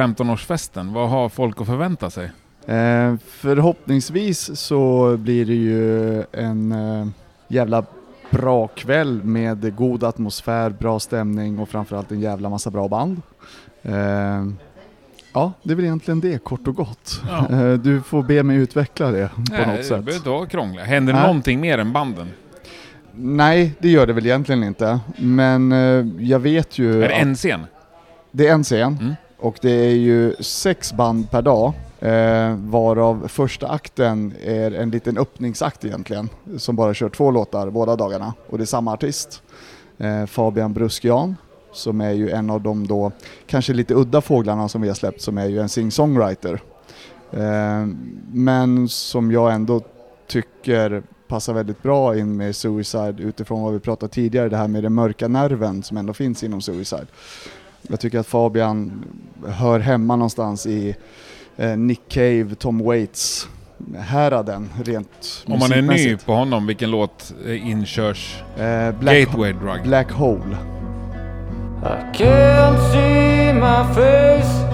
15-årsfesten. 0.00 0.92
Vad 0.92 1.08
har 1.08 1.28
folk 1.28 1.60
att 1.60 1.66
förvänta 1.66 2.10
sig? 2.10 2.30
Eh, 2.66 3.14
förhoppningsvis 3.28 4.58
så 4.60 5.16
blir 5.16 5.44
det 5.46 5.54
ju 5.54 6.24
en 6.32 6.72
eh, 6.72 7.06
jävla 7.48 7.84
bra 8.30 8.66
kväll 8.68 9.22
med 9.24 9.76
god 9.76 10.04
atmosfär, 10.04 10.70
bra 10.70 11.00
stämning 11.00 11.58
och 11.58 11.68
framförallt 11.68 12.12
en 12.12 12.20
jävla 12.20 12.48
massa 12.48 12.70
bra 12.70 12.88
band. 12.88 13.22
Eh, 13.82 14.46
ja, 15.32 15.52
det 15.62 15.72
är 15.72 15.74
väl 15.74 15.84
egentligen 15.84 16.20
det 16.20 16.44
kort 16.44 16.68
och 16.68 16.74
gott. 16.74 17.20
Ja. 17.28 17.46
Eh, 17.56 17.72
du 17.72 18.02
får 18.02 18.22
be 18.22 18.42
mig 18.42 18.56
utveckla 18.56 19.10
det 19.10 19.28
på 19.28 19.42
Nej, 19.52 19.66
något 19.66 19.76
det 19.76 19.82
sätt. 19.82 19.88
behöver 19.88 20.16
inte 20.16 20.28
vara 20.30 20.46
krångligt. 20.46 20.86
Händer 20.86 21.12
Nej. 21.12 21.22
någonting 21.22 21.60
mer 21.60 21.78
än 21.78 21.92
banden? 21.92 22.28
Nej, 23.14 23.74
det 23.78 23.88
gör 23.88 24.06
det 24.06 24.12
väl 24.12 24.26
egentligen 24.26 24.64
inte. 24.64 25.00
Men 25.16 25.72
eh, 25.72 26.06
jag 26.18 26.38
vet 26.38 26.78
ju... 26.78 27.04
Är 27.04 27.08
det 27.08 27.14
en 27.14 27.34
scen? 27.34 27.60
Det 28.30 28.48
är 28.48 28.52
en 28.54 28.64
scen 28.64 28.96
Mm. 29.00 29.14
och 29.38 29.58
det 29.60 29.70
är 29.70 29.94
ju 29.94 30.34
sex 30.40 30.92
band 30.92 31.30
per 31.30 31.42
dag. 31.42 31.72
Eh, 32.00 32.54
varav 32.56 33.28
första 33.28 33.68
akten 33.68 34.34
är 34.44 34.70
en 34.70 34.90
liten 34.90 35.18
öppningsakt 35.18 35.84
egentligen. 35.84 36.28
Som 36.58 36.76
bara 36.76 36.94
kör 36.94 37.08
två 37.08 37.30
låtar 37.30 37.70
båda 37.70 37.96
dagarna. 37.96 38.34
Och 38.48 38.58
det 38.58 38.64
är 38.64 38.66
samma 38.66 38.92
artist. 38.92 39.42
Eh, 39.98 40.26
Fabian 40.26 40.72
Bruskian. 40.72 41.36
Som 41.72 42.00
är 42.00 42.10
ju 42.12 42.30
en 42.30 42.50
av 42.50 42.60
de 42.60 42.86
då 42.86 43.12
kanske 43.46 43.72
lite 43.72 43.94
udda 43.94 44.20
fåglarna 44.20 44.68
som 44.68 44.80
vi 44.82 44.88
har 44.88 44.94
släppt 44.94 45.20
som 45.22 45.38
är 45.38 45.46
ju 45.46 45.60
en 45.60 45.68
sing-songwriter. 45.68 46.60
Eh, 47.32 47.86
men 48.32 48.88
som 48.88 49.32
jag 49.32 49.52
ändå 49.54 49.80
tycker 50.26 51.02
passar 51.28 51.52
väldigt 51.54 51.82
bra 51.82 52.18
in 52.18 52.36
med 52.36 52.56
Suicide 52.56 53.14
utifrån 53.22 53.62
vad 53.62 53.72
vi 53.72 53.78
pratade 53.78 54.12
tidigare, 54.12 54.48
det 54.48 54.56
här 54.56 54.68
med 54.68 54.82
den 54.82 54.94
mörka 54.94 55.28
nerven 55.28 55.82
som 55.82 55.96
ändå 55.96 56.12
finns 56.12 56.42
inom 56.44 56.60
Suicide. 56.60 57.06
Jag 57.82 58.00
tycker 58.00 58.18
att 58.18 58.26
Fabian 58.26 59.04
hör 59.46 59.80
hemma 59.80 60.16
någonstans 60.16 60.66
i 60.66 60.96
eh, 61.56 61.76
Nick 61.76 62.00
Cave, 62.08 62.54
Tom 62.58 62.78
Waits 62.78 63.48
häraden 63.98 64.70
rent 64.84 65.44
Om 65.46 65.58
man 65.58 65.72
är 65.72 65.82
ny 65.82 66.16
på 66.16 66.32
honom, 66.32 66.66
vilken 66.66 66.90
låt 66.90 67.34
är 67.46 67.54
inkörs... 67.54 68.42
Eh, 68.56 68.90
Black, 69.00 69.16
Gateway 69.16 69.52
Drug? 69.52 69.82
Black 69.82 70.12
Hole. 70.12 70.56
I 71.82 72.12
can't 72.12 72.78
see 72.92 73.52
my 73.52 73.84
face 73.94 74.64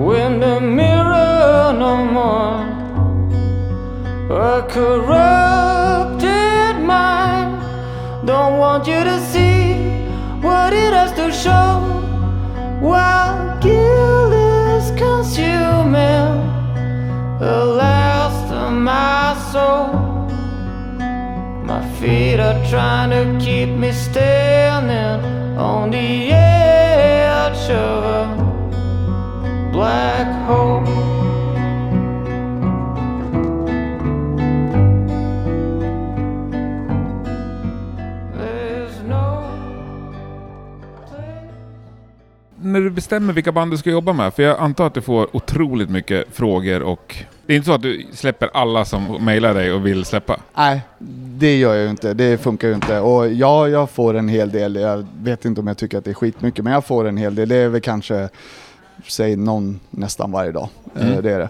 when 0.00 0.40
the 0.40 0.60
mirror 0.60 1.72
no 1.72 1.96
more. 2.04 2.66
A 4.32 4.62
corrupted 4.68 6.30
mind 6.84 7.60
don't 8.26 8.58
want 8.58 8.88
you 8.88 9.04
to 9.04 9.20
see 9.20 9.74
what 10.42 10.72
it 10.72 10.92
has 10.92 11.12
to 11.12 11.30
show. 11.30 11.99
While 12.80 13.60
guilt 13.60 14.32
is 14.32 14.90
consuming 14.98 16.48
the 17.38 17.64
last 17.76 18.50
of 18.50 18.72
my 18.72 19.36
soul. 19.52 19.92
My 21.66 21.86
feet 22.00 22.40
are 22.40 22.58
trying 22.70 23.10
to 23.10 23.44
keep 23.44 23.68
me 23.68 23.92
standing 23.92 25.58
on 25.58 25.90
the 25.90 26.32
edge 26.32 27.70
of 27.70 28.09
När 42.72 42.80
du 42.80 42.90
bestämmer 42.90 43.32
vilka 43.32 43.52
band 43.52 43.70
du 43.72 43.76
ska 43.78 43.90
jobba 43.90 44.12
med, 44.12 44.34
för 44.34 44.42
jag 44.42 44.58
antar 44.60 44.86
att 44.86 44.94
du 44.94 45.00
får 45.00 45.36
otroligt 45.36 45.90
mycket 45.90 46.24
frågor 46.32 46.82
och... 46.82 47.16
Det 47.46 47.52
är 47.52 47.56
inte 47.56 47.66
så 47.66 47.72
att 47.72 47.82
du 47.82 48.06
släpper 48.12 48.50
alla 48.54 48.84
som 48.84 49.24
mejlar 49.24 49.54
dig 49.54 49.72
och 49.72 49.86
vill 49.86 50.04
släppa? 50.04 50.40
Nej, 50.54 50.80
det 51.38 51.56
gör 51.58 51.74
jag 51.74 51.84
ju 51.84 51.90
inte. 51.90 52.14
Det 52.14 52.38
funkar 52.38 52.68
ju 52.68 52.74
inte. 52.74 53.00
Och 53.00 53.28
ja, 53.28 53.68
jag 53.68 53.90
får 53.90 54.14
en 54.14 54.28
hel 54.28 54.50
del. 54.50 54.74
Jag 54.76 55.06
vet 55.22 55.44
inte 55.44 55.60
om 55.60 55.66
jag 55.66 55.76
tycker 55.78 55.98
att 55.98 56.04
det 56.04 56.10
är 56.10 56.14
skitmycket, 56.14 56.64
men 56.64 56.72
jag 56.72 56.84
får 56.84 57.04
en 57.08 57.16
hel 57.16 57.34
del. 57.34 57.48
Det 57.48 57.56
är 57.56 57.68
väl 57.68 57.80
kanske, 57.80 58.28
säg 59.06 59.36
någon 59.36 59.80
nästan 59.90 60.32
varje 60.32 60.52
dag. 60.52 60.68
Eh, 60.96 61.06
Mm. 61.06 61.22
Det 61.22 61.32
är 61.32 61.38
det. 61.38 61.48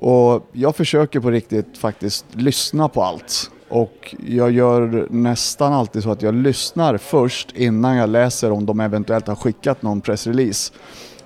Och 0.00 0.48
jag 0.52 0.76
försöker 0.76 1.20
på 1.20 1.30
riktigt 1.30 1.78
faktiskt 1.78 2.24
lyssna 2.32 2.88
på 2.88 3.02
allt. 3.02 3.50
Och 3.68 4.14
jag 4.26 4.50
gör 4.50 5.06
nästan 5.10 5.72
alltid 5.72 6.02
så 6.02 6.10
att 6.10 6.22
jag 6.22 6.34
lyssnar 6.34 6.96
först 6.96 7.52
innan 7.56 7.96
jag 7.96 8.08
läser 8.08 8.52
om 8.52 8.66
de 8.66 8.80
eventuellt 8.80 9.26
har 9.26 9.34
skickat 9.34 9.82
någon 9.82 10.00
pressrelease. 10.00 10.72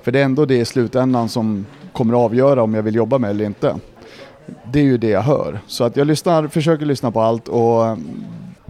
För 0.03 0.13
det 0.13 0.21
är 0.21 0.25
ändå 0.25 0.45
det 0.45 0.59
i 0.59 0.65
slutändan 0.65 1.29
som 1.29 1.67
kommer 1.93 2.15
att 2.15 2.21
avgöra 2.21 2.63
om 2.63 2.75
jag 2.75 2.83
vill 2.83 2.95
jobba 2.95 3.19
med 3.19 3.31
eller 3.31 3.45
inte. 3.45 3.77
Det 4.73 4.79
är 4.79 4.85
ju 4.85 4.99
det 4.99 5.09
jag 5.09 5.23
hör. 5.23 5.61
Så 5.67 5.85
att 5.85 5.97
jag 5.97 6.07
lyssnar, 6.07 6.49
försöker 6.49 6.87
lyssna 6.87 7.11
på 7.11 7.21
allt 7.21 7.49
och 7.49 7.87
mm, 7.87 8.25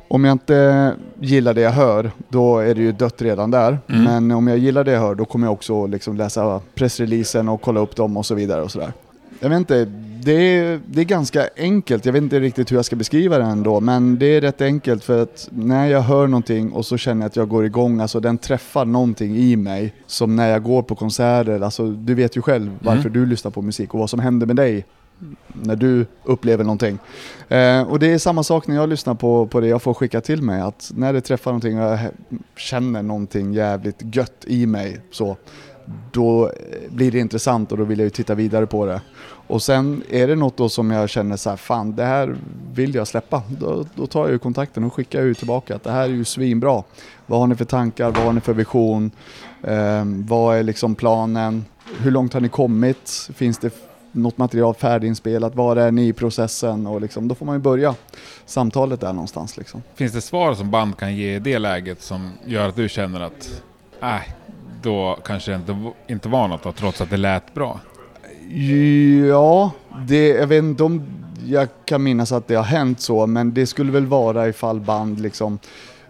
om 0.08 0.24
jag 0.24 0.32
inte 0.32 0.94
gillar 1.20 1.54
det 1.54 1.60
jag 1.60 1.70
hör, 1.70 2.10
då 2.28 2.58
är 2.58 2.74
det 2.74 2.80
ju 2.80 2.92
dött 2.92 3.22
redan 3.22 3.50
där. 3.50 3.78
Mm. 3.88 4.04
Men 4.04 4.30
om 4.30 4.48
jag 4.48 4.58
gillar 4.58 4.84
det 4.84 4.92
jag 4.92 5.00
hör, 5.00 5.14
då 5.14 5.24
kommer 5.24 5.46
jag 5.46 5.52
också 5.52 5.86
liksom 5.86 6.16
läsa 6.16 6.60
pressreleasen 6.74 7.48
och 7.48 7.62
kolla 7.62 7.80
upp 7.80 7.96
dem 7.96 8.16
och 8.16 8.26
så 8.26 8.34
vidare 8.34 8.62
och 8.62 8.70
sådär. 8.70 8.92
Jag 9.42 9.48
vet 9.48 9.58
inte, 9.58 9.84
det 10.24 10.32
är, 10.32 10.80
det 10.86 11.00
är 11.00 11.04
ganska 11.04 11.48
enkelt. 11.56 12.06
Jag 12.06 12.12
vet 12.12 12.22
inte 12.22 12.40
riktigt 12.40 12.72
hur 12.72 12.76
jag 12.76 12.84
ska 12.84 12.96
beskriva 12.96 13.38
det 13.38 13.44
ändå, 13.44 13.80
men 13.80 14.18
det 14.18 14.26
är 14.26 14.40
rätt 14.40 14.60
enkelt 14.60 15.04
för 15.04 15.22
att 15.22 15.48
när 15.50 15.86
jag 15.86 16.00
hör 16.00 16.26
någonting 16.26 16.72
och 16.72 16.86
så 16.86 16.96
känner 16.96 17.22
jag 17.22 17.26
att 17.26 17.36
jag 17.36 17.48
går 17.48 17.64
igång, 17.64 18.00
alltså 18.00 18.20
den 18.20 18.38
träffar 18.38 18.84
någonting 18.84 19.36
i 19.36 19.56
mig. 19.56 19.94
Som 20.06 20.36
när 20.36 20.48
jag 20.48 20.62
går 20.62 20.82
på 20.82 20.94
konserter, 20.94 21.60
alltså 21.60 21.88
du 21.88 22.14
vet 22.14 22.36
ju 22.36 22.42
själv 22.42 22.78
varför 22.80 23.08
du 23.08 23.26
lyssnar 23.26 23.50
på 23.50 23.62
musik 23.62 23.94
och 23.94 24.00
vad 24.00 24.10
som 24.10 24.20
händer 24.20 24.46
med 24.46 24.56
dig 24.56 24.86
när 25.52 25.76
du 25.76 26.06
upplever 26.24 26.64
någonting. 26.64 26.98
Eh, 27.48 27.82
och 27.82 27.98
det 27.98 28.12
är 28.12 28.18
samma 28.18 28.42
sak 28.42 28.66
när 28.66 28.76
jag 28.76 28.88
lyssnar 28.88 29.14
på, 29.14 29.46
på 29.46 29.60
det 29.60 29.66
jag 29.66 29.82
får 29.82 29.94
skicka 29.94 30.20
till 30.20 30.42
mig, 30.42 30.60
att 30.60 30.90
när 30.94 31.12
det 31.12 31.20
träffar 31.20 31.50
någonting 31.50 31.78
och 31.78 31.84
jag 31.84 31.98
känner 32.56 33.02
någonting 33.02 33.52
jävligt 33.52 34.14
gött 34.14 34.44
i 34.46 34.66
mig, 34.66 35.00
så 35.10 35.36
då 36.12 36.46
eh, 36.46 36.52
blir 36.90 37.10
det 37.12 37.18
intressant 37.18 37.72
och 37.72 37.78
då 37.78 37.84
vill 37.84 37.98
jag 37.98 38.04
ju 38.04 38.10
titta 38.10 38.34
vidare 38.34 38.66
på 38.66 38.86
det. 38.86 39.00
Och 39.46 39.62
sen 39.62 40.02
är 40.10 40.26
det 40.26 40.36
något 40.36 40.56
då 40.56 40.68
som 40.68 40.90
jag 40.90 41.10
känner 41.10 41.36
så 41.36 41.50
här, 41.50 41.56
fan 41.56 41.96
det 41.96 42.04
här 42.04 42.36
vill 42.74 42.94
jag 42.94 43.08
släppa. 43.08 43.42
Då, 43.48 43.86
då 43.94 44.06
tar 44.06 44.20
jag 44.20 44.30
ju 44.30 44.38
kontakten 44.38 44.84
och 44.84 44.94
skickar 44.94 45.22
ju 45.22 45.34
tillbaka 45.34 45.76
att 45.76 45.84
det 45.84 45.90
här 45.90 46.02
är 46.02 46.08
ju 46.08 46.24
svinbra. 46.24 46.82
Vad 47.26 47.40
har 47.40 47.46
ni 47.46 47.54
för 47.54 47.64
tankar? 47.64 48.10
Vad 48.10 48.24
har 48.24 48.32
ni 48.32 48.40
för 48.40 48.52
vision? 48.52 49.10
Eh, 49.62 50.04
vad 50.04 50.56
är 50.56 50.62
liksom 50.62 50.94
planen? 50.94 51.64
Hur 52.00 52.10
långt 52.10 52.32
har 52.32 52.40
ni 52.40 52.48
kommit? 52.48 53.28
Finns 53.34 53.58
det 53.58 53.74
något 54.12 54.38
material 54.38 54.74
färdiginspelat? 54.74 55.54
Var 55.54 55.76
är 55.76 55.90
ni 55.90 56.08
i 56.08 56.12
processen? 56.12 56.86
Och 56.86 57.00
liksom, 57.00 57.28
då 57.28 57.34
får 57.34 57.46
man 57.46 57.54
ju 57.54 57.60
börja 57.60 57.94
samtalet 58.46 59.00
där 59.00 59.12
någonstans. 59.12 59.56
Liksom. 59.56 59.82
Finns 59.94 60.12
det 60.12 60.20
svar 60.20 60.54
som 60.54 60.70
band 60.70 60.96
kan 60.96 61.16
ge 61.16 61.36
i 61.36 61.38
det 61.38 61.58
läget 61.58 62.02
som 62.02 62.30
gör 62.44 62.68
att 62.68 62.76
du 62.76 62.88
känner 62.88 63.20
att 63.20 63.62
äh, 64.02 64.20
då 64.82 65.18
kanske 65.24 65.50
det 65.50 65.56
inte, 65.56 65.76
inte 66.08 66.28
var 66.28 66.48
något 66.48 66.62
då, 66.62 66.72
trots 66.72 67.00
att 67.00 67.10
det 67.10 67.16
lät 67.16 67.54
bra? 67.54 67.80
Ja, 69.28 69.70
det, 70.08 70.28
jag 70.28 70.46
vet 70.46 70.62
inte 70.62 70.84
om 70.84 71.02
jag 71.46 71.68
kan 71.84 72.02
minnas 72.02 72.32
att 72.32 72.48
det 72.48 72.54
har 72.54 72.62
hänt 72.64 73.00
så, 73.00 73.26
men 73.26 73.54
det 73.54 73.66
skulle 73.66 73.92
väl 73.92 74.06
vara 74.06 74.48
ifall 74.48 74.80
band 74.80 75.20
liksom 75.20 75.58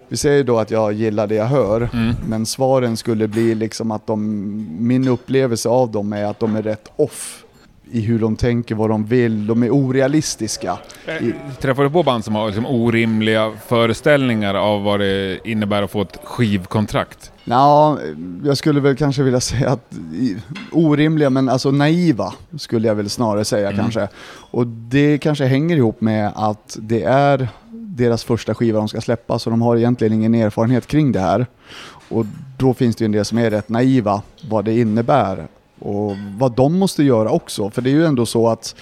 vi 0.09 0.17
säger 0.17 0.45
då 0.45 0.59
att 0.59 0.71
jag 0.71 0.93
gillar 0.93 1.27
det 1.27 1.35
jag 1.35 1.45
hör, 1.47 1.89
Mm. 1.93 2.15
men 2.29 2.47
svaren 2.47 2.97
skulle 2.97 3.29
bli 3.29 3.55
liksom 3.55 3.91
att 3.91 4.07
de, 4.07 4.67
min 4.87 5.09
upplevelse 5.09 5.69
av 5.69 5.91
dem 5.91 6.13
är 6.13 6.25
att 6.25 6.41
de 6.41 6.57
är 6.57 6.63
rätt 6.63 6.93
off 6.97 7.45
i 7.91 8.01
hur 8.01 8.19
de 8.19 8.37
tänker, 8.37 8.75
vad 8.75 8.91
de 8.91 9.05
vill, 9.05 9.47
de 9.47 9.63
är 9.63 9.71
orealistiska. 9.71 10.79
I, 11.21 11.33
Träffar 11.61 11.83
du 11.83 11.91
på 11.91 12.03
band 12.03 12.25
som 12.25 12.35
har 12.35 12.47
liksom 12.47 12.67
orimliga 12.67 13.53
föreställningar 13.67 14.55
av 14.55 14.83
vad 14.83 15.01
det 15.01 15.39
innebär 15.45 15.83
att 15.83 15.91
få 15.91 16.03
ett 16.03 16.19
skivkontrakt? 16.25 17.33
Ja, 17.45 17.99
jag 18.45 18.57
skulle 18.59 18.81
väl 18.81 18.97
kanske 18.97 19.23
vilja 19.23 19.41
säga 19.41 19.71
att 19.71 19.93
orimliga 20.73 21.31
men 21.31 21.49
alltså 21.49 21.71
naiva 21.71 22.35
skulle 22.59 22.89
jag 22.89 22.95
väl 22.95 23.11
snarare 23.11 23.45
säga 23.45 23.69
Mm. 23.69 23.81
kanske. 23.81 24.09
Och 24.51 24.67
det 24.67 25.19
kanske 25.19 25.45
hänger 25.45 25.77
ihop 25.77 26.01
med 26.01 26.33
att 26.35 26.77
det 26.81 27.03
är 27.03 27.49
deras 27.71 28.25
första 28.25 28.55
skiva 28.55 28.79
de 28.79 28.89
ska 28.89 29.01
släppa 29.01 29.39
så 29.39 29.51
de 29.51 29.63
har 29.63 29.77
egentligen 29.77 30.13
ingen 30.13 30.35
erfarenhet 30.35 30.87
kring 30.87 31.13
det 31.13 31.21
här. 31.21 31.47
Och 32.09 32.27
då 32.59 32.75
finns 32.75 32.97
det 32.97 33.03
ju 33.03 33.07
en 33.07 33.13
del 33.13 33.25
som 33.25 33.39
är 33.39 33.51
rätt 33.51 33.69
naiva 33.69 34.23
vad 34.49 34.65
det 34.65 34.79
innebär 34.79 35.47
och 35.83 36.17
vad 36.39 36.53
de 36.53 36.79
måste 36.79 37.03
göra 37.03 37.31
också. 37.31 37.71
För 37.71 37.83
det 37.83 37.91
är 37.91 37.95
ju 37.95 38.07
ändå 38.07 38.27
så 38.27 38.49
att 38.49 38.75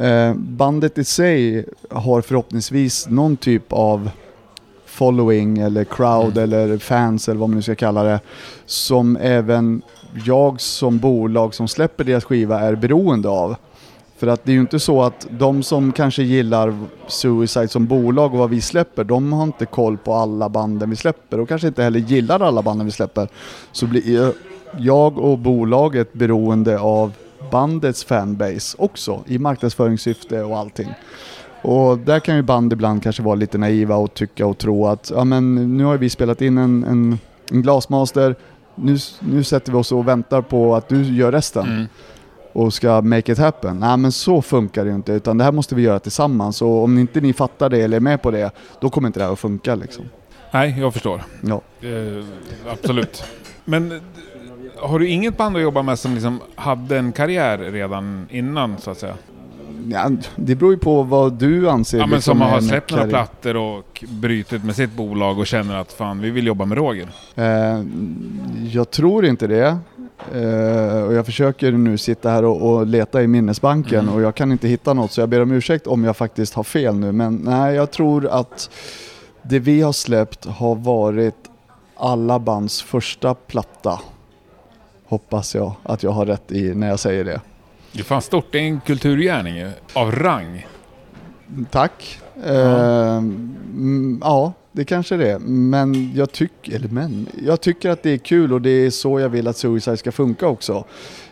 eh, 0.00 0.34
bandet 0.34 0.98
i 0.98 1.04
sig 1.04 1.66
har 1.90 2.20
förhoppningsvis 2.20 3.08
någon 3.08 3.36
typ 3.36 3.72
av 3.72 4.10
following 4.86 5.58
eller 5.58 5.84
crowd 5.84 6.38
eller 6.38 6.78
fans 6.78 7.28
eller 7.28 7.40
vad 7.40 7.48
man 7.48 7.56
nu 7.56 7.62
ska 7.62 7.74
kalla 7.74 8.02
det. 8.02 8.20
Som 8.66 9.16
även 9.16 9.82
jag 10.24 10.60
som 10.60 10.98
bolag 10.98 11.54
som 11.54 11.68
släpper 11.68 12.04
deras 12.04 12.24
skiva 12.24 12.60
är 12.60 12.74
beroende 12.74 13.28
av. 13.28 13.56
För 14.18 14.26
att 14.26 14.44
det 14.44 14.50
är 14.50 14.54
ju 14.54 14.60
inte 14.60 14.80
så 14.80 15.02
att 15.02 15.26
de 15.30 15.62
som 15.62 15.92
kanske 15.92 16.22
gillar 16.22 16.78
Suicide 17.08 17.68
som 17.68 17.86
bolag 17.86 18.32
och 18.32 18.38
vad 18.38 18.50
vi 18.50 18.60
släpper, 18.60 19.04
de 19.04 19.32
har 19.32 19.44
inte 19.44 19.66
koll 19.66 19.96
på 19.96 20.14
alla 20.14 20.48
banden 20.48 20.90
vi 20.90 20.96
släpper 20.96 21.40
och 21.40 21.48
kanske 21.48 21.68
inte 21.68 21.82
heller 21.82 22.00
gillar 22.00 22.40
alla 22.40 22.62
banden 22.62 22.86
vi 22.86 22.92
släpper. 22.92 23.28
Så 23.72 23.86
blir 23.86 24.06
ju 24.06 24.32
jag 24.78 25.18
och 25.18 25.38
bolaget 25.38 26.12
beroende 26.12 26.78
av 26.78 27.12
bandets 27.50 28.04
fanbase 28.04 28.76
också 28.78 29.24
i 29.26 29.38
marknadsföringssyfte 29.38 30.42
och 30.42 30.58
allting. 30.58 30.88
Och 31.62 31.98
där 31.98 32.20
kan 32.20 32.36
ju 32.36 32.42
band 32.42 32.72
ibland 32.72 33.02
kanske 33.02 33.22
vara 33.22 33.34
lite 33.34 33.58
naiva 33.58 33.96
och 33.96 34.14
tycka 34.14 34.46
och 34.46 34.58
tro 34.58 34.86
att 34.86 35.12
ja 35.14 35.24
men 35.24 35.76
nu 35.76 35.84
har 35.84 35.98
vi 35.98 36.10
spelat 36.10 36.42
in 36.42 36.58
en, 36.58 36.84
en, 36.84 37.18
en 37.50 37.62
glasmaster, 37.62 38.34
nu, 38.74 38.96
nu 39.20 39.44
sätter 39.44 39.72
vi 39.72 39.78
oss 39.78 39.92
och 39.92 40.08
väntar 40.08 40.42
på 40.42 40.74
att 40.76 40.88
du 40.88 41.02
gör 41.02 41.32
resten 41.32 41.66
Mm. 41.66 41.86
och 42.52 42.74
ska 42.74 43.00
make 43.02 43.32
it 43.32 43.38
happen. 43.38 43.78
Nej 43.80 43.96
men 43.96 44.12
så 44.12 44.42
funkar 44.42 44.84
det 44.84 44.90
ju 44.90 44.96
inte 44.96 45.12
utan 45.12 45.38
det 45.38 45.44
här 45.44 45.52
måste 45.52 45.74
vi 45.74 45.82
göra 45.82 45.98
tillsammans 45.98 46.62
och 46.62 46.84
om 46.84 46.98
inte 46.98 47.20
ni 47.20 47.32
fattar 47.32 47.68
det 47.70 47.80
eller 47.80 47.96
är 47.96 48.00
med 48.00 48.22
på 48.22 48.30
det 48.30 48.50
då 48.80 48.90
kommer 48.90 49.06
inte 49.08 49.20
det 49.20 49.24
här 49.24 49.32
att 49.32 49.38
funka 49.38 49.74
liksom. 49.74 50.04
Nej, 50.50 50.76
jag 50.80 50.92
förstår. 50.92 51.22
Ja. 51.40 51.60
Eh, 51.80 52.24
absolut. 52.72 53.24
Men 53.64 54.00
har 54.80 54.98
du 54.98 55.08
inget 55.08 55.36
band 55.36 55.56
att 55.56 55.62
jobba 55.62 55.82
med 55.82 55.98
som 55.98 56.14
liksom 56.14 56.40
hade 56.54 56.98
en 56.98 57.12
karriär 57.12 57.58
redan 57.58 58.26
innan 58.30 58.78
så 58.78 58.90
att 58.90 58.98
säga? 58.98 59.14
Ja, 59.90 60.10
det 60.36 60.54
beror 60.54 60.72
ju 60.72 60.78
på 60.78 61.02
vad 61.02 61.32
du 61.32 61.68
anser 61.70 61.98
Ja, 61.98 62.06
men 62.06 62.14
liksom, 62.14 62.38
som 62.38 62.40
har 62.40 62.60
släppt 62.60 62.90
några 62.90 63.06
plattor 63.06 63.56
och 63.56 64.04
brutit 64.08 64.64
med 64.64 64.76
sitt 64.76 64.92
bolag 64.92 65.38
och 65.38 65.46
känner 65.46 65.76
att 65.76 65.92
fan, 65.92 66.20
vi 66.20 66.30
vill 66.30 66.46
jobba 66.46 66.64
med 66.64 66.78
Roger. 66.78 67.08
Eh, 67.34 67.82
jag 68.72 68.90
tror 68.90 69.26
inte 69.26 69.46
det. 69.46 69.78
Eh, 70.34 71.02
och 71.02 71.14
jag 71.14 71.26
försöker 71.26 71.72
nu 71.72 71.98
sitta 71.98 72.30
här 72.30 72.44
och, 72.44 72.70
och 72.72 72.86
leta 72.86 73.22
i 73.22 73.26
minnesbanken 73.26 74.00
Mm. 74.00 74.14
och 74.14 74.22
jag 74.22 74.34
kan 74.34 74.52
inte 74.52 74.68
hitta 74.68 74.94
något 74.94 75.12
så 75.12 75.20
jag 75.20 75.28
ber 75.28 75.42
om 75.42 75.52
ursäkt 75.52 75.86
om 75.86 76.04
jag 76.04 76.16
faktiskt 76.16 76.54
har 76.54 76.64
fel 76.64 76.94
nu. 76.94 77.12
Men 77.12 77.36
nej, 77.36 77.74
jag 77.74 77.90
tror 77.90 78.26
att 78.26 78.70
det 79.42 79.58
vi 79.58 79.82
har 79.82 79.92
släppt 79.92 80.44
har 80.46 80.74
varit 80.74 81.34
alla 81.96 82.38
bands 82.38 82.82
första 82.82 83.34
platta. 83.34 84.00
Hoppas 85.08 85.54
jag 85.54 85.72
att 85.82 86.02
jag 86.02 86.10
har 86.10 86.26
rätt 86.26 86.52
i 86.52 86.74
när 86.74 86.88
jag 86.88 86.98
säger 86.98 87.24
det. 87.24 87.40
Det 87.92 88.00
är 88.00 88.04
fan 88.04 88.22
stort, 88.22 88.46
det 88.50 88.58
är 88.58 88.62
en 88.62 88.80
kulturgärning 88.80 89.66
av 89.92 90.12
rang. 90.12 90.66
Tack. 91.70 92.20
Eh, 92.44 93.16
mm, 93.16 94.20
ja, 94.24 94.52
det 94.72 94.84
kanske 94.84 95.16
det 95.16 95.30
är. 95.30 95.38
Men 95.38 96.12
jag 96.14 96.32
tycker, 96.32 96.74
eller 96.74 96.88
men, 96.88 97.26
jag 97.46 97.60
tycker 97.60 97.90
att 97.90 98.02
det 98.02 98.10
är 98.10 98.18
kul 98.18 98.52
och 98.52 98.62
det 98.62 98.70
är 98.70 98.90
så 98.90 99.20
jag 99.20 99.28
vill 99.28 99.48
att 99.48 99.56
Suicide 99.56 99.96
ska 99.96 100.12
funka 100.12 100.46
också. 100.46 100.84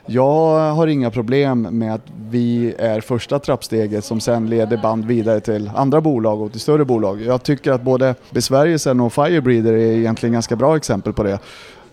Jag 0.07 0.73
har 0.75 0.87
inga 0.87 1.11
problem 1.11 1.63
med 1.63 1.95
att 1.95 2.07
vi 2.31 2.75
är 2.79 3.01
första 3.01 3.39
trappsteget 3.39 4.05
som 4.05 4.21
sen 4.21 4.51
leder 4.51 4.77
band 4.77 5.05
vidare 5.05 5.41
till 5.41 5.71
andra 5.75 6.01
bolag 6.01 6.43
och 6.43 6.53
till 6.53 6.61
större 6.61 6.85
bolag. 6.85 7.23
Jag 7.23 7.43
tycker 7.43 7.73
att 7.73 7.83
både 7.83 8.15
Besvärjelsen 8.31 9.01
och 9.01 9.13
Firebreeder 9.13 9.73
är 9.73 9.93
egentligen 9.93 10.33
ganska 10.33 10.57
bra 10.57 10.77
exempel 10.77 11.13
på 11.13 11.23
det. 11.23 11.39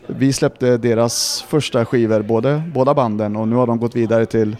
Vi 0.07 0.33
släppte 0.33 0.77
deras 0.77 1.45
första 1.47 1.85
skivor, 1.85 2.21
både, 2.21 2.63
båda 2.73 2.93
banden, 2.93 3.35
och 3.35 3.47
nu 3.47 3.55
har 3.55 3.67
de 3.67 3.79
gått 3.79 3.95
vidare 3.95 4.25
till 4.25 4.57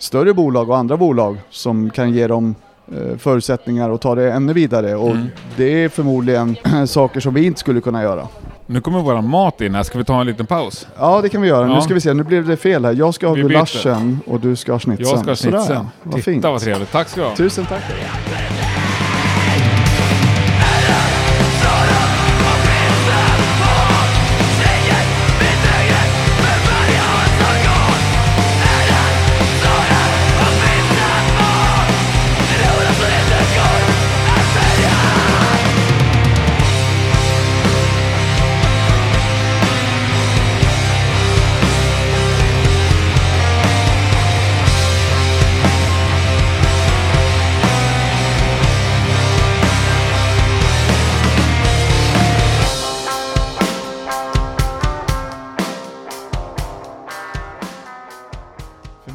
större 0.00 0.34
bolag 0.34 0.70
och 0.70 0.76
andra 0.76 0.96
bolag 0.96 1.36
som 1.50 1.90
kan 1.90 2.12
ge 2.12 2.26
dem 2.26 2.54
eh, 2.92 3.18
förutsättningar 3.18 3.90
att 3.90 4.00
ta 4.00 4.14
det 4.14 4.32
ännu 4.32 4.52
vidare. 4.52 4.94
Och 4.96 5.10
Mm. 5.10 5.26
det 5.56 5.84
är 5.84 5.88
förmodligen 5.88 6.56
saker 6.86 7.20
som 7.20 7.34
vi 7.34 7.44
inte 7.46 7.60
skulle 7.60 7.80
kunna 7.80 8.02
göra. 8.02 8.28
Nu 8.66 8.80
kommer 8.80 9.00
våran 9.00 9.28
mat 9.28 9.60
in 9.60 9.74
här, 9.74 9.82
ska 9.82 9.98
vi 9.98 10.04
ta 10.04 10.20
en 10.20 10.26
liten 10.26 10.46
paus? 10.46 10.86
Ja, 10.98 11.20
det 11.22 11.28
kan 11.28 11.42
vi 11.42 11.48
göra. 11.48 11.68
Ja. 11.68 11.74
Nu 11.74 11.80
ska 11.80 11.94
vi 11.94 12.00
se, 12.00 12.14
nu 12.14 12.22
blev 12.22 12.46
det 12.46 12.56
fel 12.56 12.84
här. 12.84 12.92
Jag 12.92 13.14
ska 13.14 13.26
ha 13.28 13.34
Vi 13.34 13.42
gulaschen 13.42 14.20
och 14.26 14.40
du 14.40 14.56
ska 14.56 14.72
ha 14.72 14.78
schnitzeln. 14.78 15.08
Jag 15.08 15.18
ska 15.20 15.30
ha 15.30 15.36
Sådär, 15.36 15.56
schnitzeln. 15.58 15.86
Vad 16.02 16.14
Titta 16.14 16.24
fint. 16.30 16.44
vad 16.44 16.60
trevligt, 16.60 16.92
tack 16.92 17.08
ska 17.08 17.20
du 17.20 17.26
ha. 17.26 17.36
Tusen 17.36 17.66
tack. 17.66 17.82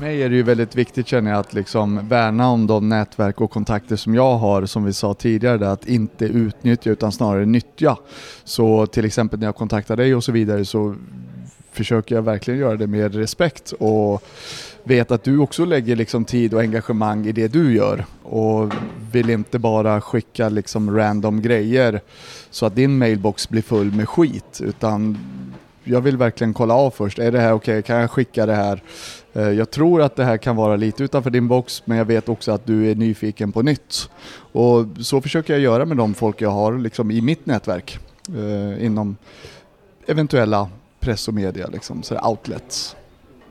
Mig 0.04 0.24
är 0.24 0.30
det 0.30 0.36
ju 0.36 0.43
väldigt 0.43 0.76
viktigt 0.76 1.08
känner 1.08 1.32
jag 1.32 1.39
att 1.39 1.54
liksom 1.54 2.08
värna 2.08 2.49
om 2.49 2.68
de 2.68 2.89
nätverk 2.89 3.41
och 3.41 3.51
kontakter 3.51 3.95
som 3.95 4.16
jag 4.16 4.38
har, 4.38 4.66
som 4.66 4.84
vi 4.84 4.93
sa 4.93 5.14
tidigare, 5.14 5.58
där, 5.58 5.68
att 5.68 5.88
inte 5.88 6.26
utnyttja 6.26 6.89
utan 6.89 7.12
snarare 7.12 7.45
nyttja. 7.45 7.97
Så 8.43 8.86
till 8.86 9.06
exempel 9.06 9.39
när 9.39 9.47
jag 9.47 9.56
kontaktar 9.56 9.95
dig 9.95 10.16
och 10.16 10.24
så 10.24 10.32
vidare 10.32 10.66
så 10.66 10.95
försöker 11.72 12.16
jag 12.16 12.22
verkligen 12.22 12.60
göra 12.60 12.76
det 12.76 12.88
med 12.88 13.16
respekt 13.16 13.74
och 13.80 14.24
vet 14.84 15.12
att 15.12 15.24
du 15.24 15.38
också 15.38 15.66
lägger 15.66 15.95
liksom 15.95 16.26
tid 16.26 16.54
och 16.54 16.62
engagemang 16.62 17.26
i 17.26 17.32
det 17.32 17.47
du 17.47 17.76
gör 17.76 18.06
och 18.24 18.74
vill 19.12 19.30
inte 19.30 19.60
bara 19.60 20.01
skicka 20.01 20.49
liksom 20.49 20.97
random 20.97 21.41
grejer 21.41 22.01
så 22.49 22.66
att 22.66 22.76
din 22.76 22.97
mailbox 22.97 23.49
blir 23.49 23.62
full 23.62 23.91
med 23.91 24.10
skit 24.10 24.62
utan 24.64 25.18
jag 25.84 26.01
vill 26.01 26.18
verkligen 26.18 26.54
kolla 26.54 26.74
av 26.74 26.91
först. 26.91 27.20
Är 27.20 27.32
det 27.32 27.39
här 27.39 27.54
okej? 27.54 27.84
Kan 27.84 27.95
jag 27.95 28.12
skicka 28.12 28.45
det 28.45 28.56
här? 28.56 28.82
Eh, 29.34 29.49
Jag 29.49 29.71
tror 29.71 30.01
att 30.01 30.15
det 30.15 30.25
här 30.25 30.38
kan 30.38 30.55
vara 30.55 30.75
lite 30.75 31.03
utanför 31.03 31.29
din 31.29 31.47
box 31.47 31.81
men 31.86 31.97
jag 31.97 32.05
vet 32.05 32.29
också 32.29 32.51
att 32.51 32.65
du 32.65 32.91
är 32.91 32.95
nyfiken 32.95 33.51
på 33.51 33.61
nytt. 33.61 34.09
Och 34.36 34.86
så 34.99 35.21
försöker 35.21 35.53
jag 35.53 35.61
göra 35.61 35.86
med 35.86 35.97
de 35.97 36.13
folk 36.13 36.41
jag 36.41 36.49
har 36.49 36.77
liksom 36.77 37.11
i 37.11 37.21
mitt 37.21 37.45
nätverk 37.45 37.99
eh, 38.29 38.86
inom 38.86 39.17
eventuella 40.07 40.69
press 40.99 41.27
och 41.27 41.34
media, 41.34 41.67
liksom, 41.67 42.03
så 42.03 42.19
outlets. 42.29 42.95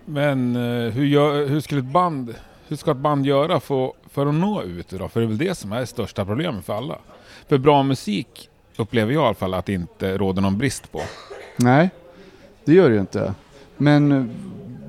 Men 0.05 0.57
eh, 0.57 0.93
hur, 0.93 1.05
gör, 1.05 1.47
hur, 1.47 1.61
skulle 1.61 1.81
ett 1.81 1.93
band, 1.93 2.35
hur 2.69 2.77
ska 2.77 2.91
ett 2.91 2.97
band 2.97 3.27
göra 3.27 3.61
för, 3.61 3.93
för 4.11 4.27
att 4.27 4.35
nå 4.35 4.63
ut 4.63 4.89
då? 4.91 5.09
För 5.09 5.21
det 5.21 5.27
är 5.27 5.29
väl 5.29 5.39
det 5.39 5.55
som 5.55 5.73
är 5.73 5.81
det 5.81 5.87
största 5.87 6.25
problemet 6.25 6.65
för 6.65 6.77
alla. 6.77 6.99
För 7.49 7.59
bra 7.59 7.83
musik 7.83 8.49
upplever 8.77 9.13
jag 9.13 9.23
i 9.23 9.27
alla 9.27 9.35
fall 9.35 9.55
att 9.55 9.67
det 9.67 9.73
inte 9.73 10.19
råder 10.19 10.43
någon 10.43 10.59
brist 10.59 10.93
på. 10.93 11.01
Nej, 11.57 11.91
det 12.65 12.73
gör 12.75 12.89
det 12.89 12.95
ju 12.95 13.01
inte. 13.01 13.35
Men 13.77 14.31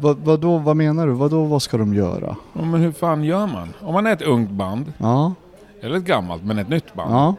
vad, 0.03 0.17
vad, 0.17 0.39
då, 0.39 0.57
vad 0.57 0.75
menar 0.75 1.07
du? 1.07 1.13
Vad, 1.13 1.31
då, 1.31 1.43
vad 1.43 1.61
ska 1.61 1.77
de 1.77 1.93
göra? 1.93 2.35
Ja, 2.53 2.61
men 2.61 2.81
hur 2.81 2.91
fan 2.91 3.23
gör 3.23 3.47
man? 3.47 3.73
Om 3.79 3.93
man 3.93 4.07
är 4.07 4.13
ett 4.13 4.21
ungt 4.21 4.49
band, 4.49 4.93
Ja, 4.97 5.33
eller 5.81 5.97
ett 5.97 6.03
gammalt 6.03 6.43
men 6.43 6.57
ett 6.57 6.69
nytt 6.69 6.93
band, 6.93 7.13
ja, 7.13 7.35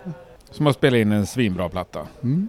som 0.51 0.67
har 0.67 0.73
spelat 0.73 0.99
in 0.99 1.13
en 1.13 1.27
svinbra 1.27 1.69
platta. 1.69 2.01
Mm. 2.23 2.49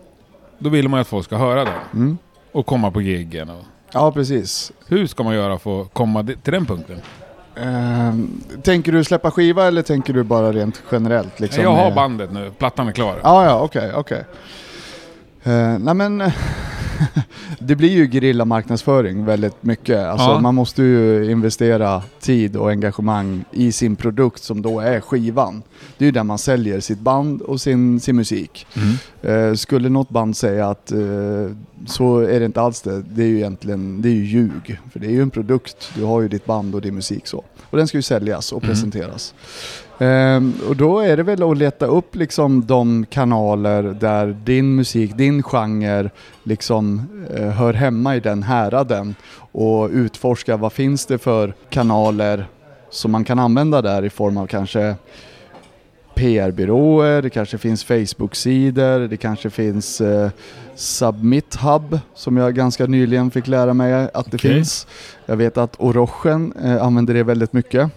Då 0.58 0.70
vill 0.70 0.90
man 0.90 0.98
ju 0.98 1.02
att 1.02 1.08
folk 1.08 1.26
ska 1.26 1.38
höra 1.38 1.64
den 1.64 1.74
mm. 1.94 2.18
och 2.52 2.66
komma 2.66 2.92
på 2.92 3.02
giggen. 3.02 3.50
Och 3.50 3.64
ja 3.94 4.12
precis. 4.12 4.72
hur 4.88 5.08
ska 5.08 5.24
man 5.24 5.36
göra 5.36 5.60
för 5.60 5.82
att 5.82 5.94
komma 5.94 6.24
di- 6.24 6.36
till 6.36 6.54
den 6.54 6.66
punkten? 6.66 7.02
Ehm, 7.56 8.42
tänker 8.64 8.92
du 8.92 9.04
släppa 9.04 9.32
skiva 9.32 9.68
eller 9.68 9.82
tänker 9.82 10.14
du 10.14 10.24
bara 10.24 10.52
rent 10.52 10.84
generellt? 10.92 11.40
Liksom, 11.40 11.64
jag 11.64 11.76
har 11.76 11.92
bandet 11.92 12.34
nu, 12.34 12.52
plattan 12.58 12.88
är 12.88 12.92
klar. 12.92 13.20
Ja, 13.24 13.46
ja, 13.46 13.60
okej, 13.60 13.94
okej. 13.96 14.26
Eh, 15.44 15.80
nej 15.80 15.94
men, 15.94 16.32
det 17.60 17.76
blir 17.76 17.90
ju 17.90 18.08
gerilla 18.12 18.46
marknadsföring 18.46 19.26
väldigt 19.26 19.64
mycket. 19.64 20.00
Alltså, 20.06 20.26
Ja. 20.28 20.40
Man 20.40 20.56
måste 20.56 20.84
ju 20.84 21.32
investera 21.32 22.04
tid 22.20 22.56
och 22.56 22.70
engagemang 22.70 23.46
i 23.52 23.72
sin 23.72 23.96
produkt 23.96 24.44
som 24.44 24.62
då 24.62 24.80
är 24.80 25.00
skivan. 25.02 25.64
Det 25.98 26.04
är 26.04 26.06
ju 26.06 26.12
där 26.12 26.24
man 26.24 26.38
säljer 26.38 26.80
sitt 26.80 27.00
band 27.00 27.42
och 27.42 27.62
sin, 27.62 28.00
sin 28.00 28.16
musik. 28.16 28.68
Mm. 28.76 29.50
Eh, 29.50 29.56
skulle 29.56 29.90
något 29.90 30.10
band 30.10 30.38
säga 30.38 30.70
att 30.70 30.92
eh, 30.92 30.98
så 31.88 32.20
är 32.20 32.40
det 32.40 32.46
inte 32.46 32.62
alls 32.62 32.82
det, 32.82 33.02
det 33.02 33.24
är 33.24 33.28
ju 33.28 33.36
egentligen 33.38 34.02
det 34.02 34.10
är 34.10 34.14
ju 34.14 34.26
ljug. 34.26 34.80
För 34.94 35.00
det 35.00 35.08
är 35.08 35.12
ju 35.12 35.22
en 35.22 35.30
produkt, 35.30 35.92
du 35.96 36.04
har 36.04 36.22
ju 36.22 36.28
ditt 36.28 36.46
band 36.46 36.76
och 36.76 36.82
din 36.82 36.96
musik 36.96 37.28
så. 37.28 37.44
Och 37.70 37.78
den 37.78 37.88
ska 37.88 37.98
ju 37.98 38.02
säljas 38.02 38.52
och 38.52 38.64
Mm. 38.64 38.74
presenteras. 38.76 39.34
Ehm, 40.00 40.54
och 40.68 40.76
då 40.76 41.00
är 41.00 41.18
det 41.18 41.24
väl 41.24 41.44
att 41.44 41.58
leta 41.58 41.86
upp 41.86 42.16
liksom 42.16 42.66
de 42.66 43.06
kanaler 43.06 43.84
där 43.84 44.38
din 44.44 44.76
musik, 44.76 45.18
din 45.18 45.44
genre 45.44 46.10
liksom 46.44 47.10
eh, 47.36 47.50
hör 47.50 47.74
hemma 47.74 48.16
i 48.16 48.20
den 48.20 48.44
häraden 48.44 49.16
och 49.52 49.90
utforska 49.90 50.58
vad 50.58 50.74
finns 50.74 51.06
det 51.06 51.18
för 51.18 51.54
kanaler 51.70 52.48
som 52.90 53.12
man 53.12 53.24
kan 53.24 53.40
använda 53.40 53.82
där 53.82 54.06
i 54.06 54.10
form 54.10 54.38
av 54.38 54.48
kanske 54.48 54.96
PR-byråer, 56.16 57.22
det 57.22 57.30
kanske 57.30 57.58
finns 57.58 57.84
Facebook-sidor, 57.84 59.08
det 59.08 59.18
kanske 59.18 59.50
finns 59.50 60.02
eh, 60.02 60.30
Submit 60.76 61.56
Hub 61.56 62.00
som 62.14 62.38
jag 62.38 62.56
ganska 62.56 62.86
nyligen 62.86 63.32
fick 63.32 63.48
lära 63.48 63.74
mig 63.74 63.94
att 63.94 64.32
det 64.32 64.38
Okej. 64.38 64.54
finns. 64.54 64.88
Jag 65.26 65.36
vet 65.36 65.58
att 65.58 65.76
Orochen 65.80 66.54
eh, 66.64 66.84
använder 66.84 67.14
det 67.14 67.24
väldigt 67.24 67.54
mycket. 67.54 67.92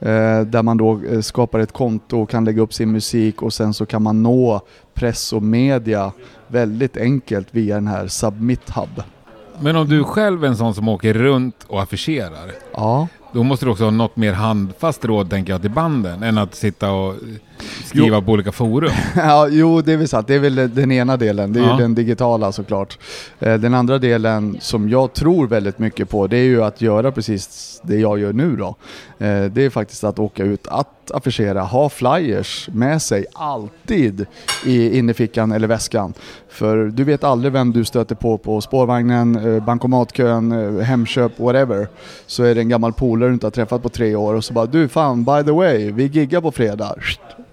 Eh, 0.00 0.40
där 0.40 0.62
man 0.62 0.76
då 0.76 1.00
eh, 1.10 1.20
skapar 1.20 1.58
ett 1.58 1.72
konto 1.72 2.22
och 2.22 2.30
kan 2.30 2.44
lägga 2.44 2.62
upp 2.62 2.74
sin 2.74 2.92
musik 2.92 3.42
och 3.42 3.52
sen 3.52 3.74
så 3.74 3.86
kan 3.86 4.02
man 4.02 4.22
nå 4.22 4.60
press 4.94 5.32
och 5.32 5.42
media 5.42 6.12
väldigt 6.46 6.96
enkelt 6.96 7.48
via 7.50 7.74
den 7.74 7.86
här 7.86 8.06
Submit 8.06 8.70
Hub. 8.70 9.02
Men 9.60 9.76
om 9.76 9.88
du 9.88 10.04
själv 10.04 10.44
är 10.44 10.48
en 10.48 10.56
sån 10.56 10.74
som 10.74 10.88
åker 10.88 11.14
runt 11.14 11.64
och 11.66 11.82
affischerar, 11.82 12.52
Ja, 12.74 13.08
då 13.32 13.42
måste 13.42 13.66
du 13.66 13.70
också 13.70 13.84
ha 13.84 13.90
något 13.90 14.16
mer 14.16 14.32
handfast 14.32 15.04
råd 15.04 15.30
tänker 15.30 15.52
jag 15.52 15.62
till 15.62 15.70
banden 15.70 16.22
än 16.22 16.38
att 16.38 16.54
sitta 16.54 16.90
och 16.90 17.14
skriva 17.84 18.20
på 18.22 18.32
olika 18.32 18.52
forum. 18.52 18.90
ja, 19.16 19.48
jo 19.50 19.80
det 19.80 19.92
är 19.92 19.96
väl 19.96 20.08
sant. 20.08 20.26
Det 20.26 20.34
är 20.34 20.38
väl 20.38 20.74
den 20.74 20.92
ena 20.92 21.16
delen, 21.16 21.52
det 21.52 21.60
är 21.60 21.64
Ja. 21.64 21.76
ju 21.76 21.82
den 21.82 21.94
digitala 21.94 22.52
såklart. 22.52 22.98
Eh, 23.40 23.54
Den 23.54 23.74
andra 23.74 23.98
delen 23.98 24.56
som 24.60 24.88
jag 24.88 25.12
tror 25.12 25.46
väldigt 25.46 25.78
mycket 25.78 26.08
på, 26.10 26.26
det 26.26 26.36
är 26.36 26.44
ju 26.44 26.64
att 26.64 26.80
göra 26.80 27.12
precis 27.12 27.80
det 27.84 27.96
jag 27.96 28.18
gör 28.18 28.32
nu 28.32 28.56
då. 28.56 28.66
Eh, 29.18 29.44
Det 29.44 29.64
är 29.64 29.70
faktiskt 29.70 30.04
att 30.04 30.18
åka 30.18 30.44
ut, 30.44 30.66
att 30.68 31.10
affischera, 31.14 31.60
ha 31.62 31.88
flyers 31.88 32.68
med 32.72 33.02
sig 33.02 33.26
alltid 33.32 34.26
i 34.64 34.98
innerfickan 34.98 35.52
eller 35.52 35.68
väskan. 35.68 36.12
För 36.48 36.76
du 36.86 37.04
vet 37.04 37.24
aldrig 37.24 37.52
vem 37.52 37.72
du 37.72 37.84
stöter 37.84 38.14
på 38.14 38.38
på 38.38 38.60
spårvagnen, 38.60 39.54
eh, 39.56 39.64
bankomatkön, 39.64 40.80
Hemköp, 40.82 41.38
whatever. 41.38 41.88
Så 42.26 42.42
är 42.44 42.54
det 42.54 42.60
en 42.60 42.68
gammal 42.68 42.92
polare 42.92 43.28
du 43.30 43.34
inte 43.34 43.46
har 43.46 43.50
träffat 43.50 43.82
på 43.82 43.88
tre 43.88 44.14
år 44.16 44.34
och 44.34 44.44
så 44.44 44.52
bara 44.52 44.66
du 44.66 44.88
fan 44.88 45.24
by 45.24 45.42
the 45.44 45.50
way, 45.52 45.90
vi 45.92 46.04
giggar 46.06 46.40
på 46.40 46.52
fredag. 46.52 46.94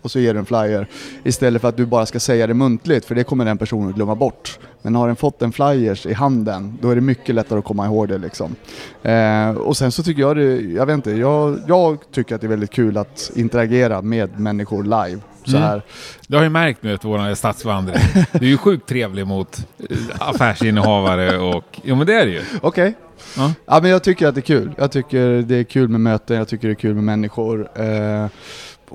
Och 0.04 0.12
så 0.12 0.20
ger 0.20 0.34
du 0.34 0.39
en 0.39 0.45
flyer. 0.45 0.88
Istället 1.24 1.62
för 1.62 1.70
att 1.70 1.78
du 1.78 1.86
bara 1.86 2.06
ska 2.06 2.20
säga 2.20 2.47
det 2.47 2.54
muntligt, 2.54 3.06
för 3.06 3.16
det 3.16 3.24
kommer 3.24 3.45
den 3.45 3.58
personen 3.58 3.89
att 3.89 3.95
glömma 3.95 4.16
bort. 4.16 4.60
Men 4.82 4.95
har 4.95 5.08
den 5.08 5.16
fått 5.16 5.41
en 5.41 5.51
flyers 5.51 6.06
i 6.06 6.14
handen, 6.14 6.78
då 6.82 6.89
är 6.89 6.95
det 6.95 7.01
mycket 7.01 7.36
lättare 7.36 7.60
att 7.60 7.66
komma 7.66 7.86
ihåg 7.86 8.08
det 8.08 8.18
liksom. 8.18 8.56
Eh, 9.04 9.49
och 9.49 9.78
sen 9.78 9.91
så 9.91 10.04
tycker 10.04 10.22
jag 10.22 10.36
det, 10.38 10.62
jag 10.62 10.86
vet 10.86 10.93
inte, 10.93 11.12
jag, 11.12 11.60
jag 11.68 11.97
tycker 12.12 12.36
att 12.36 12.41
det 12.41 12.47
är 12.47 12.49
väldigt 12.49 12.72
kul 12.72 12.97
att 12.97 13.32
interagera 13.36 14.01
med 14.01 14.39
människor 14.39 14.84
live. 14.84 15.20
Så 15.45 15.58
Mm. 15.58 15.62
här. 15.70 15.82
Du 16.28 16.38
har 16.38 16.43
ju 16.43 16.49
märkt 16.49 16.84
nu 16.84 16.93
efter 16.93 17.08
vår 17.08 17.36
stadsvandring. 17.36 17.95
Du 18.32 18.45
är 18.45 18.49
ju 18.49 18.58
sjukt 18.58 18.88
trevlig 18.89 19.28
mot 19.28 19.68
eh, 19.89 19.97
affärsinnehavare 20.20 21.38
och... 21.38 21.80
Jo 21.84 21.95
men 21.95 22.08
det 22.08 22.14
är 22.14 22.26
det 22.26 22.32
ju. 22.32 22.41
Okej. 22.62 22.93
Ja. 23.38 23.54
Ja 23.66 23.80
men 23.82 23.91
jag 23.91 24.04
tycker 24.04 24.28
att 24.28 24.36
det 24.36 24.39
är 24.39 24.41
kul. 24.41 24.72
Jag 24.78 24.91
tycker 24.91 25.41
det 25.41 25.56
är 25.56 25.64
kul 25.64 25.88
med 25.89 26.01
möten, 26.01 26.38
jag 26.38 26.47
tycker 26.47 26.68
det 26.68 26.72
är 26.72 26.76
kul 26.76 26.93
med 26.95 27.04
människor. 27.04 27.70
Eh, 27.76 28.26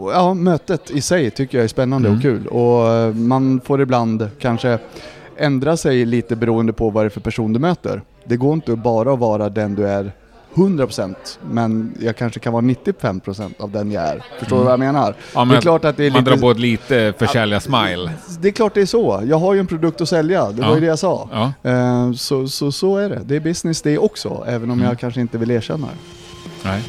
ja, 0.00 0.34
mötet 0.34 0.90
i 0.90 1.00
sig 1.00 1.30
tycker 1.30 1.58
jag 1.58 1.64
är 1.64 1.68
spännande 1.68 2.08
Mm. 2.08 2.16
och 2.18 2.22
kul. 2.22 2.46
Och 2.46 2.92
eh, 2.92 3.14
man 3.14 3.60
får 3.64 3.80
ibland 3.80 4.30
kanske 4.40 4.78
ändra 5.36 5.76
sig 5.76 6.04
lite 6.04 6.36
beroende 6.36 6.72
på 6.72 6.90
vad 6.90 7.04
det 7.04 7.06
är 7.08 7.10
för 7.10 7.20
person 7.20 7.52
du 7.52 7.58
möter. 7.58 8.02
Det 8.24 8.36
går 8.36 8.52
inte 8.54 8.76
bara 8.76 9.12
att 9.12 9.18
vara 9.18 9.48
den 9.48 9.74
du 9.74 9.88
är 9.88 10.12
100% 10.54 11.14
men 11.50 11.94
jag 12.00 12.16
kanske 12.16 12.40
kan 12.40 12.52
vara 12.52 12.62
95% 12.62 13.50
av 13.58 13.70
den 13.70 13.92
jag 13.92 14.04
är. 14.04 14.24
Förstår 14.38 14.56
du 14.58 14.62
vad 14.64 14.72
jag 14.72 14.80
menar? 14.80 15.02
Mm. 15.06 15.14
Ja, 15.34 15.44
men 15.44 15.48
det 15.48 15.56
är 15.56 15.60
klart 15.60 15.84
att 15.84 15.96
det 15.96 16.06
är 16.06 16.10
man 16.10 16.20
lite... 16.24 16.30
drar 16.30 16.38
på 16.40 16.50
ett 16.50 16.58
lite 16.58 17.14
försälja-smile. 17.18 18.10
Det 18.40 18.48
är 18.48 18.52
klart 18.52 18.74
det 18.74 18.80
är 18.80 18.86
så. 18.86 19.22
Jag 19.26 19.38
har 19.38 19.54
ju 19.54 19.60
en 19.60 19.66
produkt 19.66 20.00
att 20.00 20.08
sälja, 20.08 20.50
det 20.52 20.62
var 20.62 20.68
Ja. 20.68 20.74
ju 20.74 20.80
det 20.80 20.86
jag 20.86 20.98
sa. 20.98 21.28
Ja. 21.32 21.70
Eh, 21.70 22.12
Så, 22.12 22.48
så, 22.48 22.72
så 22.72 22.96
är 22.96 23.08
det. 23.08 23.20
Det 23.24 23.36
är 23.36 23.40
business 23.40 23.82
det 23.82 23.98
också, 23.98 24.44
även 24.46 24.70
om 24.70 24.78
Mm. 24.78 24.88
jag 24.88 24.98
kanske 24.98 25.20
inte 25.20 25.38
vill 25.38 25.50
erkänna 25.50 25.86
det. 25.86 26.68
Nej. 26.68 26.82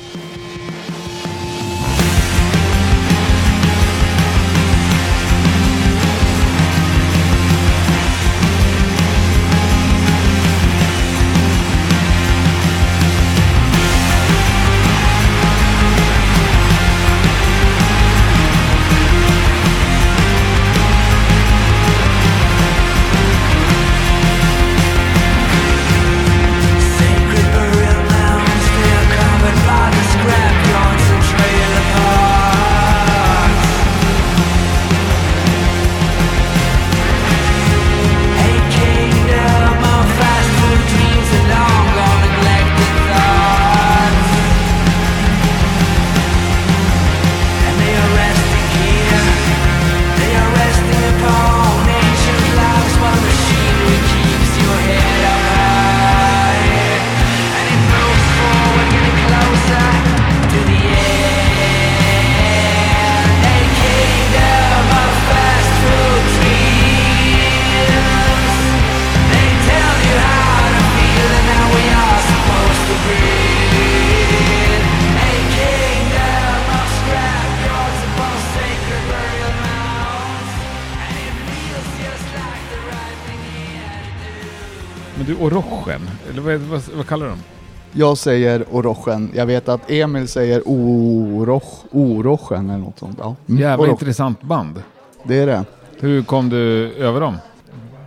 Vad, 86.58 86.68
vad, 86.68 86.82
vad 86.96 87.08
kallar 87.08 87.26
du 87.26 87.30
dem? 87.30 87.40
Jag 87.92 88.18
säger 88.18 88.66
Orochen. 88.72 89.32
Jag 89.36 89.46
vet 89.46 89.70
att 89.70 89.92
Emil 89.92 90.28
säger 90.28 90.62
Oroch, 90.66 91.86
Orochen 91.92 92.70
eller 92.70 92.84
något 92.84 93.00
sånt. 93.00 93.18
Ja. 93.22 93.36
Mm, 93.50 93.62
Jävla 93.62 93.84
Oroch. 93.84 93.92
intressant 93.92 94.42
band. 94.42 94.84
Det 95.24 95.38
är 95.38 95.48
det. 95.48 95.66
Hur 96.00 96.24
kom 96.24 96.50
du 96.50 96.94
över 96.94 97.22
dem? 97.22 97.38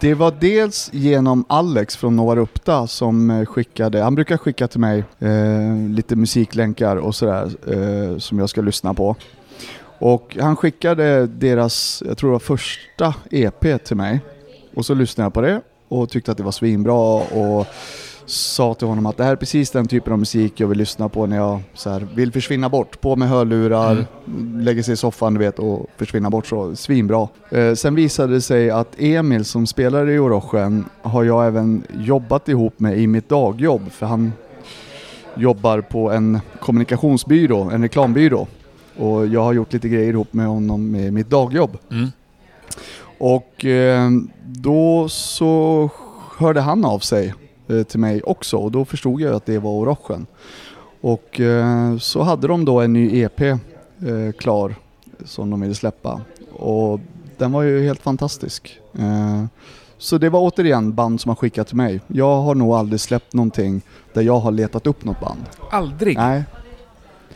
Det 0.01 0.15
var 0.15 0.35
dels 0.41 0.91
genom 0.93 1.45
Alex 1.49 1.97
från 1.97 2.17
Nova 2.17 2.37
Rupta 2.37 2.87
som 2.87 3.31
eh, 3.31 3.45
skickade, 3.47 4.03
han 4.03 4.15
brukar 4.15 4.37
skicka 4.37 4.69
till 4.69 4.81
mig 4.81 5.05
eh, 5.19 5.89
lite 5.89 6.17
musiklänkar 6.17 6.97
och 6.97 7.15
sådär 7.15 7.51
eh, 7.67 8.19
som 8.19 8.39
jag 8.39 8.51
ska 8.51 8.61
lyssna 8.61 8.95
på. 8.95 9.17
Och 9.99 10.37
han 10.41 10.57
skickade 10.57 11.27
deras, 11.27 12.03
jag 12.07 12.19
tror 12.19 12.31
det 12.31 12.33
var 12.33 12.39
första 12.39 13.15
EP 13.31 13.85
till 13.85 13.97
mig. 13.97 14.21
Och 14.75 14.87
så 14.87 14.95
lyssnade 14.95 15.25
jag 15.27 15.35
på 15.35 15.41
det 15.41 15.61
och 15.89 16.11
tyckte 16.11 16.31
att 16.31 16.37
det 16.39 16.45
var 16.45 16.53
svinbra 16.53 16.95
och 17.15 17.67
sa 18.33 18.75
till 18.75 18.87
honom 18.89 19.07
att 19.07 19.17
det 19.17 19.25
här 19.25 19.33
är 19.33 19.37
precis 19.37 19.71
den 19.71 19.87
typen 19.87 20.13
av 20.13 20.19
musik 20.19 20.61
jag 20.61 20.69
vill 20.69 20.79
lyssna 20.79 21.09
på 21.09 21.27
när 21.27 21.37
jag 21.37 21.61
så 21.75 21.91
här, 21.91 22.07
vill 22.15 22.33
försvinna 22.33 22.69
bort. 22.69 23.01
På 23.01 23.17
med 23.17 23.29
hörlurar, 23.29 24.07
lägger 24.57 24.83
sig 24.83 24.95
i 24.95 24.97
soffan 24.97 25.35
du 25.35 25.41
vet 25.41 25.59
och 25.59 25.87
försvinna 25.97 26.31
bort 26.31 26.47
så. 26.47 26.77
Svinbra. 26.77 27.29
Eh, 27.51 27.75
sen 27.75 27.95
visade 27.95 28.33
det 28.33 28.41
sig 28.41 28.71
att 28.71 29.01
Emil 29.01 29.45
som 29.45 29.67
spelar 29.67 30.11
i 30.11 30.19
Orochen 30.19 30.85
har 31.03 31.25
jag 31.25 31.47
även 31.47 31.83
jobbat 31.99 32.49
ihop 32.49 32.81
med 32.81 32.99
i 32.99 33.07
mitt 33.07 33.29
dagjobb 33.29 33.93
för 33.93 34.07
han 34.07 34.33
jobbar 35.35 35.81
på 35.81 36.11
en 36.11 36.41
kommunikationsbyrå, 36.61 37.71
en 37.71 37.83
reklambyrå. 37.83 38.47
Och 38.97 39.27
jag 39.27 39.45
har 39.45 39.53
gjort 39.53 39.73
lite 39.73 39.89
grejer 39.89 40.13
ihop 40.13 40.33
med 40.33 40.47
honom 40.47 40.91
med 40.91 41.13
mitt 41.13 41.31
dagjobb. 41.31 41.79
Mm. 41.91 42.09
Och 43.19 43.65
eh, 43.65 44.11
då 44.47 45.09
så 45.09 45.91
hörde 46.39 46.61
han 46.61 46.85
av 46.85 46.99
sig 46.99 47.35
till 47.85 48.01
mig 48.01 48.23
också 48.23 48.57
och 48.57 48.73
då 48.73 48.85
förstod 48.85 49.21
jag 49.21 49.35
att 49.35 49.47
det 49.47 49.59
var 49.59 49.71
Orochen. 49.71 50.27
Och 51.01 51.41
eh, 51.41 51.97
så 51.99 52.23
hade 52.23 52.47
de 52.49 52.65
då 52.65 52.81
en 52.81 52.93
ny 52.93 53.21
EP 53.23 53.41
eh, 53.41 53.57
klar 54.39 54.75
som 55.25 55.51
de 55.51 55.61
ville 55.61 55.75
släppa. 55.75 56.21
Och 56.53 57.01
den 57.39 57.53
var 57.53 57.63
ju 57.63 57.83
helt 57.83 58.03
fantastisk. 58.03 58.81
Eh, 58.99 59.45
så 59.99 60.19
det 60.19 60.29
var 60.29 60.41
återigen 60.41 60.95
band 60.95 61.21
som 61.21 61.29
har 61.29 61.37
skickat 61.37 61.67
till 61.67 61.77
mig. 61.77 62.01
Jag 62.07 62.41
har 62.43 62.55
nog 62.55 62.73
aldrig 62.75 63.01
släppt 63.01 63.33
någonting 63.33 63.83
där 64.13 64.23
jag 64.23 64.39
har 64.39 64.51
letat 64.51 64.87
upp 64.87 65.05
något 65.05 65.21
band. 65.21 65.41
Aldrig? 65.71 66.17
Nej, 66.17 66.45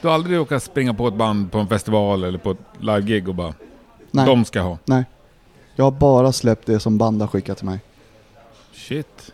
Du 0.01 0.09
har 0.09 0.15
aldrig 0.15 0.39
råkat 0.39 0.63
springa 0.63 0.95
på 0.95 1.09
ett 1.09 1.15
band 1.15 1.53
på 1.53 1.59
en 1.59 1.69
festival 1.69 2.25
eller 2.25 2.39
på 2.39 2.51
ett 2.51 2.59
live-gig 2.79 3.29
och 3.29 3.35
bara 3.35 3.55
nej, 4.11 4.27
de 4.27 4.45
ska 4.45 4.61
ha? 4.61 4.79
nej. 4.85 5.05
Jag 5.77 5.85
har 5.85 5.91
bara 5.91 6.33
släppt 6.33 6.67
det 6.67 6.81
som 6.81 6.99
band 6.99 7.21
har 7.21 7.29
skickat 7.29 7.57
till 7.59 7.67
mig. 7.67 7.81
Shit. 8.73 9.33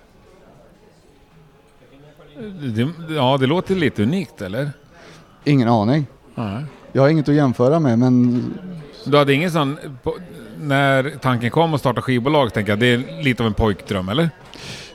Det, 2.60 2.88
ja, 3.14 3.36
det 3.40 3.46
låter 3.46 3.74
lite 3.74 4.02
unikt 4.02 4.42
eller? 4.42 4.70
Ingen 5.44 5.68
aning. 5.68 6.06
Nej. 6.34 6.64
Jag 6.92 7.02
har 7.02 7.08
inget 7.08 7.28
att 7.28 7.34
jämföra 7.34 7.80
med 7.80 7.98
men 7.98 8.44
Du 9.04 9.16
hade 9.18 9.32
ingen 9.34 9.50
sån... 9.50 9.78
På, 10.02 10.14
när 10.60 11.10
tanken 11.20 11.50
kom 11.50 11.74
att 11.74 11.80
starta 11.80 12.02
skivbolag, 12.02 12.52
tänker 12.54 12.72
jag, 12.72 12.78
det 12.78 12.86
är 12.86 13.22
lite 13.22 13.42
av 13.42 13.46
en 13.46 13.54
pojkdröm, 13.54 14.08
eller? 14.08 14.30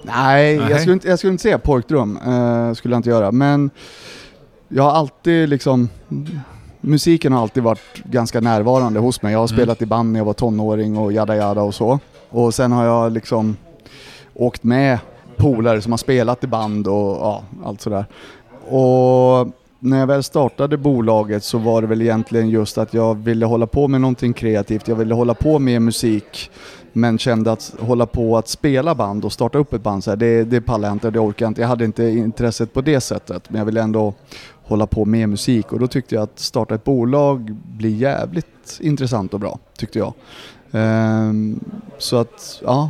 Nej, 0.03 0.57
Nej. 0.57 0.69
Jag, 0.71 0.79
skulle 0.79 0.93
inte, 0.93 1.07
jag 1.07 1.19
skulle 1.19 1.31
inte 1.31 1.41
säga 1.41 1.57
pojkdröm. 1.59 2.17
Eh, 2.17 2.73
skulle 2.73 2.93
jag 2.93 2.99
inte 2.99 3.09
göra. 3.09 3.31
Men 3.31 3.69
jag 4.67 4.83
har 4.83 4.91
alltid 4.91 5.49
liksom... 5.49 5.89
Musiken 6.81 7.33
har 7.33 7.41
alltid 7.41 7.63
varit 7.63 8.03
ganska 8.03 8.39
närvarande 8.41 8.99
hos 8.99 9.21
mig. 9.21 9.31
Jag 9.31 9.39
har 9.39 9.47
Mm. 9.47 9.57
spelat 9.57 9.81
i 9.81 9.85
band 9.85 10.11
när 10.11 10.19
jag 10.19 10.25
var 10.25 10.33
tonåring 10.33 10.97
och 10.97 11.13
jada 11.13 11.35
jada 11.35 11.61
och 11.61 11.75
så. 11.75 11.99
Och 12.29 12.53
sen 12.53 12.71
har 12.71 12.85
jag 12.85 13.11
liksom 13.11 13.57
åkt 14.33 14.63
med 14.63 14.99
polare 15.37 15.81
som 15.81 15.91
har 15.91 15.97
spelat 15.97 16.43
i 16.43 16.47
band 16.47 16.87
och 16.87 17.15
ja, 17.15 17.43
allt 17.63 17.81
sådär. 17.81 18.05
Och 18.67 19.47
när 19.79 19.99
jag 19.99 20.07
väl 20.07 20.23
startade 20.23 20.77
bolaget 20.77 21.43
så 21.43 21.57
var 21.57 21.81
det 21.81 21.87
väl 21.87 22.01
egentligen 22.01 22.49
just 22.49 22.77
att 22.77 22.93
jag 22.93 23.15
ville 23.15 23.45
hålla 23.45 23.67
på 23.67 23.87
med 23.87 24.01
någonting 24.01 24.33
kreativt. 24.33 24.87
Jag 24.87 24.95
ville 24.95 25.13
hålla 25.13 25.33
på 25.33 25.59
med 25.59 25.81
musik 25.81 26.51
men 26.93 27.17
kände 27.17 27.51
att 27.51 27.75
hålla 27.79 28.05
på 28.05 28.37
att 28.37 28.47
spela 28.47 28.95
band 28.95 29.25
och 29.25 29.31
starta 29.31 29.57
upp 29.57 29.73
ett 29.73 29.83
band, 29.83 30.03
så 30.03 30.11
här, 30.11 30.17
det, 30.17 30.43
det 30.43 30.61
pallar 30.61 30.87
jag 30.87 30.95
inte, 30.95 31.09
det 31.09 31.19
orkar 31.19 31.45
jag 31.45 31.49
inte. 31.49 31.61
Jag 31.61 31.67
hade 31.67 31.85
inte 31.85 32.03
intresset 32.03 32.73
på 32.73 32.81
det 32.81 33.01
sättet, 33.01 33.49
men 33.49 33.59
jag 33.59 33.65
ville 33.65 33.81
ändå 33.81 34.13
hålla 34.63 34.87
på 34.87 35.05
med 35.05 35.29
musik 35.29 35.73
och 35.73 35.79
då 35.79 35.87
tyckte 35.87 36.15
jag 36.15 36.21
att 36.23 36.39
starta 36.39 36.75
ett 36.75 36.83
bolag 36.83 37.55
blir 37.77 37.95
jävligt 37.95 38.79
intressant 38.79 39.33
och 39.33 39.39
bra, 39.39 39.59
tyckte 39.77 39.99
jag. 39.99 40.13
Um, 40.71 41.59
så 41.97 42.17
att, 42.17 42.61
ja, 42.63 42.89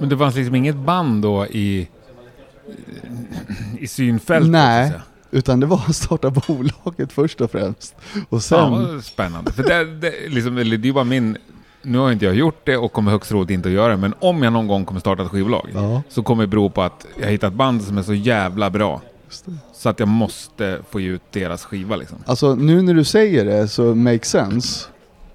men 0.00 0.08
det 0.08 0.18
fanns 0.18 0.36
liksom 0.36 0.54
inget 0.54 0.76
band 0.76 1.22
då 1.22 1.46
i, 1.46 1.88
i 3.78 3.86
synfältet? 3.88 4.50
Nej. 4.50 4.92
utan 5.30 5.60
det 5.60 5.66
var 5.66 5.82
att 5.88 5.96
starta 5.96 6.30
bolaget 6.30 7.12
först 7.12 7.40
och 7.40 7.50
främst. 7.50 7.94
Och 8.28 8.42
sen, 8.42 8.58
Fan 8.58 8.86
vad 8.94 9.04
spännande. 9.04 9.52
För 9.52 9.62
det, 9.62 9.84
det, 9.84 10.12
liksom, 10.28 10.54
det 10.54 10.88
är 10.88 10.92
bara 10.92 11.04
min... 11.04 11.36
Nu 11.82 11.98
har 11.98 12.12
inte 12.12 12.24
jag 12.24 12.34
gjort 12.34 12.60
det 12.66 12.76
och 12.76 12.92
kommer 12.92 13.10
högst 13.10 13.30
troligt 13.30 13.50
inte 13.50 13.68
att 13.68 13.74
göra 13.74 13.88
det, 13.88 13.96
men 13.96 14.14
om 14.18 14.42
jag 14.42 14.52
någon 14.52 14.66
gång 14.66 14.84
kommer 14.84 15.00
starta 15.00 15.22
ett 15.22 15.28
skivbolag 15.28 15.68
ja, 15.74 16.02
så 16.08 16.22
kommer 16.22 16.42
det 16.42 16.46
bero 16.46 16.70
på 16.70 16.82
att 16.82 17.06
jag 17.20 17.28
hittat 17.28 17.52
band 17.52 17.82
som 17.82 17.98
är 17.98 18.02
så 18.02 18.14
jävla 18.14 18.70
bra 18.70 19.00
så 19.74 19.88
att 19.88 19.98
jag 20.00 20.08
måste 20.08 20.78
få 20.90 21.00
ut 21.00 21.22
deras 21.30 21.64
skiva 21.64 21.96
liksom. 21.96 22.18
Alltså 22.26 22.54
nu 22.54 22.82
när 22.82 22.94
du 22.94 23.04
säger 23.04 23.44
det 23.44 23.68
så 23.68 23.94
makes 23.94 24.28
sense 24.30 24.86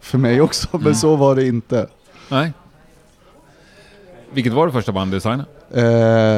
för 0.01 0.18
mig 0.18 0.41
också, 0.41 0.68
men 0.72 0.82
Mm. 0.82 0.95
så 0.95 1.16
var 1.16 1.36
det 1.36 1.47
inte. 1.47 1.88
Nej. 2.30 2.53
Vilket 4.36 4.53
var 4.53 4.65
det 4.67 4.73
första 4.73 4.91
bandet 4.91 5.17
du 5.17 5.21
signade? 5.21 5.45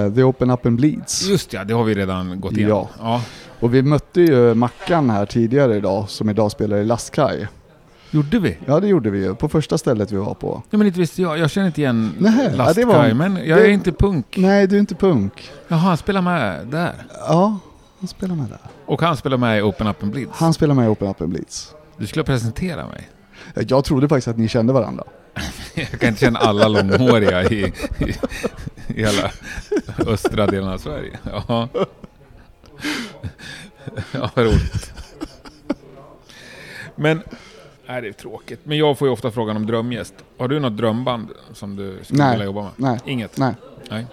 Eh, 0.07 0.13
The 0.13 0.23
Open 0.23 0.49
Up 0.51 0.65
and 0.65 0.75
Bleeds. 0.77 1.27
Just 1.29 1.53
ja, 1.53 1.63
det 1.63 1.73
har 1.73 1.83
vi 1.83 1.93
redan 1.93 2.41
gått 2.41 2.51
igenom. 2.57 2.77
Ja. 2.77 2.87
ja. 2.99 3.21
Och 3.59 3.73
vi 3.73 3.81
mötte 3.81 4.21
ju 4.21 4.53
Mackan 4.53 5.09
här 5.09 5.25
tidigare 5.25 5.75
idag, 5.77 6.09
som 6.09 6.29
idag 6.29 6.51
spelar 6.51 6.77
i 6.77 6.85
Lastkaj. 6.85 7.47
Gjorde 8.11 8.39
vi? 8.39 8.57
Ja 8.65 8.79
det 8.79 8.87
gjorde 8.87 9.09
vi 9.09 9.19
ju, 9.23 9.35
på 9.35 9.49
första 9.49 9.77
stället 9.77 10.11
vi 10.11 10.17
var 10.17 10.33
på. 10.33 10.61
Ja, 10.69 10.77
men 10.77 10.87
inte 10.87 10.99
visste 10.99 11.21
jag. 11.21 11.37
Jag 11.39 11.49
känner 11.49 11.67
inte 11.67 11.81
igen 11.81 12.11
Nej, 12.19 12.49
ja, 12.51 12.55
Last 12.57 12.75
det 12.75 12.85
var- 12.85 13.13
men 13.13 13.35
jag 13.45 13.57
det- 13.59 13.63
är 13.65 13.69
inte 13.69 13.91
punk. 13.91 14.35
Nej, 14.37 14.67
du 14.67 14.75
är 14.75 14.79
inte 14.79 14.95
punk. 14.95 15.51
Jaha, 15.67 15.79
han 15.79 15.97
spelar 15.97 16.21
med 16.21 16.67
där. 16.67 16.93
Ja, 17.27 17.59
han 17.99 18.07
spelar 18.07 18.35
med 18.35 18.47
där. 18.49 18.59
Och 18.85 19.01
han 19.01 19.17
spelar 19.17 19.37
med 19.37 19.59
i 19.59 19.61
Open 19.61 19.87
Up 19.87 20.03
and 20.03 20.11
Bleeds. 20.11 20.31
Han 20.33 20.53
spelar 20.53 20.75
med 20.75 20.85
i 20.85 20.87
Open 20.87 21.07
Up 21.09 21.21
and 21.21 21.29
Bleeds. 21.29 21.71
Du 21.97 22.07
skulle 22.07 22.23
presentera 22.23 22.85
mig. 22.87 23.09
Jag 23.67 23.83
trodde 23.85 24.09
faktiskt 24.09 24.27
att 24.27 24.37
ni 24.37 24.47
kände 24.47 24.73
varandra. 24.73 25.03
Jag 25.75 25.99
kan 25.99 26.09
inte 26.09 26.19
känna 26.21 26.39
alla 26.39 26.67
långhåriga 26.67 27.43
i, 27.43 27.73
i, 27.99 28.15
i 28.87 29.05
hela 29.05 29.31
östra 30.07 30.47
delen 30.47 30.69
av 30.69 30.77
Sverige. 30.77 31.19
Ja, 31.23 31.67
ja 34.11 34.31
vad 34.35 34.45
roligt. 34.45 34.93
Men, 36.95 37.21
nej 37.87 38.01
det 38.01 38.07
är 38.07 38.11
tråkigt. 38.13 38.59
Men 38.63 38.77
jag 38.77 38.97
får 38.97 39.07
ju 39.07 39.11
ofta 39.11 39.31
frågan 39.31 39.55
om 39.55 39.65
drömgäst. 39.65 40.13
Har 40.37 40.47
du 40.47 40.59
något 40.59 40.77
drömband 40.77 41.29
som 41.53 41.75
du 41.75 41.99
skulle 42.03 42.23
Nej. 42.23 42.31
vilja 42.31 42.45
jobba 42.45 42.61
med? 42.61 42.71
Nej, 42.75 42.99
Inget? 43.05 43.37
nej. 43.37 43.53
Nej. 43.89 44.05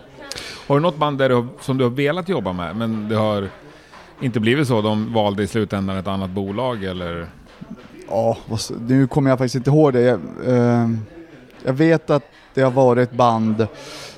Har 0.67 0.75
du 0.75 0.83
något 0.83 0.97
band 0.97 1.19
där 1.19 1.29
du 1.29 1.47
som 1.61 1.79
du 1.79 1.85
har 1.85 1.91
velat 1.91 2.29
jobba 2.29 2.53
med, 2.53 2.77
men 2.77 3.09
det 3.09 3.17
har 3.17 3.49
inte 4.21 4.41
blivit 4.41 4.69
så? 4.69 4.83
De 4.83 5.13
valde 5.13 5.43
i 5.43 5.47
slutändan 5.47 5.97
ett 5.97 6.07
annat 6.07 6.31
bolag 6.31 6.85
eller? 6.85 7.27
Ja, 8.09 8.39
nu 8.79 9.07
kommer 9.07 9.31
jag 9.31 9.39
faktiskt 9.39 9.55
inte 9.55 9.71
ihåg 9.71 9.93
det. 9.93 10.01
Jag, 10.01 10.21
eh, 10.47 10.89
jag 11.65 11.73
vet 11.73 12.11
att 12.11 12.23
det 12.55 12.63
har 12.63 12.71
varit 12.71 13.13
band 13.13 13.67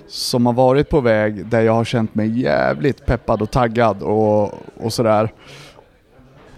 som 0.09 0.47
har 0.47 0.53
varit 0.53 0.89
på 0.89 1.01
väg 1.01 1.47
där 1.47 1.61
jag 1.61 1.73
har 1.73 1.85
känt 1.85 2.15
mig 2.15 2.41
jävligt 2.41 3.07
peppad 3.07 3.43
och 3.43 3.51
taggad 3.51 4.03
och, 4.03 4.55
och 4.77 4.93
sådär. 4.93 5.33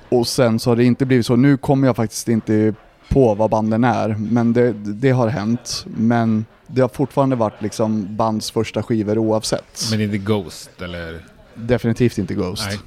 Och 0.08 0.26
sen 0.26 0.58
så 0.58 0.70
har 0.70 0.76
det 0.76 0.84
inte 0.84 1.06
blivit 1.06 1.26
så. 1.26 1.36
Nu 1.36 1.56
kommer 1.56 1.86
jag 1.86 1.96
faktiskt 1.96 2.28
inte 2.28 2.74
på 3.08 3.34
vad 3.34 3.50
banden 3.50 3.84
är, 3.84 4.08
men 4.18 4.52
det, 4.52 4.72
det 4.72 5.10
har 5.10 5.28
hänt. 5.28 5.84
Men 5.86 6.44
det 6.66 6.80
har 6.80 6.88
fortfarande 6.88 7.36
varit 7.36 7.62
liksom 7.62 8.16
bands 8.16 8.50
första 8.50 8.82
skivor 8.82 9.18
oavsett. 9.18 9.88
Men 9.90 10.00
inte 10.00 10.18
Ghost 10.18 10.82
eller? 10.82 11.24
Definitivt 11.54 12.18
inte 12.18 12.34
Ghost. 12.34 12.66
Nej. 12.66 12.78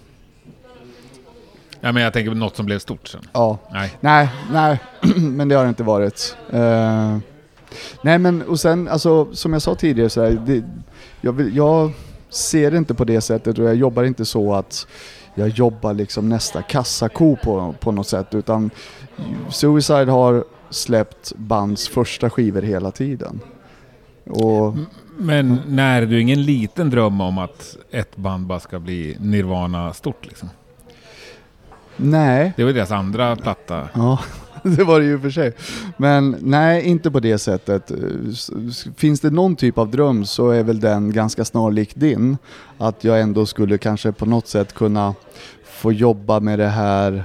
Ja, 1.80 1.92
men 1.92 2.04
jag 2.04 2.14
tänker 2.14 2.32
på 2.32 2.38
något 2.38 2.56
som 2.56 2.66
blev 2.66 2.80
stort 2.80 3.08
sen. 3.08 3.22
Ja. 3.34 3.58
Nej. 3.72 3.98
Nej, 4.00 4.30
nej, 4.52 4.80
men 5.16 5.48
det 5.48 5.56
har 5.56 5.64
det 5.64 5.70
inte 5.70 5.84
varit. 5.84 6.38
Eh, 6.50 7.18
nej 8.02 8.18
men 8.20 8.42
och 8.42 8.60
sen, 8.60 8.88
alltså 8.88 9.36
som 9.36 9.54
jag 9.54 9.62
sa 9.62 9.76
tidigare 9.76 10.10
så 10.10 10.22
här, 10.22 10.42
det, 10.46 10.64
jag, 11.22 11.34
vill, 11.34 11.56
jag 11.56 11.92
ser 12.30 12.72
det 12.72 12.78
inte 12.78 12.94
på 12.94 13.04
det 13.04 13.22
sättet 13.22 13.60
och 13.60 13.66
jag 13.66 13.76
jobbar 13.76 14.04
inte 14.04 14.26
så 14.26 14.54
att 14.54 14.88
jag 15.36 15.48
jobbar 15.50 15.94
liksom 15.94 16.30
nästa 16.30 16.62
kassako 16.62 17.36
på, 17.44 17.76
på 17.80 17.92
något 17.92 18.08
sätt 18.08 18.36
utan 18.36 18.70
Suicide 19.50 20.12
har 20.12 20.44
släppt 20.70 21.34
bands 21.36 21.88
första 21.90 22.30
skivor 22.30 22.62
hela 22.62 22.92
tiden. 22.92 23.40
Och 24.26 24.76
Men 25.18 25.60
när 25.68 26.02
du 26.06 26.22
ingen 26.22 26.44
liten 26.44 26.90
dröm 26.90 27.22
om 27.22 27.38
att 27.38 27.78
ett 27.92 28.18
band 28.18 28.48
bara 28.48 28.60
ska 28.60 28.80
bli 28.80 29.18
Nirvana 29.20 29.94
stort 29.94 30.26
liksom? 30.26 30.50
nej, 31.98 32.54
Det 32.58 32.64
var 32.64 32.72
deras 32.72 32.92
andra 32.92 33.36
platta. 33.36 33.90
ja, 33.94 34.20
det 34.78 34.84
var 34.84 35.00
det 35.00 35.06
ju 35.06 35.20
för 35.20 35.30
sig. 35.30 35.54
Men 35.98 36.36
nej, 36.42 36.86
inte 36.86 37.12
på 37.12 37.20
det 37.20 37.38
sättet. 37.38 37.92
Finns 38.98 39.20
det 39.20 39.30
någon 39.30 39.56
typ 39.56 39.78
av 39.78 39.92
dröm 39.92 40.26
så 40.26 40.50
är 40.50 40.64
väl 40.64 40.80
den 40.80 41.14
ganska 41.14 41.46
snarlik 41.46 41.96
din. 41.96 42.38
Att 42.78 43.04
jag 43.04 43.22
ändå 43.22 43.46
skulle 43.46 43.78
kanske 43.78 44.12
på 44.12 44.26
något 44.26 44.48
sätt 44.48 44.74
kunna 44.74 45.16
få 45.66 45.92
jobba 45.92 46.40
med 46.40 46.60
det 46.60 46.68
här 46.68 47.24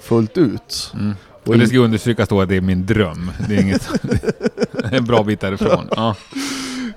fullt 0.00 0.38
ut. 0.38 0.92
Mm. 0.94 1.14
Och 1.46 1.58
det 1.58 1.66
ska 1.66 1.78
understrykas 1.78 2.28
då 2.28 2.40
att 2.40 2.48
det 2.48 2.56
är 2.56 2.60
min 2.60 2.86
dröm. 2.86 3.30
Det 3.48 3.56
är 3.56 3.60
inget... 3.60 3.88
en 4.92 5.04
bra 5.04 5.22
bit 5.22 5.40
därifrån. 5.40 5.88
Ja. 5.96 6.14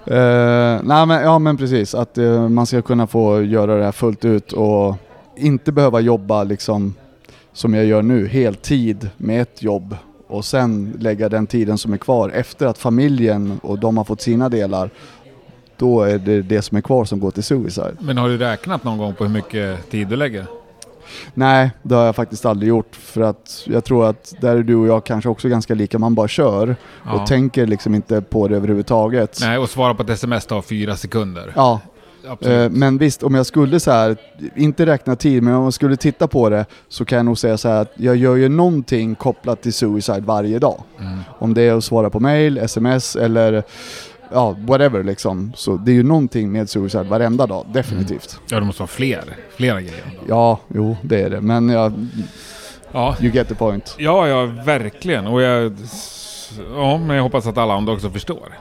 Eh, 0.06 0.82
nej 0.84 1.06
men, 1.06 1.24
ja 1.24 1.40
men 1.40 1.58
precis, 1.58 1.96
att 1.96 2.18
eh, 2.18 2.50
man 2.50 2.66
ska 2.66 2.82
kunna 2.82 3.08
få 3.08 3.42
göra 3.44 3.78
det 3.78 3.84
här 3.84 3.92
fullt 3.92 4.26
ut 4.26 4.52
och 4.52 4.96
inte 5.38 5.72
behöva 5.72 6.00
jobba 6.00 6.44
liksom 6.44 6.96
som 7.58 7.74
jag 7.74 7.86
gör 7.86 8.02
nu, 8.02 8.28
heltid 8.28 9.10
med 9.18 9.42
ett 9.42 9.64
jobb 9.64 9.96
och 10.28 10.46
sen 10.46 10.98
lägga 11.00 11.30
den 11.30 11.48
tiden 11.48 11.78
som 11.78 11.94
är 11.94 11.98
kvar 11.98 12.30
efter 12.30 12.66
att 12.66 12.78
familjen 12.78 13.60
och 13.64 13.80
de 13.80 13.98
har 13.98 14.04
fått 14.04 14.22
sina 14.22 14.50
delar. 14.50 14.90
Då 15.78 16.02
är 16.02 16.18
det 16.18 16.42
det 16.42 16.62
som 16.62 16.78
är 16.78 16.82
kvar 16.82 17.06
som 17.06 17.20
går 17.20 17.32
till 17.32 17.44
suicide. 17.44 17.94
Men 18.00 18.18
har 18.18 18.30
du 18.30 18.38
räknat 18.38 18.84
någon 18.84 18.98
gång 18.98 19.14
på 19.14 19.24
hur 19.24 19.32
mycket 19.32 19.90
tid 19.92 20.08
du 20.08 20.16
lägger? 20.16 20.46
Nej, 21.34 21.72
det 21.84 21.96
har 21.96 22.06
jag 22.06 22.16
faktiskt 22.16 22.46
aldrig 22.46 22.70
gjort 22.70 22.96
för 22.96 23.22
att 23.22 23.64
jag 23.66 23.84
tror 23.84 24.06
att 24.10 24.34
där 24.42 24.56
är 24.56 24.64
du 24.64 24.76
och 24.76 24.88
jag 24.88 25.06
kanske 25.06 25.30
också 25.30 25.50
ganska 25.50 25.74
lika, 25.74 26.00
man 26.00 26.16
bara 26.16 26.28
kör 26.28 26.76
Ja. 27.06 27.14
och 27.22 27.28
tänker 27.28 27.66
liksom 27.68 27.96
inte 27.96 28.22
på 28.22 28.48
det 28.48 28.56
överhuvudtaget. 28.56 29.38
Nej, 29.42 29.58
och 29.58 29.70
svara 29.70 29.94
på 29.96 30.04
ett 30.04 30.10
sms 30.10 30.46
tar 30.46 30.62
fyra 30.62 30.96
sekunder. 30.96 31.54
Ja, 31.56 31.80
Absolut. 32.28 32.72
Eh, 32.72 32.78
Men 32.78 32.98
visst, 32.98 33.24
om 33.24 33.36
jag 33.36 33.46
skulle 33.46 33.80
så 33.80 33.92
här, 33.92 34.18
inte 34.56 34.86
räkna 34.86 35.16
tid, 35.16 35.44
men 35.44 35.54
om 35.54 35.64
jag 35.64 35.74
skulle 35.74 35.98
titta 35.98 36.28
på 36.28 36.50
det 36.50 36.66
så 36.90 37.06
kan 37.06 37.16
jag 37.16 37.26
nog 37.26 37.38
säga 37.38 37.58
så 37.58 37.70
här 37.70 37.82
att 37.82 37.92
jag 37.96 38.16
gör 38.16 38.36
ju 38.36 38.50
någonting 38.50 39.16
kopplat 39.16 39.62
till 39.62 39.74
suicide 39.74 40.22
varje 40.22 40.60
dag. 40.60 40.84
Mm. 41.00 41.20
Om 41.40 41.54
det 41.54 41.62
är 41.62 41.74
att 41.74 41.84
svara 41.84 42.10
på 42.10 42.20
mail, 42.20 42.58
sms 42.58 43.16
eller 43.16 43.64
ja, 44.32 44.56
whatever 44.60 45.04
liksom. 45.04 45.52
Så 45.56 45.78
det 45.78 45.92
är 45.92 45.96
ju 45.96 46.04
någonting 46.04 46.52
med 46.52 46.70
suicide 46.70 47.04
varenda 47.04 47.48
dag, 47.48 47.66
definitivt. 47.74 48.40
Ja, 48.50 48.60
det 48.60 48.66
måste 48.66 48.82
vara 48.82 48.88
fler. 48.88 49.24
Flera 49.56 49.82
grejer. 49.82 50.06
Ja, 50.28 50.60
jo 50.68 50.98
det 51.02 51.22
är 51.22 51.30
det. 51.30 51.42
Men 51.42 51.70
ja, 51.70 51.92
Ja, 52.92 53.16
you 53.22 53.32
get 53.34 53.48
the 53.48 53.56
point. 53.56 53.96
ja, 53.98 54.28
ja 54.28 54.46
verkligen. 54.66 55.28
Och 55.28 55.42
jag... 55.42 55.76
Ja, 56.76 56.98
men 56.98 57.16
jag 57.16 57.24
hoppas 57.24 57.48
att 57.48 57.58
alla 57.58 57.74
andra 57.74 57.94
också 57.94 58.10
förstår. 58.10 58.58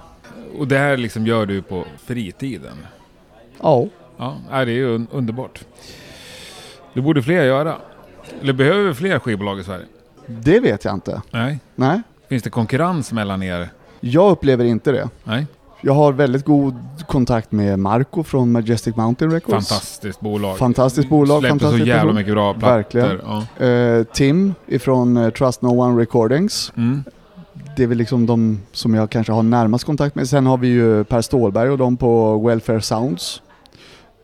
Och 0.59 0.69
det 0.69 0.79
här 0.79 0.97
liksom 0.97 1.27
gör 1.27 1.47
du 1.47 1.63
på 1.63 1.85
fritiden. 2.07 2.77
Ja, 3.63 3.87
Ja, 4.19 4.35
det 4.51 4.55
är 4.55 4.67
ju 4.67 4.99
un- 4.99 5.07
underbart. 5.13 5.61
Det 6.95 7.01
borde 7.01 7.23
fler 7.23 7.43
göra. 7.45 7.75
Eller 8.43 8.53
behöver 8.53 8.83
vi 8.85 8.95
fler 8.95 9.19
skivbolag 9.19 9.61
i 9.61 9.65
Sverige? 9.65 9.85
det 10.27 10.61
vet 10.61 10.85
jag 10.85 10.95
inte. 10.95 11.23
Nej. 11.31 11.59
Nej, 11.75 12.03
Finns 12.29 12.43
det 12.43 12.51
konkurrens 12.51 13.13
mellan 13.13 13.43
er? 13.43 13.69
jag 14.01 14.31
upplever 14.31 14.65
inte 14.65 14.93
det. 14.93 15.09
Nej. 15.25 15.47
Jag 15.81 15.93
har 15.93 16.13
väldigt 16.13 16.45
god 16.45 16.75
kontakt 17.07 17.53
med 17.53 17.79
Marco 17.79 18.23
från 18.23 18.53
Majestic 18.53 18.97
Mountain 18.97 19.31
Records. 19.33 19.69
Fantastiskt 19.69 20.21
bolag. 20.21 20.59
Fantastiskt 20.59 21.09
bolag, 21.09 21.39
Släpper 21.41 21.55
så 21.55 21.59
fantastisk 21.61 21.87
jävla 21.89 22.03
person. 22.03 22.15
mycket 22.15 22.33
bra 22.35 22.55
plattor. 22.55 22.77
Verkligen. 22.77 23.21
Ja. 23.59 23.65
Eh, 23.67 24.05
Tim 24.05 24.55
ifrån 24.67 25.17
eh, 25.17 25.31
Trust 25.31 25.63
No 25.63 25.69
One 25.69 26.03
Recordings. 26.03 26.73
Mm. 26.77 27.05
Det 27.77 27.83
är 27.83 27.87
väl 27.87 27.99
liksom 27.99 28.27
de 28.27 28.63
som 28.73 28.95
jag 28.95 29.11
kanske 29.11 29.33
har 29.33 29.43
närmast 29.43 29.85
kontakt 29.85 30.15
med. 30.15 30.29
Sen 30.29 30.47
har 30.47 30.57
vi 30.59 30.69
ju 30.69 31.05
Per 31.05 31.21
Stålberg 31.23 31.71
och 31.71 31.79
de 31.79 31.97
på 31.97 32.39
Welfare 32.47 32.81
Sounds. 32.83 33.43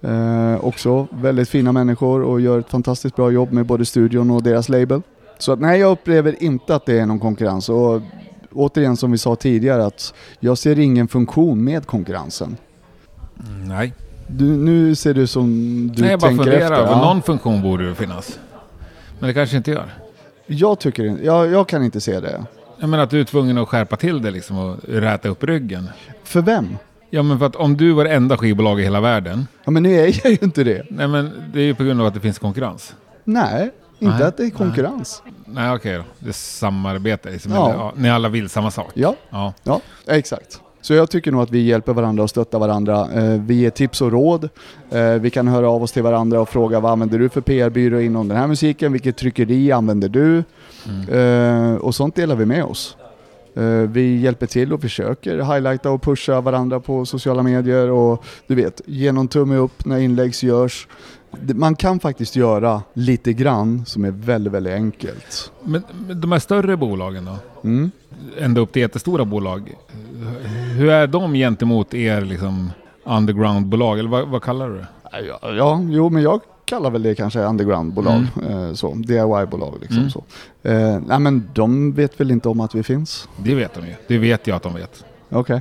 Eh, 0.03 0.65
också 0.65 1.07
väldigt 1.11 1.49
fina 1.49 1.73
människor 1.73 2.23
och 2.23 2.41
gör 2.41 2.59
ett 2.59 2.71
fantastiskt 2.71 3.17
bra 3.17 3.31
jobb 3.31 3.53
med 3.53 3.67
både 3.67 3.85
studion 3.85 4.31
och 4.31 4.43
deras 4.43 4.69
label. 4.69 5.03
Så 5.39 5.53
att, 5.53 5.61
nej, 5.61 5.81
jag 5.81 5.91
upplever 5.93 6.43
inte 6.43 6.75
att 6.75 6.87
det 6.87 6.99
är 6.99 7.07
någon 7.07 7.21
konkurrens. 7.21 7.69
Och 7.69 8.01
återigen 8.53 8.97
som 8.97 9.13
vi 9.13 9.19
sa 9.19 9.37
tidigare 9.37 9.87
att 9.87 10.15
jag 10.41 10.59
ser 10.59 10.79
ingen 10.79 11.09
funktion 11.09 11.65
med 11.65 11.87
konkurrensen. 11.87 12.57
Nej. 13.67 13.93
Du, 14.27 14.45
nu 14.45 14.95
ser 14.95 15.15
du 15.15 15.27
som 15.27 15.47
du 15.95 16.03
Nej, 16.03 16.11
jag 16.11 16.21
bara 16.21 16.29
tänker 16.29 16.45
funderar. 16.45 16.73
efter. 16.83 16.87
Ja. 16.97 17.01
någon 17.05 17.23
funktion 17.23 17.63
borde 17.63 17.89
det 17.89 17.95
finnas. 17.95 18.39
Men 19.19 19.29
det 19.29 19.35
kanske 19.35 19.57
inte 19.57 19.71
gör. 19.71 19.95
Jag 20.47 20.79
tycker 20.79 21.19
jag, 21.23 21.51
jag 21.51 21.69
kan 21.69 21.85
inte 21.85 22.01
se 22.01 22.21
det. 22.21 22.45
Jag 22.79 22.89
menar 22.89 23.05
att 23.05 23.11
du 23.11 23.21
är 23.21 23.25
tvungen 23.25 23.59
att 23.59 23.69
skärpa 23.69 23.97
till 23.97 24.23
det 24.23 24.31
liksom 24.31 24.59
och 24.59 24.77
räta 24.89 25.29
upp 25.29 25.45
ryggen. 25.45 25.89
För 26.25 26.41
vem? 26.43 26.69
Ja 27.15 27.23
men 27.23 27.39
för 27.39 27.47
att 27.47 27.57
om 27.57 27.77
du 27.77 27.93
var 27.93 28.05
det 28.05 28.11
enda 28.11 28.37
skivbolag 28.37 28.81
i 28.81 28.83
hela 28.83 29.01
världen. 29.01 29.47
Ja 29.65 29.71
men 29.71 29.83
nu 29.83 29.95
är 29.95 30.21
jag 30.25 30.33
ju 30.33 30.39
inte 30.43 30.65
det. 30.65 30.83
Nej 30.91 31.09
men 31.09 31.31
det 31.53 31.61
är 31.61 31.65
ju 31.65 31.75
på 31.75 31.85
grund 31.85 32.01
av 32.01 32.07
att 32.07 32.15
det 32.15 32.21
finns 32.21 32.39
konkurrens. 32.39 32.95
Nej, 33.25 33.71
inte 33.99 34.15
Nej, 34.19 34.27
att 34.27 34.37
det 34.37 34.45
är 34.47 34.51
konkurrens. 34.51 35.23
Nej 35.45 35.73
okej 35.75 35.97
då. 35.97 36.03
Det 36.19 36.29
är 36.29 36.33
samarbete. 36.33 37.31
Liksom. 37.31 37.53
Ja. 37.53 37.93
Ni 37.97 38.11
alla 38.11 38.29
vill 38.29 38.49
samma 38.49 38.71
sak. 38.71 38.91
Ja, 38.95 39.15
Ja. 39.31 39.53
ja, 39.65 39.81
exakt. 40.07 40.61
Så 40.81 40.95
jag 40.95 41.11
tycker 41.11 41.33
nog 41.33 41.43
att 41.43 41.51
vi 41.51 41.59
hjälper 41.63 41.93
varandra 41.93 42.23
och 42.23 42.31
stöttar 42.31 42.59
varandra. 42.59 43.09
Eh, 43.15 43.41
vi 43.41 43.55
ger 43.55 43.71
tips 43.71 44.01
och 44.01 44.13
råd. 44.13 44.49
Eh, 44.91 45.03
vi 45.13 45.31
kan 45.31 45.49
höra 45.49 45.71
av 45.71 45.83
oss 45.83 45.93
till 45.93 46.03
varandra 46.03 46.41
och 46.41 46.49
fråga 46.49 46.81
vad 46.81 46.93
använder 46.93 47.19
du 47.19 47.29
för 47.29 47.41
PR-byrå 47.41 48.01
inom 48.01 48.29
den 48.29 48.37
här 48.39 48.47
musiken? 48.47 48.93
Vilket 48.93 49.17
tryckeri 49.17 49.73
använder 49.73 50.09
du? 50.09 50.45
Eh, 51.19 51.75
och 51.75 51.95
sånt 51.95 52.15
delar 52.17 52.37
vi 52.37 52.47
med 52.47 52.65
oss. 52.65 52.97
Eh, 53.55 53.65
vi 53.65 54.21
hjälper 54.21 54.47
till 54.47 54.73
och 54.73 54.81
försöker 54.81 55.37
highlighta 55.37 55.91
och 55.91 56.03
pusha 56.03 56.41
varandra 56.41 56.81
på 56.81 57.07
sociala 57.07 57.43
medier 57.43 57.91
och 57.91 58.25
du 58.47 58.55
vet, 58.55 58.81
ge 58.87 59.13
någon 59.13 59.29
tumme 59.29 59.57
upp 59.57 59.85
när 59.85 59.99
inlägg 59.99 60.35
görs. 60.43 60.89
Man 61.55 61.77
kan 61.77 62.01
faktiskt 62.01 62.37
göra 62.37 62.83
lite 62.93 63.33
grann 63.33 63.87
som 63.87 64.05
är 64.05 64.11
väldigt, 64.11 64.53
väldigt 64.53 64.73
enkelt. 64.73 65.53
Men, 65.63 65.83
men 66.07 66.21
de 66.21 66.33
här 66.33 66.39
större 66.39 66.77
bolagen 66.77 67.25
då? 67.25 67.37
Mm. 67.69 67.91
Ända 68.39 68.61
upp 68.61 68.73
till 68.73 68.83
jättestora 68.83 69.25
bolag. 69.25 69.75
Hur 70.77 70.89
är 70.89 71.07
de 71.07 71.35
gentemot 71.35 71.95
er 71.95 72.21
liksom 72.21 72.71
undergroundbolag? 73.05 73.99
Eller 73.99 74.11
vad, 74.11 74.29
vad 74.29 74.43
kallar 74.43 74.69
du 74.69 74.75
det? 74.75 74.87
Ja, 75.13 75.39
ja, 75.43 75.81
jo 75.89 76.11
men 76.11 76.23
jag 76.23 76.41
kallar 76.73 76.91
väl 76.91 77.03
det 77.03 77.15
kanske 77.15 77.41
undergroundbolag, 77.41 78.27
eh, 78.51 78.73
så, 78.73 78.95
DIY-bolag 78.95 79.75
liksom 79.81 79.99
Mm. 79.99 80.11
så. 80.11 80.25
Eh, 80.63 80.99
nej 81.07 81.19
men 81.19 81.49
de 81.55 81.93
vet 81.93 82.21
väl 82.21 82.31
inte 82.31 82.49
om 82.49 82.61
att 82.61 82.75
vi 82.75 82.83
finns? 82.83 83.29
Det 83.37 83.55
vet 83.55 83.75
de 83.75 83.87
ju. 83.87 83.95
Det 84.09 84.19
vet 84.19 84.47
jag 84.47 84.57
att 84.57 84.63
de 84.63 84.75
vet. 84.75 85.05
Okej. 85.31 85.61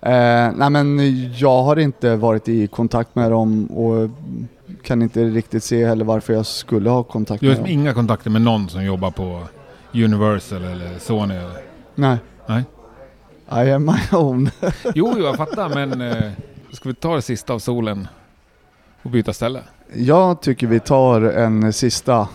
Eh, 0.00 0.52
nej 0.56 0.70
men 0.70 0.98
jag 1.32 1.62
har 1.62 1.76
inte 1.78 2.16
varit 2.16 2.48
i 2.48 2.66
kontakt 2.66 3.14
med 3.14 3.30
dem 3.30 3.66
och 3.66 4.10
kan 4.82 5.02
inte 5.02 5.24
riktigt 5.24 5.64
se 5.64 5.86
heller 5.86 6.04
varför 6.04 6.32
jag 6.32 6.46
skulle 6.46 6.90
ha 6.90 7.02
kontakt 7.02 7.40
Du 7.40 7.46
har 7.48 7.54
med 7.54 7.64
dem. 7.64 7.70
inga 7.72 7.94
kontakter 7.94 8.30
med 8.30 8.42
någon 8.42 8.68
som 8.68 8.84
jobbar 8.84 9.10
på 9.10 9.42
Universal 9.94 10.64
eller 10.64 10.98
Sony? 10.98 11.34
Eller? 11.34 11.60
Nej. 11.94 12.16
Nej. 12.46 12.64
I 13.66 13.70
am 13.72 13.84
my 13.84 14.16
own. 14.18 14.50
Jo, 14.94 15.14
jo, 15.16 15.24
jag 15.24 15.36
fattar, 15.36 15.68
men 15.68 16.00
eh, 16.00 16.32
ska 16.72 16.88
vi 16.88 16.94
ta 16.94 17.14
det 17.14 17.22
sista 17.22 17.52
av 17.54 17.58
solen 17.58 18.08
och 19.02 19.10
byta 19.10 19.32
ställe? 19.32 19.60
Jag 19.94 20.40
tycker 20.40 20.66
vi 20.66 20.80
tar 20.80 21.20
en 21.20 21.72
sista 21.72 22.28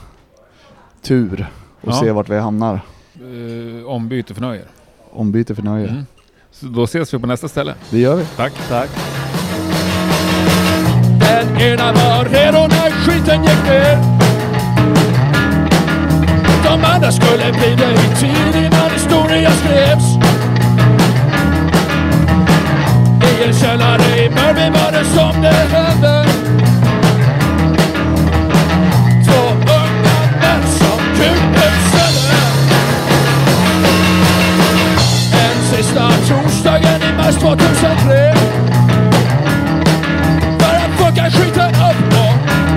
tur 1.02 1.48
och 1.82 1.90
Ja. 1.94 2.00
ser 2.00 2.12
vart 2.12 2.30
vi 2.30 2.40
hamnar. 2.40 2.82
Eh, 3.16 3.86
ombyte 3.86 4.34
för 4.34 4.42
nöjer. 4.42 4.66
Ombyte 5.12 5.56
för 5.56 5.62
nöje. 5.64 5.88
Mm. 5.88 6.06
Så 6.52 6.66
då 6.66 6.84
ses 6.84 7.14
vi 7.14 7.20
på 7.20 7.28
nästa 7.28 7.48
ställe. 7.48 7.74
Det 7.90 8.00
gör 8.00 8.16
vi. 8.16 8.26
Tack. 8.38 8.54
Tack. 8.70 8.90
Den 11.20 11.58
ena 11.62 11.92
var 11.94 12.26
redo 12.26 12.58
när 12.68 12.92
skiten 12.92 13.44
gick 13.44 13.64
ner. 13.64 13.98
De 16.64 16.86
andra 16.86 17.12
skulle 17.12 17.52
bli 17.52 17.76
det 17.76 17.94
i 17.94 18.16
tid 18.20 18.56
innan 18.66 18.92
historia 18.92 19.52
skrevs. 19.52 20.04
I 23.40 23.44
en 23.48 23.54
källare 23.54 24.18
i 24.26 24.30
Mörby 24.30 24.70
var 24.80 24.92
det 24.92 25.06
som 25.06 25.42
det 25.42 25.48
hände. 25.48 26.21
Torsdagen 37.32 37.60
i 37.60 37.72
mars 37.72 37.76
2003. 37.76 38.34
För 40.60 40.76
att 40.76 40.92
fucka 40.98 41.32
skiten 41.32 41.70
upp 41.70 42.14
och 42.14 42.36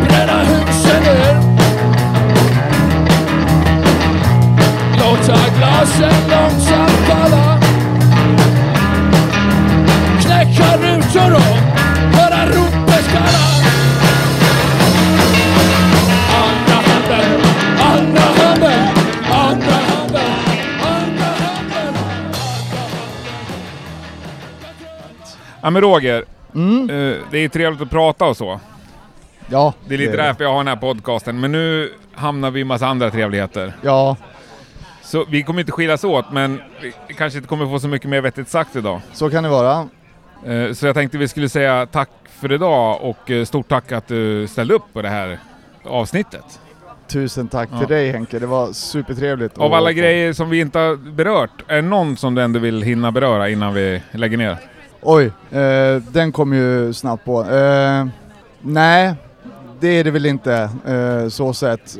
bränna 0.08 0.38
husen 0.44 1.02
ner 1.02 1.40
Låta 4.98 5.38
glasen 5.58 6.30
långsamt 6.30 6.74
falla 6.76 6.93
Ja 25.64 25.70
men 25.70 25.82
Roger, 25.82 26.24
Mm. 26.54 26.90
eh, 26.90 27.16
det 27.30 27.38
är 27.38 27.48
trevligt 27.48 27.82
att 27.82 27.90
prata 27.90 28.24
och 28.24 28.36
så. 28.36 28.60
Ja, 29.48 29.72
Det 29.88 29.94
är 29.94 29.98
lite 29.98 30.16
därför 30.16 30.44
jag 30.44 30.50
har 30.50 30.58
den 30.58 30.68
här 30.68 30.76
podcasten, 30.76 31.40
men 31.40 31.52
nu 31.52 31.92
hamnar 32.14 32.50
vi 32.50 32.60
i 32.60 32.64
massa 32.64 32.86
andra 32.86 33.10
trevligheter. 33.10 33.72
Ja, 33.82 34.16
Så 35.02 35.24
vi 35.24 35.42
kommer 35.42 35.60
inte 35.60 35.72
skiljas 35.72 36.04
åt, 36.04 36.32
men 36.32 36.60
vi 37.08 37.14
kanske 37.14 37.36
inte 37.38 37.48
kommer 37.48 37.66
få 37.66 37.78
så 37.80 37.88
mycket 37.88 38.10
mer 38.10 38.20
vettigt 38.20 38.48
sagt 38.48 38.76
idag. 38.76 39.00
Så 39.12 39.30
kan 39.30 39.42
det 39.42 39.48
vara. 39.48 39.88
Eh, 40.46 40.72
Så 40.72 40.86
jag 40.86 40.94
tänkte 40.94 41.18
vi 41.18 41.28
skulle 41.28 41.48
säga 41.48 41.86
tack 41.86 42.10
för 42.30 42.52
idag 42.52 42.98
och 43.02 43.30
eh, 43.30 43.44
stort 43.44 43.68
tack 43.68 43.92
att 43.92 44.08
du 44.08 44.46
ställde 44.46 44.74
upp 44.74 44.92
på 44.92 45.02
det 45.02 45.08
här 45.08 45.38
avsnittet. 45.84 46.60
Tusen 47.08 47.48
tack 47.48 47.68
Ja. 47.72 47.78
till 47.78 47.88
dig 47.88 48.10
Henke, 48.12 48.38
det 48.38 48.46
var 48.46 48.72
supertrevligt. 48.72 49.58
Av 49.58 49.74
alla 49.74 49.92
grejer 49.92 50.32
som 50.32 50.50
vi 50.50 50.60
inte 50.60 50.78
har 50.78 50.96
berört, 50.96 51.62
är 51.68 51.76
det 51.76 51.82
någon 51.82 52.16
som 52.16 52.34
du 52.34 52.42
ändå 52.42 52.58
vill 52.58 52.82
hinna 52.82 53.12
beröra 53.12 53.48
innan 53.48 53.74
vi 53.74 54.02
lägger 54.10 54.36
ner? 54.36 54.56
Oj, 55.06 55.32
eh, 55.50 56.02
den 56.12 56.32
kom 56.32 56.52
ju 56.52 56.92
snabbt 56.92 57.24
på. 57.24 57.44
Eh, 57.44 58.06
nej, 58.60 59.14
det 59.80 59.88
är 59.88 60.04
det 60.04 60.10
väl 60.10 60.26
inte 60.26 60.70
eh, 60.86 61.28
så 61.28 61.52
sett. 61.52 61.98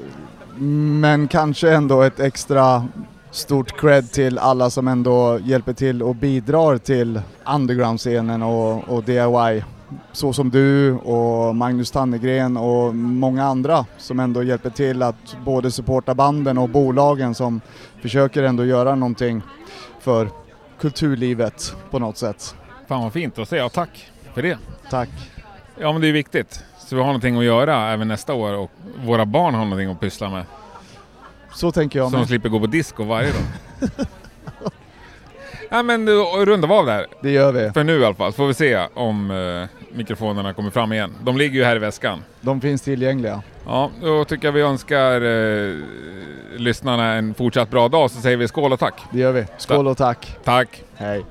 Men 1.01 1.29
kanske 1.29 1.75
ändå 1.75 2.03
ett 2.03 2.21
extra 2.21 2.89
stort 3.31 3.81
cred 3.81 4.13
till 4.13 4.39
alla 4.39 4.71
som 4.71 4.89
ändå 4.89 5.39
hjälper 5.45 5.73
till 5.73 6.03
och 6.03 6.15
bidrar 6.15 6.79
till 6.79 7.21
underground-scenen 7.55 8.43
och, 8.43 8.89
och 8.89 9.05
DIY. 9.05 9.65
Så 10.13 10.33
som 10.33 10.51
du 10.51 10.93
och 10.93 11.57
Magnus 11.57 11.91
Tannegren 11.91 12.57
och 12.57 12.95
många 12.95 13.45
andra 13.45 13.87
som 13.99 14.21
ändå 14.21 14.43
hjälper 14.43 14.71
till 14.71 15.03
att 15.03 15.37
både 15.45 15.71
supporta 15.71 16.15
banden 16.15 16.59
och 16.59 16.69
bolagen 16.69 17.35
som 17.35 17.61
försöker 18.03 18.43
ändå 18.43 18.65
göra 18.65 18.95
någonting 18.95 19.43
för 20.01 20.29
kulturlivet 20.81 21.77
på 21.91 21.99
något 21.99 22.19
sätt. 22.19 22.55
Fan 22.89 23.03
vad 23.03 23.13
fint 23.13 23.39
att 23.39 23.49
säga 23.49 23.69
tack 23.69 24.11
för 24.35 24.43
det. 24.43 24.59
Tack. 24.91 25.09
Ja 25.81 25.93
men 25.93 26.01
det 26.03 26.09
är 26.09 26.13
viktigt. 26.13 26.65
Så 26.79 26.97
vi 26.97 27.01
har 27.01 27.07
någonting 27.07 27.37
att 27.39 27.45
göra 27.45 27.93
även 27.93 28.09
nästa 28.09 28.35
år 28.35 28.53
och 28.55 28.71
våra 29.05 29.27
barn 29.27 29.55
har 29.55 29.65
någonting 29.65 29.91
att 29.91 30.01
pyssla 30.01 30.31
med. 30.31 30.45
Så 31.55 31.73
tänker 31.73 31.99
jag 31.99 32.09
Så 32.11 32.13
de 32.17 32.19
med. 32.19 32.29
slipper 32.29 32.49
gå 32.49 32.61
på 32.61 32.67
disco 32.67 33.05
varje 33.05 33.29
dag. 33.33 33.43
ja 35.71 35.83
men 35.83 36.05
du, 36.05 36.13
rundar 36.45 36.69
vi 36.69 36.75
av 36.75 36.87
där. 36.87 37.07
Det 37.23 37.31
gör 37.31 37.53
vi. 37.53 37.71
För 37.73 37.85
nu 37.85 38.01
i 38.01 38.05
alla 38.05 38.15
fall. 38.15 38.33
Får 38.33 38.47
vi 38.47 38.55
se 38.55 38.87
om 38.95 39.31
eh, 39.31 39.97
mikrofonerna 39.97 40.53
kommer 40.55 40.71
fram 40.71 40.93
igen. 40.93 41.15
De 41.23 41.37
ligger 41.37 41.55
ju 41.59 41.65
här 41.65 41.77
i 41.77 41.79
väskan. 41.79 42.25
De 42.41 42.61
finns 42.61 42.83
tillgängliga. 42.83 43.43
Ja, 43.67 43.91
då 44.03 44.25
tycker 44.25 44.49
jag 44.49 44.53
vi 44.53 44.61
önskar 44.61 45.21
eh, 45.21 45.75
lyssnarna 46.57 47.13
en 47.13 47.35
fortsatt 47.35 47.71
bra 47.71 47.89
dag 47.89 48.11
så 48.11 48.21
säger 48.21 48.37
vi 48.37 48.49
skål 48.49 48.73
och 48.73 48.79
tack. 48.81 49.03
Det 49.13 49.19
gör 49.19 49.33
vi. 49.33 49.45
Skål 49.59 49.87
och 49.89 49.97
tack. 49.97 50.37
Tack! 50.45 50.83
Hej. 50.97 51.25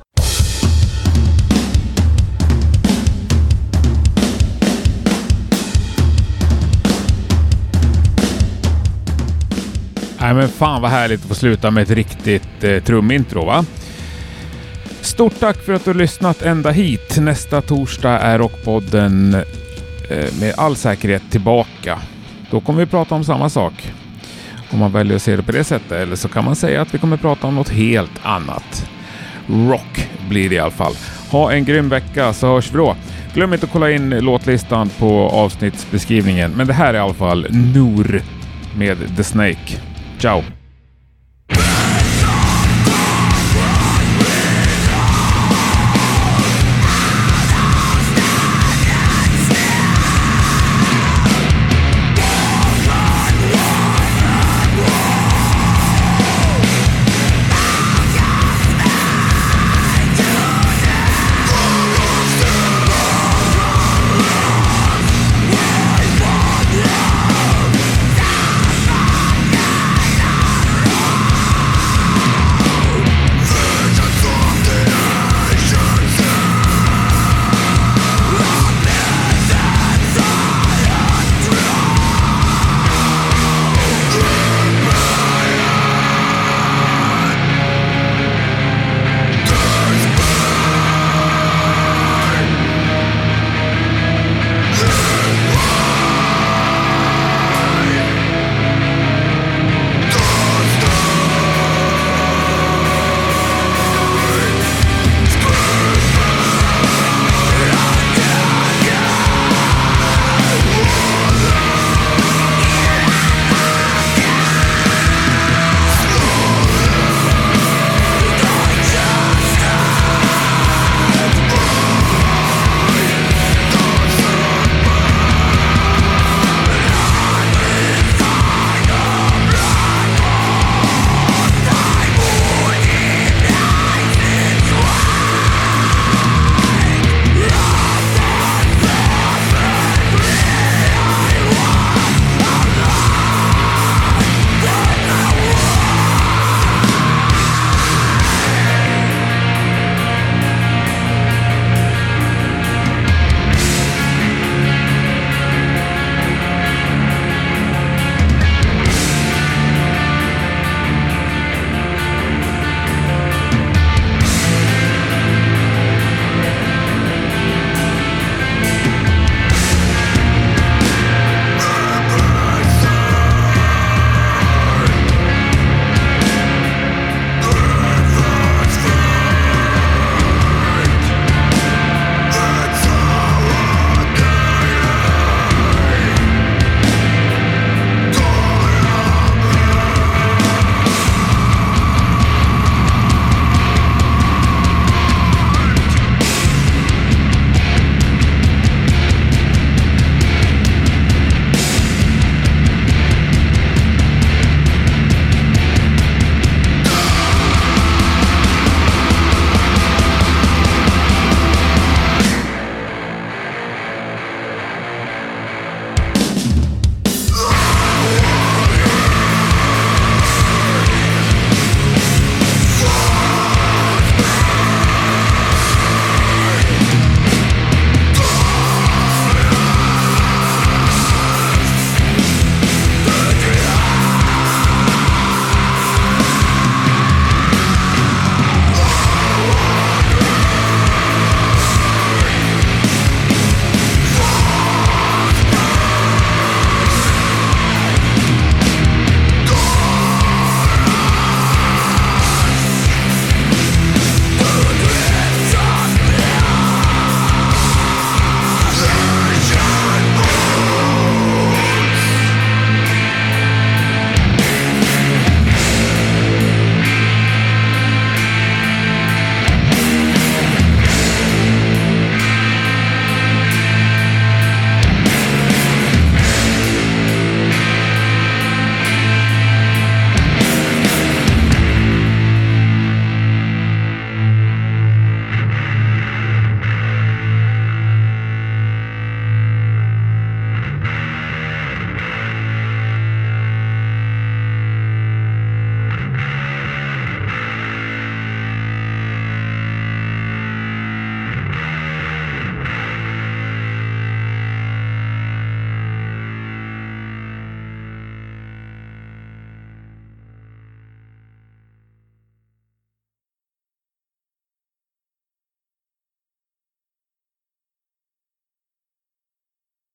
Nej 10.24 10.34
men 10.34 10.50
fan 10.50 10.82
vad 10.82 10.92
härligt 10.92 11.22
att 11.22 11.28
få 11.28 11.36
sluta 11.36 11.72
med 11.72 11.84
ett 11.84 11.90
riktigt 11.90 12.64
eh, 12.64 12.84
trumintro 12.84 13.46
va? 13.46 13.66
Stort 15.02 15.40
tack 15.40 15.58
för 15.66 15.74
att 15.74 15.86
du 15.86 15.90
har 15.90 15.96
lyssnat 15.96 16.42
ända 16.42 16.72
hit. 16.72 17.18
Nästa 17.18 17.62
torsdag 17.62 18.20
är 18.20 18.40
Rockpodden 18.40 19.34
eh, 20.10 20.34
med 20.40 20.54
all 20.58 20.76
säkerhet 20.76 21.22
tillbaka. 21.30 22.00
Då 22.52 22.60
kommer 22.60 22.80
vi 22.80 22.86
prata 22.86 23.16
om 23.16 23.24
samma 23.24 23.50
sak. 23.50 23.94
Om 24.72 24.80
man 24.80 24.92
väljer 24.92 25.16
att 25.16 25.22
se 25.22 25.36
det 25.36 25.44
på 25.44 25.52
det 25.52 25.64
sättet. 25.64 25.92
Eller 25.92 26.16
så 26.16 26.30
kan 26.30 26.46
man 26.46 26.56
säga 26.56 26.82
att 26.82 26.94
vi 26.94 26.98
kommer 26.98 27.18
prata 27.18 27.48
om 27.48 27.56
något 27.56 27.70
helt 27.70 28.20
annat. 28.24 28.90
Rock 29.48 30.10
blir 30.30 30.50
det 30.50 30.56
i 30.56 30.60
alla 30.60 30.72
fall. 30.72 30.94
Ha 31.32 31.52
en 31.52 31.66
grym 31.66 31.90
vecka 31.90 32.34
så 32.34 32.48
hörs 32.48 32.72
vi 32.72 32.78
då. 32.78 32.96
Glöm 33.34 33.54
inte 33.54 33.66
att 33.66 33.72
kolla 33.72 33.92
in 33.92 34.10
låtlistan 34.10 34.90
på 34.90 35.30
avsnittsbeskrivningen. 35.30 36.52
Men 36.52 36.68
det 36.68 36.74
här 36.74 36.94
är 36.94 36.98
i 36.98 37.00
alla 37.00 37.14
fall 37.14 37.48
Nour 37.50 38.22
med 38.78 39.18
The 39.18 39.24
Snake. 39.24 39.93
Chao. 40.24 40.62